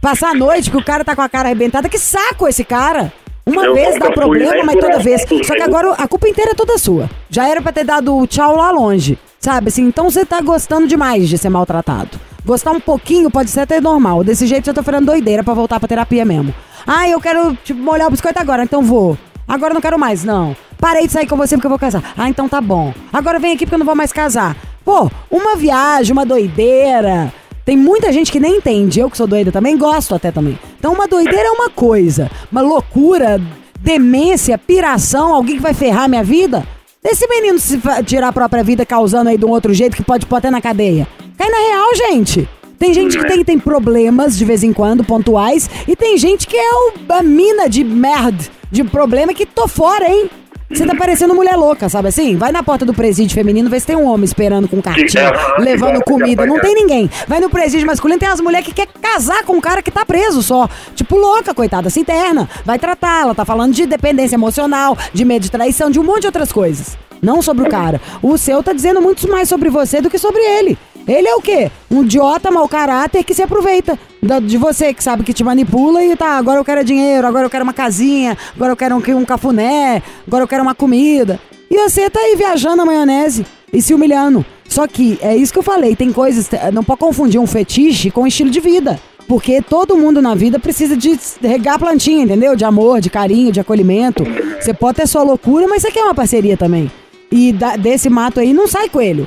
Passar 0.00 0.30
a 0.30 0.34
noite 0.34 0.70
que 0.70 0.76
o 0.76 0.84
cara 0.84 1.04
tá 1.04 1.14
com 1.14 1.22
a 1.22 1.28
cara 1.28 1.48
arrebentada. 1.48 1.88
Que 1.88 1.98
saco 1.98 2.48
esse 2.48 2.64
cara! 2.64 3.12
Uma 3.44 3.64
Eu 3.64 3.74
vez 3.74 3.96
dá 3.98 4.10
problema, 4.10 4.64
mas 4.64 4.74
toda 4.76 4.98
vez. 4.98 5.20
Só 5.22 5.26
que 5.28 5.50
mesmo. 5.52 5.64
agora 5.64 5.92
a 5.92 6.08
culpa 6.08 6.28
inteira 6.28 6.50
é 6.50 6.54
toda 6.54 6.78
sua. 6.78 7.08
Já 7.30 7.48
era 7.48 7.62
pra 7.62 7.70
ter 7.70 7.84
dado 7.84 8.16
o 8.16 8.26
tchau 8.26 8.56
lá 8.56 8.72
longe. 8.72 9.16
Sabe 9.38 9.68
assim? 9.68 9.84
Então 9.84 10.10
você 10.10 10.24
tá 10.24 10.40
gostando 10.40 10.88
demais 10.88 11.28
de 11.28 11.38
ser 11.38 11.48
maltratado. 11.48 12.18
Gostar 12.44 12.72
um 12.72 12.80
pouquinho 12.80 13.30
pode 13.30 13.50
ser 13.50 13.60
até 13.60 13.80
normal. 13.80 14.24
Desse 14.24 14.46
jeito 14.46 14.68
eu 14.68 14.74
tô 14.74 14.82
ficando 14.82 15.06
doideira 15.06 15.44
pra 15.44 15.54
voltar 15.54 15.78
pra 15.78 15.88
terapia 15.88 16.24
mesmo. 16.24 16.52
Ah, 16.84 17.08
eu 17.08 17.20
quero, 17.20 17.56
tipo, 17.64 17.80
molhar 17.80 18.08
o 18.08 18.10
biscoito 18.10 18.40
agora, 18.40 18.64
então 18.64 18.82
vou. 18.82 19.16
Agora 19.46 19.70
eu 19.72 19.74
não 19.74 19.80
quero 19.80 19.98
mais, 19.98 20.24
não. 20.24 20.56
Parei 20.78 21.06
de 21.06 21.12
sair 21.12 21.26
com 21.26 21.36
você 21.36 21.56
porque 21.56 21.66
eu 21.66 21.70
vou 21.70 21.78
casar. 21.78 22.14
Ah, 22.16 22.28
então 22.28 22.48
tá 22.48 22.60
bom. 22.60 22.92
Agora 23.12 23.38
vem 23.38 23.52
aqui 23.52 23.64
porque 23.64 23.74
eu 23.74 23.78
não 23.78 23.86
vou 23.86 23.94
mais 23.94 24.12
casar. 24.12 24.56
Pô, 24.84 25.10
uma 25.30 25.56
viagem, 25.56 26.12
uma 26.12 26.26
doideira. 26.26 27.32
Tem 27.64 27.76
muita 27.76 28.12
gente 28.12 28.30
que 28.30 28.40
nem 28.40 28.56
entende. 28.56 29.00
Eu 29.00 29.10
que 29.10 29.16
sou 29.16 29.26
doida 29.26 29.50
também, 29.50 29.76
gosto 29.76 30.14
até 30.14 30.30
também. 30.30 30.58
Então 30.78 30.92
uma 30.92 31.06
doideira 31.06 31.48
é 31.48 31.50
uma 31.50 31.70
coisa. 31.70 32.30
Uma 32.50 32.60
loucura, 32.60 33.40
demência, 33.80 34.58
piração, 34.58 35.34
alguém 35.34 35.56
que 35.56 35.62
vai 35.62 35.74
ferrar 35.74 36.08
minha 36.08 36.24
vida. 36.24 36.66
Esse 37.02 37.26
menino 37.28 37.58
se 37.58 37.80
tirar 38.04 38.28
a 38.28 38.32
própria 38.32 38.64
vida 38.64 38.84
causando 38.84 39.30
aí 39.30 39.38
de 39.38 39.44
um 39.44 39.50
outro 39.50 39.72
jeito 39.72 39.96
que 39.96 40.02
pode 40.02 40.26
pôr 40.26 40.36
até 40.36 40.50
na 40.50 40.60
cadeia. 40.60 41.06
Cai 41.38 41.48
na 41.48 41.58
real, 41.58 41.94
gente. 41.94 42.48
Tem 42.78 42.92
gente 42.92 43.16
que 43.16 43.26
tem, 43.26 43.44
tem 43.44 43.58
problemas 43.58 44.36
de 44.36 44.44
vez 44.44 44.62
em 44.62 44.72
quando, 44.72 45.02
pontuais, 45.02 45.70
e 45.88 45.96
tem 45.96 46.18
gente 46.18 46.46
que 46.46 46.56
é 46.56 46.70
o, 46.70 46.92
a 47.08 47.22
mina 47.22 47.68
de 47.68 47.82
merda, 47.82 48.44
de 48.70 48.84
problema 48.84 49.32
que 49.34 49.46
tô 49.46 49.66
fora, 49.68 50.06
hein? 50.08 50.28
Você 50.68 50.84
tá 50.84 50.96
parecendo 50.96 51.32
mulher 51.32 51.54
louca, 51.54 51.88
sabe 51.88 52.08
assim? 52.08 52.36
Vai 52.36 52.50
na 52.50 52.60
porta 52.60 52.84
do 52.84 52.92
presídio 52.92 53.32
feminino, 53.36 53.70
vê 53.70 53.78
se 53.78 53.86
tem 53.86 53.94
um 53.94 54.04
homem 54.04 54.24
esperando 54.24 54.66
com 54.66 54.82
cartinha, 54.82 55.06
Que- 55.54 55.62
levando 55.62 55.98
que- 55.98 56.10
comida. 56.10 56.44
Não 56.44 56.58
tem 56.60 56.74
ninguém. 56.74 57.08
Vai 57.28 57.38
no 57.38 57.48
presídio 57.48 57.86
masculino, 57.86 58.18
tem 58.18 58.28
as 58.28 58.40
mulheres 58.40 58.66
que 58.66 58.74
quer 58.74 58.88
casar 59.00 59.44
com 59.44 59.52
um 59.52 59.60
cara 59.60 59.80
que 59.80 59.92
tá 59.92 60.04
preso 60.04 60.42
só. 60.42 60.68
Tipo, 60.96 61.16
louca, 61.16 61.54
coitada, 61.54 61.88
se 61.88 62.00
interna. 62.00 62.48
Vai 62.64 62.80
tratar, 62.80 63.22
ela 63.22 63.34
tá 63.34 63.44
falando 63.44 63.72
de 63.74 63.86
dependência 63.86 64.34
emocional, 64.34 64.98
de 65.12 65.24
medo 65.24 65.42
de 65.42 65.52
traição, 65.52 65.88
de 65.88 66.00
um 66.00 66.02
monte 66.02 66.22
de 66.22 66.26
outras 66.26 66.50
coisas. 66.50 66.98
Não 67.22 67.42
sobre 67.42 67.66
o 67.66 67.68
cara. 67.68 68.00
O 68.22 68.36
seu 68.36 68.62
tá 68.62 68.72
dizendo 68.72 69.00
muito 69.00 69.28
mais 69.28 69.48
sobre 69.48 69.70
você 69.70 70.00
do 70.00 70.10
que 70.10 70.18
sobre 70.18 70.40
ele. 70.40 70.78
Ele 71.06 71.28
é 71.28 71.34
o 71.36 71.40
quê? 71.40 71.70
Um 71.90 72.02
idiota 72.02 72.50
mau 72.50 72.68
caráter 72.68 73.22
que 73.22 73.32
se 73.32 73.42
aproveita 73.42 73.96
de 74.42 74.58
você, 74.58 74.92
que 74.92 75.02
sabe 75.02 75.22
que 75.22 75.32
te 75.32 75.44
manipula 75.44 76.04
e 76.04 76.16
tá, 76.16 76.36
agora 76.36 76.58
eu 76.58 76.64
quero 76.64 76.84
dinheiro, 76.84 77.26
agora 77.26 77.46
eu 77.46 77.50
quero 77.50 77.62
uma 77.62 77.72
casinha, 77.72 78.36
agora 78.56 78.72
eu 78.72 78.76
quero 78.76 78.96
um, 78.96 79.16
um 79.16 79.24
cafuné, 79.24 80.02
agora 80.26 80.42
eu 80.42 80.48
quero 80.48 80.62
uma 80.62 80.74
comida. 80.74 81.38
E 81.70 81.76
você 81.76 82.10
tá 82.10 82.18
aí 82.18 82.34
viajando 82.36 82.76
na 82.76 82.84
maionese 82.84 83.46
e 83.72 83.80
se 83.80 83.94
humilhando. 83.94 84.44
Só 84.68 84.86
que 84.88 85.16
é 85.22 85.36
isso 85.36 85.52
que 85.52 85.58
eu 85.60 85.62
falei, 85.62 85.94
tem 85.94 86.12
coisas, 86.12 86.50
não 86.72 86.82
pode 86.82 86.98
confundir 86.98 87.40
um 87.40 87.46
fetiche 87.46 88.10
com 88.10 88.26
estilo 88.26 88.50
de 88.50 88.58
vida. 88.58 88.98
Porque 89.28 89.60
todo 89.60 89.96
mundo 89.96 90.22
na 90.22 90.34
vida 90.34 90.58
precisa 90.58 90.96
de 90.96 91.18
regar 91.40 91.74
a 91.74 91.78
plantinha, 91.78 92.24
entendeu? 92.24 92.54
De 92.54 92.64
amor, 92.64 93.00
de 93.00 93.10
carinho, 93.10 93.50
de 93.50 93.60
acolhimento. 93.60 94.24
Você 94.60 94.72
pode 94.72 94.96
ter 94.96 95.06
sua 95.08 95.22
loucura, 95.22 95.66
mas 95.66 95.82
você 95.82 95.90
quer 95.90 96.02
uma 96.02 96.14
parceria 96.14 96.56
também. 96.56 96.90
E 97.30 97.52
da- 97.52 97.76
desse 97.76 98.08
mato 98.08 98.40
aí 98.40 98.52
não 98.52 98.66
sai 98.68 98.88
coelho. 98.88 99.26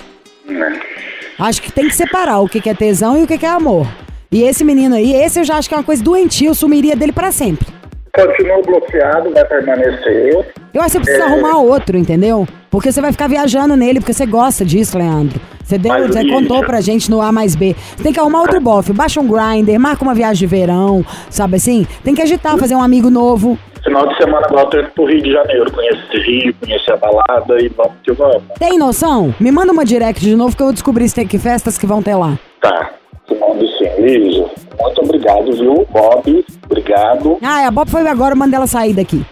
Acho 1.37 1.61
que 1.61 1.71
tem 1.71 1.87
que 1.87 1.95
separar 1.95 2.39
o 2.39 2.49
que 2.49 2.59
que 2.59 2.69
é 2.69 2.73
tesão 2.73 3.17
e 3.17 3.23
o 3.23 3.27
que 3.27 3.37
que 3.37 3.45
é 3.45 3.49
amor. 3.49 3.87
E 4.31 4.43
esse 4.43 4.63
menino 4.63 4.95
aí, 4.95 5.13
esse 5.13 5.39
eu 5.39 5.43
já 5.43 5.57
acho 5.57 5.67
que 5.69 5.73
é 5.73 5.77
uma 5.77 5.83
coisa 5.83 6.03
doentia, 6.03 6.49
eu 6.49 6.53
sumiria 6.55 6.95
dele 6.95 7.11
pra 7.11 7.31
sempre. 7.31 7.67
Continua 8.13 8.61
bloqueado, 8.63 9.31
vai 9.31 9.45
permanecer. 9.45 10.33
Eu 10.73 10.81
acho 10.81 10.91
que 10.91 10.91
você 10.91 10.99
precisa 10.99 11.23
É. 11.23 11.27
arrumar 11.27 11.57
outro, 11.57 11.97
entendeu? 11.97 12.47
Porque 12.69 12.91
você 12.91 12.99
vai 13.01 13.11
ficar 13.11 13.27
viajando 13.27 13.75
nele, 13.75 13.99
porque 13.99 14.13
você 14.13 14.25
gosta 14.25 14.65
disso, 14.65 14.97
Leandro. 14.97 15.39
Você, 15.69 15.77
deu, 15.77 15.91
Mas, 15.93 16.15
Lígia- 16.15 16.33
contou 16.33 16.61
pra 16.65 16.81
gente 16.81 17.11
no 17.11 17.21
A 17.21 17.31
mais 17.31 17.55
B. 17.55 17.75
Você 17.95 18.01
tem 18.01 18.11
que 18.11 18.19
arrumar 18.19 18.41
outro 18.41 18.59
bofe. 18.59 18.91
Baixa 18.91 19.21
um 19.21 19.27
grinder, 19.27 19.79
marca 19.79 20.03
uma 20.03 20.15
viagem 20.15 20.39
de 20.39 20.47
verão, 20.47 21.05
sabe 21.29 21.57
assim? 21.57 21.85
Tem 22.03 22.15
que 22.15 22.23
agitar, 22.23 22.57
fazer 22.57 22.73
um 22.73 22.81
amigo 22.81 23.11
novo. 23.11 23.55
Final 23.83 24.07
de 24.07 24.17
semana 24.17 24.47
agora 24.49 24.63
eu 24.63 24.69
tô 24.71 24.79
indo 24.79 24.89
pro 24.89 25.05
Rio 25.05 25.21
de 25.21 25.31
Janeiro, 25.31 25.71
conhecer 25.71 26.21
Rio, 26.25 26.55
conhecer 26.59 26.91
a 26.91 26.97
balada 26.97 27.61
e 27.63 27.69
vamos 27.69 27.93
que 28.03 28.11
vamos. 28.13 28.41
Tem 28.57 28.79
noção? 28.79 29.33
Me 29.39 29.51
manda 29.51 29.71
uma 29.71 29.85
direct 29.85 30.19
de 30.25 30.35
novo 30.35 30.55
que 30.55 30.61
eu 30.63 30.65
vou 30.65 30.73
descobrir 30.73 31.07
se 31.07 31.13
tem 31.13 31.27
que 31.27 31.37
festas 31.37 31.77
que 31.77 31.85
vão 31.85 32.01
ter 32.01 32.15
lá. 32.15 32.37
Tá. 32.59 32.89
Simone 33.29 33.67
sim, 33.77 34.01
Lígia. 34.01 34.45
Muito 34.81 35.01
obrigado, 35.03 35.51
viu? 35.53 35.87
Bob, 35.91 36.45
obrigado. 36.65 37.37
Ah, 37.43 37.67
a 37.67 37.71
Bob 37.71 37.89
foi 37.89 38.05
agora, 38.07 38.33
eu 38.33 38.37
mandei 38.37 38.57
ela 38.57 38.67
sair 38.67 38.93
daqui. 38.93 39.23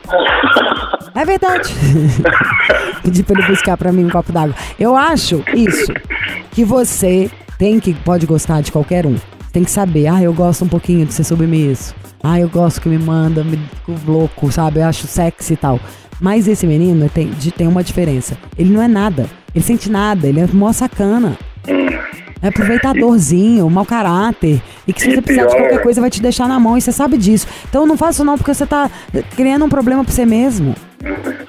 É 1.15 1.25
verdade. 1.25 1.73
Pedi 3.01 3.23
pra 3.23 3.39
ele 3.39 3.47
buscar 3.47 3.75
pra 3.75 3.91
mim 3.91 4.05
um 4.05 4.09
copo 4.09 4.31
d'água. 4.31 4.55
Eu 4.79 4.95
acho 4.95 5.43
isso, 5.55 5.91
que 6.51 6.63
você 6.63 7.29
tem 7.57 7.79
que, 7.79 7.93
pode 7.93 8.27
gostar 8.27 8.61
de 8.61 8.71
qualquer 8.71 9.05
um. 9.05 9.15
Tem 9.51 9.63
que 9.63 9.71
saber, 9.71 10.07
ah, 10.07 10.21
eu 10.21 10.33
gosto 10.33 10.63
um 10.63 10.67
pouquinho 10.67 11.05
de 11.05 11.13
ser 11.13 11.23
submisso. 11.23 11.95
Ah, 12.23 12.39
eu 12.39 12.49
gosto 12.49 12.81
que 12.81 12.89
me 12.89 12.99
manda, 12.99 13.43
me 13.43 13.57
fico 13.57 13.95
louco, 14.05 14.51
sabe? 14.51 14.79
Eu 14.79 14.85
acho 14.85 15.07
sexy 15.07 15.53
e 15.53 15.57
tal. 15.57 15.79
Mas 16.19 16.47
esse 16.47 16.67
menino 16.67 17.09
tem, 17.09 17.29
tem 17.55 17.67
uma 17.67 17.83
diferença. 17.83 18.37
Ele 18.57 18.71
não 18.71 18.81
é 18.81 18.87
nada. 18.87 19.27
Ele 19.55 19.63
sente 19.63 19.89
nada, 19.89 20.27
ele 20.27 20.39
é 20.39 20.47
mó 20.47 20.71
sacana. 20.71 21.37
É 22.41 22.47
aproveitadorzinho, 22.49 23.69
mau 23.69 23.85
caráter. 23.85 24.61
E 24.87 24.93
que 24.93 25.01
se 25.01 25.11
você 25.11 25.21
precisar 25.21 25.47
de 25.47 25.55
qualquer 25.55 25.81
coisa, 25.81 25.99
vai 26.01 26.09
te 26.09 26.21
deixar 26.21 26.47
na 26.47 26.59
mão. 26.59 26.77
E 26.77 26.81
você 26.81 26.91
sabe 26.91 27.17
disso. 27.17 27.47
Então 27.69 27.85
não 27.85 27.97
faça 27.97 28.11
isso 28.13 28.23
não, 28.25 28.37
porque 28.37 28.53
você 28.53 28.65
tá 28.65 28.89
criando 29.35 29.65
um 29.65 29.69
problema 29.69 30.03
pra 30.03 30.13
você 30.13 30.25
mesmo. 30.25 30.75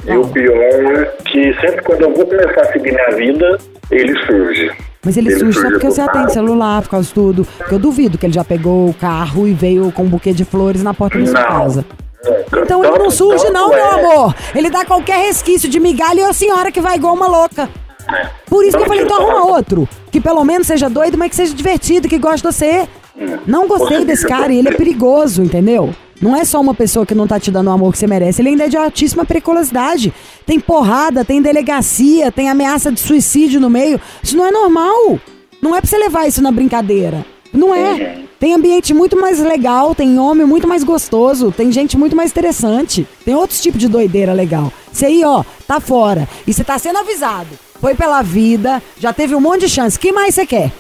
E 0.06 0.16
o 0.16 0.26
pior 0.28 0.54
é 0.56 1.04
que 1.24 1.54
sempre 1.60 1.82
quando 1.82 2.02
eu 2.02 2.14
vou 2.14 2.26
começar 2.26 2.60
a 2.62 2.72
seguir 2.72 2.92
minha 2.92 3.10
vida, 3.16 3.58
ele 3.90 4.14
surge. 4.26 4.70
Mas 5.04 5.16
ele, 5.16 5.30
surge 5.38 5.58
só 5.60 5.68
porque 5.70 5.86
você 5.90 6.00
atende 6.00 6.32
celular, 6.32 6.82
por 6.82 6.88
causa 6.90 7.06
de 7.08 7.14
tudo. 7.14 7.46
Porque 7.58 7.74
eu 7.74 7.78
duvido 7.78 8.18
que 8.18 8.26
ele 8.26 8.32
já 8.32 8.44
pegou 8.44 8.88
o 8.88 8.94
carro 8.94 9.46
e 9.46 9.52
veio 9.52 9.92
com 9.92 10.02
um 10.02 10.08
buquê 10.08 10.32
de 10.32 10.44
flores 10.44 10.82
na 10.82 10.92
porta 10.92 11.18
da 11.18 11.26
sua 11.26 11.42
casa. 11.44 11.84
Nunca. 12.24 12.60
Então 12.62 12.82
ele 12.82 12.92
não 12.92 12.98
Tanto- 13.04 13.10
surge 13.12 13.44
tanto 13.44 13.52
não, 13.54 13.68
meu 13.68 13.78
é- 13.78 13.90
amor. 14.00 14.34
Ele 14.54 14.68
dá 14.70 14.84
qualquer 14.84 15.24
resquício 15.26 15.68
de 15.68 15.78
migalha 15.78 16.20
e 16.20 16.22
é 16.24 16.28
a 16.28 16.32
senhora 16.32 16.72
que 16.72 16.80
vai 16.80 16.96
igual 16.96 17.14
uma 17.14 17.28
louca. 17.28 17.68
Por 18.46 18.64
isso 18.64 18.76
que 18.76 18.82
eu 18.82 18.86
falei, 18.86 19.04
então 19.04 19.16
arruma 19.16 19.56
outro. 19.56 19.88
Que 20.10 20.20
pelo 20.20 20.44
menos 20.44 20.66
seja 20.66 20.88
doido, 20.88 21.18
mas 21.18 21.30
que 21.30 21.36
seja 21.36 21.54
divertido, 21.54 22.08
que 22.08 22.18
goste 22.18 22.46
de 22.46 22.52
você. 22.52 22.88
Não 23.46 23.66
gostei 23.66 24.04
desse 24.04 24.26
cara 24.26 24.52
e 24.52 24.58
ele 24.58 24.68
é 24.68 24.72
perigoso, 24.72 25.42
entendeu? 25.42 25.94
Não 26.20 26.36
é 26.36 26.44
só 26.44 26.60
uma 26.60 26.74
pessoa 26.74 27.06
que 27.06 27.14
não 27.14 27.26
tá 27.26 27.38
te 27.38 27.50
dando 27.50 27.68
o 27.68 27.70
amor 27.70 27.92
que 27.92 27.98
você 27.98 28.06
merece, 28.06 28.42
ele 28.42 28.50
ainda 28.50 28.64
é 28.64 28.68
de 28.68 28.76
altíssima 28.76 29.24
periculosidade. 29.24 30.12
Tem 30.44 30.58
porrada, 30.58 31.24
tem 31.24 31.40
delegacia, 31.40 32.32
tem 32.32 32.48
ameaça 32.48 32.90
de 32.90 33.00
suicídio 33.00 33.60
no 33.60 33.70
meio. 33.70 34.00
Isso 34.22 34.36
não 34.36 34.46
é 34.46 34.50
normal. 34.50 35.18
Não 35.62 35.74
é 35.74 35.80
pra 35.80 35.88
você 35.88 35.98
levar 35.98 36.26
isso 36.26 36.42
na 36.42 36.50
brincadeira. 36.50 37.24
Não 37.52 37.74
é. 37.74 38.18
Tem 38.38 38.54
ambiente 38.54 38.94
muito 38.94 39.20
mais 39.20 39.40
legal, 39.40 39.94
tem 39.94 40.18
homem 40.18 40.46
muito 40.46 40.68
mais 40.68 40.84
gostoso, 40.84 41.50
tem 41.50 41.72
gente 41.72 41.96
muito 41.98 42.14
mais 42.14 42.30
interessante. 42.30 43.06
Tem 43.24 43.34
outros 43.34 43.60
tipos 43.60 43.80
de 43.80 43.88
doideira 43.88 44.32
legal. 44.32 44.72
Você 44.92 45.06
aí, 45.06 45.24
ó, 45.24 45.42
tá 45.66 45.80
fora. 45.80 46.28
E 46.46 46.52
você 46.52 46.62
tá 46.62 46.78
sendo 46.78 46.98
avisado. 46.98 47.48
Foi 47.80 47.94
pela 47.94 48.22
vida, 48.22 48.82
já 48.98 49.12
teve 49.12 49.34
um 49.34 49.40
monte 49.40 49.60
de 49.60 49.68
chance. 49.68 49.98
Que 49.98 50.12
mais 50.12 50.34
você 50.34 50.44
quer? 50.46 50.72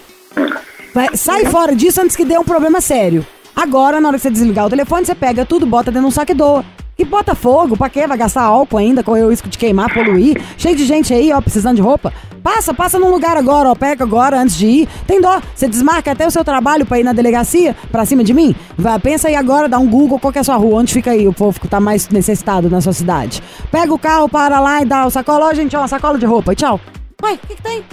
Vai- 0.94 1.16
sai 1.16 1.44
fora 1.46 1.74
disso 1.74 2.00
antes 2.00 2.16
que 2.16 2.24
dê 2.24 2.36
um 2.38 2.44
problema 2.44 2.80
sério. 2.80 3.26
Agora, 3.54 4.00
na 4.00 4.08
hora 4.08 4.16
que 4.16 4.22
você 4.22 4.30
desligar 4.30 4.66
o 4.66 4.70
telefone, 4.70 5.04
você 5.06 5.14
pega 5.14 5.44
tudo, 5.44 5.66
bota 5.66 5.90
dentro 5.90 6.02
de 6.02 6.08
um 6.08 6.10
saco 6.10 6.32
e 6.32 6.34
doa. 6.34 6.64
E 7.00 7.04
bota 7.04 7.32
fogo, 7.32 7.76
pra 7.76 7.88
quê? 7.88 8.08
Vai 8.08 8.18
gastar 8.18 8.42
álcool 8.42 8.76
ainda, 8.76 9.04
correr 9.04 9.22
o 9.22 9.30
risco 9.30 9.48
de 9.48 9.56
queimar, 9.56 9.92
poluir. 9.94 10.42
Cheio 10.56 10.74
de 10.74 10.84
gente 10.84 11.14
aí, 11.14 11.32
ó, 11.32 11.40
precisando 11.40 11.76
de 11.76 11.82
roupa. 11.82 12.12
Passa, 12.42 12.74
passa 12.74 12.98
num 12.98 13.08
lugar 13.08 13.36
agora, 13.36 13.70
ó, 13.70 13.74
pega 13.76 14.02
agora 14.02 14.36
antes 14.40 14.56
de 14.56 14.66
ir. 14.66 14.88
Tem 15.06 15.20
dó. 15.20 15.40
Você 15.54 15.68
desmarca 15.68 16.10
até 16.10 16.26
o 16.26 16.30
seu 16.30 16.44
trabalho 16.44 16.84
pra 16.84 16.98
ir 16.98 17.04
na 17.04 17.12
delegacia, 17.12 17.76
pra 17.92 18.04
cima 18.04 18.24
de 18.24 18.34
mim? 18.34 18.52
Vai, 18.76 18.98
pensa 18.98 19.28
aí 19.28 19.36
agora, 19.36 19.68
dá 19.68 19.78
um 19.78 19.86
Google, 19.88 20.18
qual 20.18 20.32
que 20.32 20.38
é 20.38 20.40
a 20.40 20.44
sua 20.44 20.56
rua? 20.56 20.80
Onde 20.80 20.92
fica 20.92 21.12
aí 21.12 21.28
o 21.28 21.32
povo 21.32 21.60
que 21.60 21.68
tá 21.68 21.78
mais 21.78 22.08
necessitado 22.08 22.68
na 22.68 22.80
sua 22.80 22.92
cidade? 22.92 23.40
Pega 23.70 23.94
o 23.94 23.98
carro, 23.98 24.28
para 24.28 24.58
lá 24.58 24.82
e 24.82 24.84
dá 24.84 25.06
o 25.06 25.10
sacola. 25.10 25.46
Ó, 25.46 25.54
gente, 25.54 25.76
ó, 25.76 25.80
uma 25.82 25.88
sacola 25.88 26.18
de 26.18 26.26
roupa. 26.26 26.52
Tchau. 26.52 26.80
Ué, 27.22 27.34
o 27.34 27.38
que, 27.46 27.54
que 27.54 27.62
tem? 27.62 27.84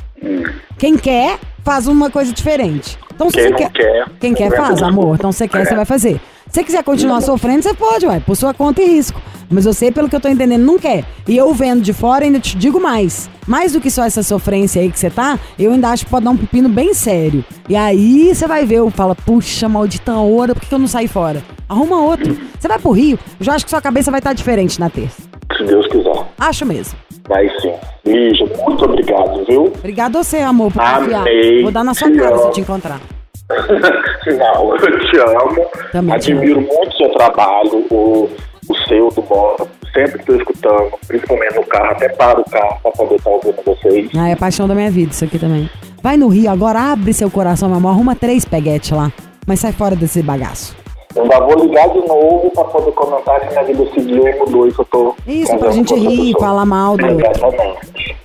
Quem 0.80 0.98
quer, 0.98 1.38
faz 1.64 1.86
uma 1.88 2.10
coisa 2.10 2.34
diferente. 2.34 2.98
Então, 3.14 3.30
se 3.30 3.38
Quem 3.38 3.50
você 3.50 3.54
quer, 3.54 3.72
quer, 3.72 4.06
quem 4.20 4.34
quer 4.34 4.56
faz, 4.56 4.82
amor. 4.82 5.16
Então, 5.16 5.32
você 5.32 5.48
quer, 5.48 5.62
É. 5.62 5.66
você 5.66 5.76
vai 5.76 5.86
fazer. 5.86 6.20
Se 6.56 6.62
você 6.62 6.68
quiser 6.68 6.84
continuar 6.86 7.20
sofrendo, 7.20 7.64
você 7.64 7.74
pode, 7.74 8.08
ué, 8.08 8.22
por 8.22 8.34
sua 8.34 8.54
conta 8.54 8.82
e 8.82 8.86
risco. 8.86 9.22
Mas 9.50 9.66
você, 9.66 9.92
pelo 9.92 10.08
que 10.08 10.16
eu 10.16 10.22
tô 10.22 10.30
entendendo, 10.30 10.62
não 10.62 10.80
quer. 10.80 11.04
E 11.28 11.36
eu 11.36 11.54
vendo 11.54 11.82
de 11.82 11.92
fora, 11.92 12.24
ainda 12.24 12.40
te 12.40 12.56
digo 12.56 12.80
mais. 12.80 13.30
Mais 13.46 13.74
do 13.74 13.82
que 13.82 13.92
só 13.92 14.06
essa 14.06 14.24
sofrência 14.24 14.82
aí 14.82 14.90
que 14.90 14.98
você 14.98 15.10
tá, 15.10 15.38
eu 15.60 15.74
ainda 15.74 15.90
acho 15.90 16.06
que 16.06 16.12
pode 16.12 16.24
dar 16.24 16.32
um 16.32 16.38
pepino 16.38 16.70
bem 16.70 16.94
sério. 16.94 17.44
E 17.68 17.76
aí 17.76 18.34
você 18.34 18.48
vai 18.48 18.66
ver, 18.66 18.90
fala, 18.92 19.14
puxa, 19.14 19.68
maldita 19.68 20.14
hora, 20.14 20.56
por 20.56 20.62
que, 20.62 20.68
que 20.68 20.74
eu 20.74 20.80
não 20.80 20.88
saí 20.88 21.10
fora? 21.10 21.44
Arruma 21.68 22.02
outro. 22.02 22.38
Você 22.58 22.70
vai 22.70 22.80
pro 22.80 22.92
Rio, 22.92 23.20
eu 23.38 23.46
já 23.46 23.56
acho 23.56 23.66
que 23.66 23.72
sua 23.72 23.82
cabeça 23.82 24.10
vai 24.10 24.22
estar 24.22 24.32
diferente 24.32 24.80
na 24.80 24.90
terça. 24.90 25.24
Se 25.58 25.64
Deus 25.66 25.86
quiser. 25.88 26.26
Acho 26.40 26.66
mesmo. 26.66 26.98
Vai 27.28 27.50
sim. 27.60 27.74
Lígia, 28.06 28.50
muito 28.66 28.86
obrigado, 28.86 29.44
viu? 29.46 29.74
Obrigado 29.78 30.20
a 30.20 30.24
você, 30.24 30.38
amor, 30.38 30.72
por 30.72 30.82
confiar. 30.82 31.20
Amei. 31.20 31.64
Vou 31.64 31.72
dar 31.72 31.84
na 31.84 31.94
sua 31.94 32.10
cara 32.12 32.38
se 32.38 32.46
eu 32.46 32.52
te 32.52 32.62
encontrar. 32.62 33.02
Não, 34.38 34.76
eu 34.76 35.00
te 35.10 35.18
amo. 35.18 35.66
Também 35.92 36.20
te 36.20 36.32
Admiro 36.34 36.62
muito 36.62 36.90
o 36.90 36.98
seu 36.98 37.10
trabalho, 37.12 37.86
o, 37.92 38.30
o 38.70 38.76
seu, 38.88 39.10
do 39.10 39.22
Bora. 39.22 39.66
Sempre 39.94 40.20
estou 40.20 40.36
escutando, 40.36 40.92
principalmente 41.08 41.56
no 41.56 41.64
carro, 41.66 41.92
até 41.92 42.10
para 42.10 42.42
o 42.42 42.50
carro 42.50 42.80
para 42.84 42.92
poder 42.92 43.16
estar 43.16 43.30
ouvindo 43.30 43.56
vocês. 43.66 44.10
Ah, 44.18 44.28
é 44.30 44.34
a 44.34 44.38
paixão 44.38 44.68
da 44.68 44.76
minha 44.76 44.92
vida 44.92 45.12
isso 45.12 45.24
aqui 45.24 45.40
também. 45.40 45.70
Vai 46.04 46.18
no 46.18 46.28
Rio 46.28 46.50
agora, 46.52 46.80
abre 46.92 47.14
seu 47.14 47.30
coração, 47.32 47.70
meu 47.70 47.78
amor. 47.78 47.90
Arruma 47.92 48.16
três 48.16 48.44
peguetes 48.44 48.92
lá. 48.92 49.12
Mas 49.48 49.60
sai 49.60 49.72
fora 49.72 49.96
desse 49.96 50.22
bagaço. 50.22 50.76
Eu 51.16 51.24
ainda 51.24 51.40
vou 51.40 51.58
ligar 51.66 51.88
de 51.90 52.00
novo 52.06 52.52
para 52.54 52.66
poder 52.66 52.92
comentar 52.92 53.40
que 53.40 53.48
minha 53.48 53.64
vida 53.64 53.86
seguiu 53.94 54.28
e 54.28 54.38
mudou 54.38 54.68
isso. 54.68 54.82
Eu 54.82 54.86
tô 54.86 55.16
Isso, 55.26 55.58
pra 55.58 55.72
gente 55.72 55.94
rir, 55.96 56.34
pessoa. 56.34 56.40
falar 56.50 56.66
mal 56.66 56.98
do- 56.98 57.06
Exatamente. 57.22 58.18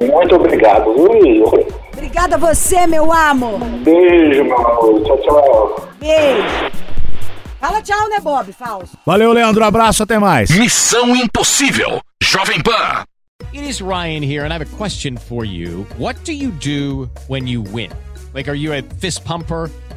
Muito 0.00 0.36
obrigado, 0.36 0.94
viu? 0.94 1.44
Obrigada 1.92 2.36
a 2.36 2.38
você, 2.38 2.86
meu 2.86 3.12
amor. 3.12 3.58
Beijo, 3.82 4.44
meu 4.44 4.56
amor. 4.56 5.02
Tchau, 5.02 5.18
tchau. 5.22 5.88
Beijo. 5.98 6.70
Fala 7.60 7.82
tchau, 7.82 8.08
né, 8.08 8.20
Bob? 8.22 8.52
Falso. 8.52 8.96
Valeu, 9.04 9.32
Leandro. 9.32 9.64
Abraço, 9.64 10.04
até 10.04 10.18
mais. 10.18 10.50
Missão 10.50 11.16
Impossível. 11.16 12.00
Jovem 12.22 12.62
Pan. 12.62 13.04
It 13.52 13.68
is 13.68 13.80
Ryan 13.80 14.22
here, 14.22 14.44
and 14.44 14.52
I 14.52 14.56
have 14.58 14.62
a 14.62 14.76
question 14.76 15.16
for 15.16 15.44
you. 15.44 15.86
What 15.98 16.22
do 16.24 16.32
you 16.32 16.52
do 16.52 17.08
when 17.26 17.48
you 17.48 17.62
win? 17.62 17.90
Like, 18.34 18.48
are 18.48 18.56
you 18.56 18.72
a 18.72 18.82
fist 19.00 19.24
pumper? 19.24 19.70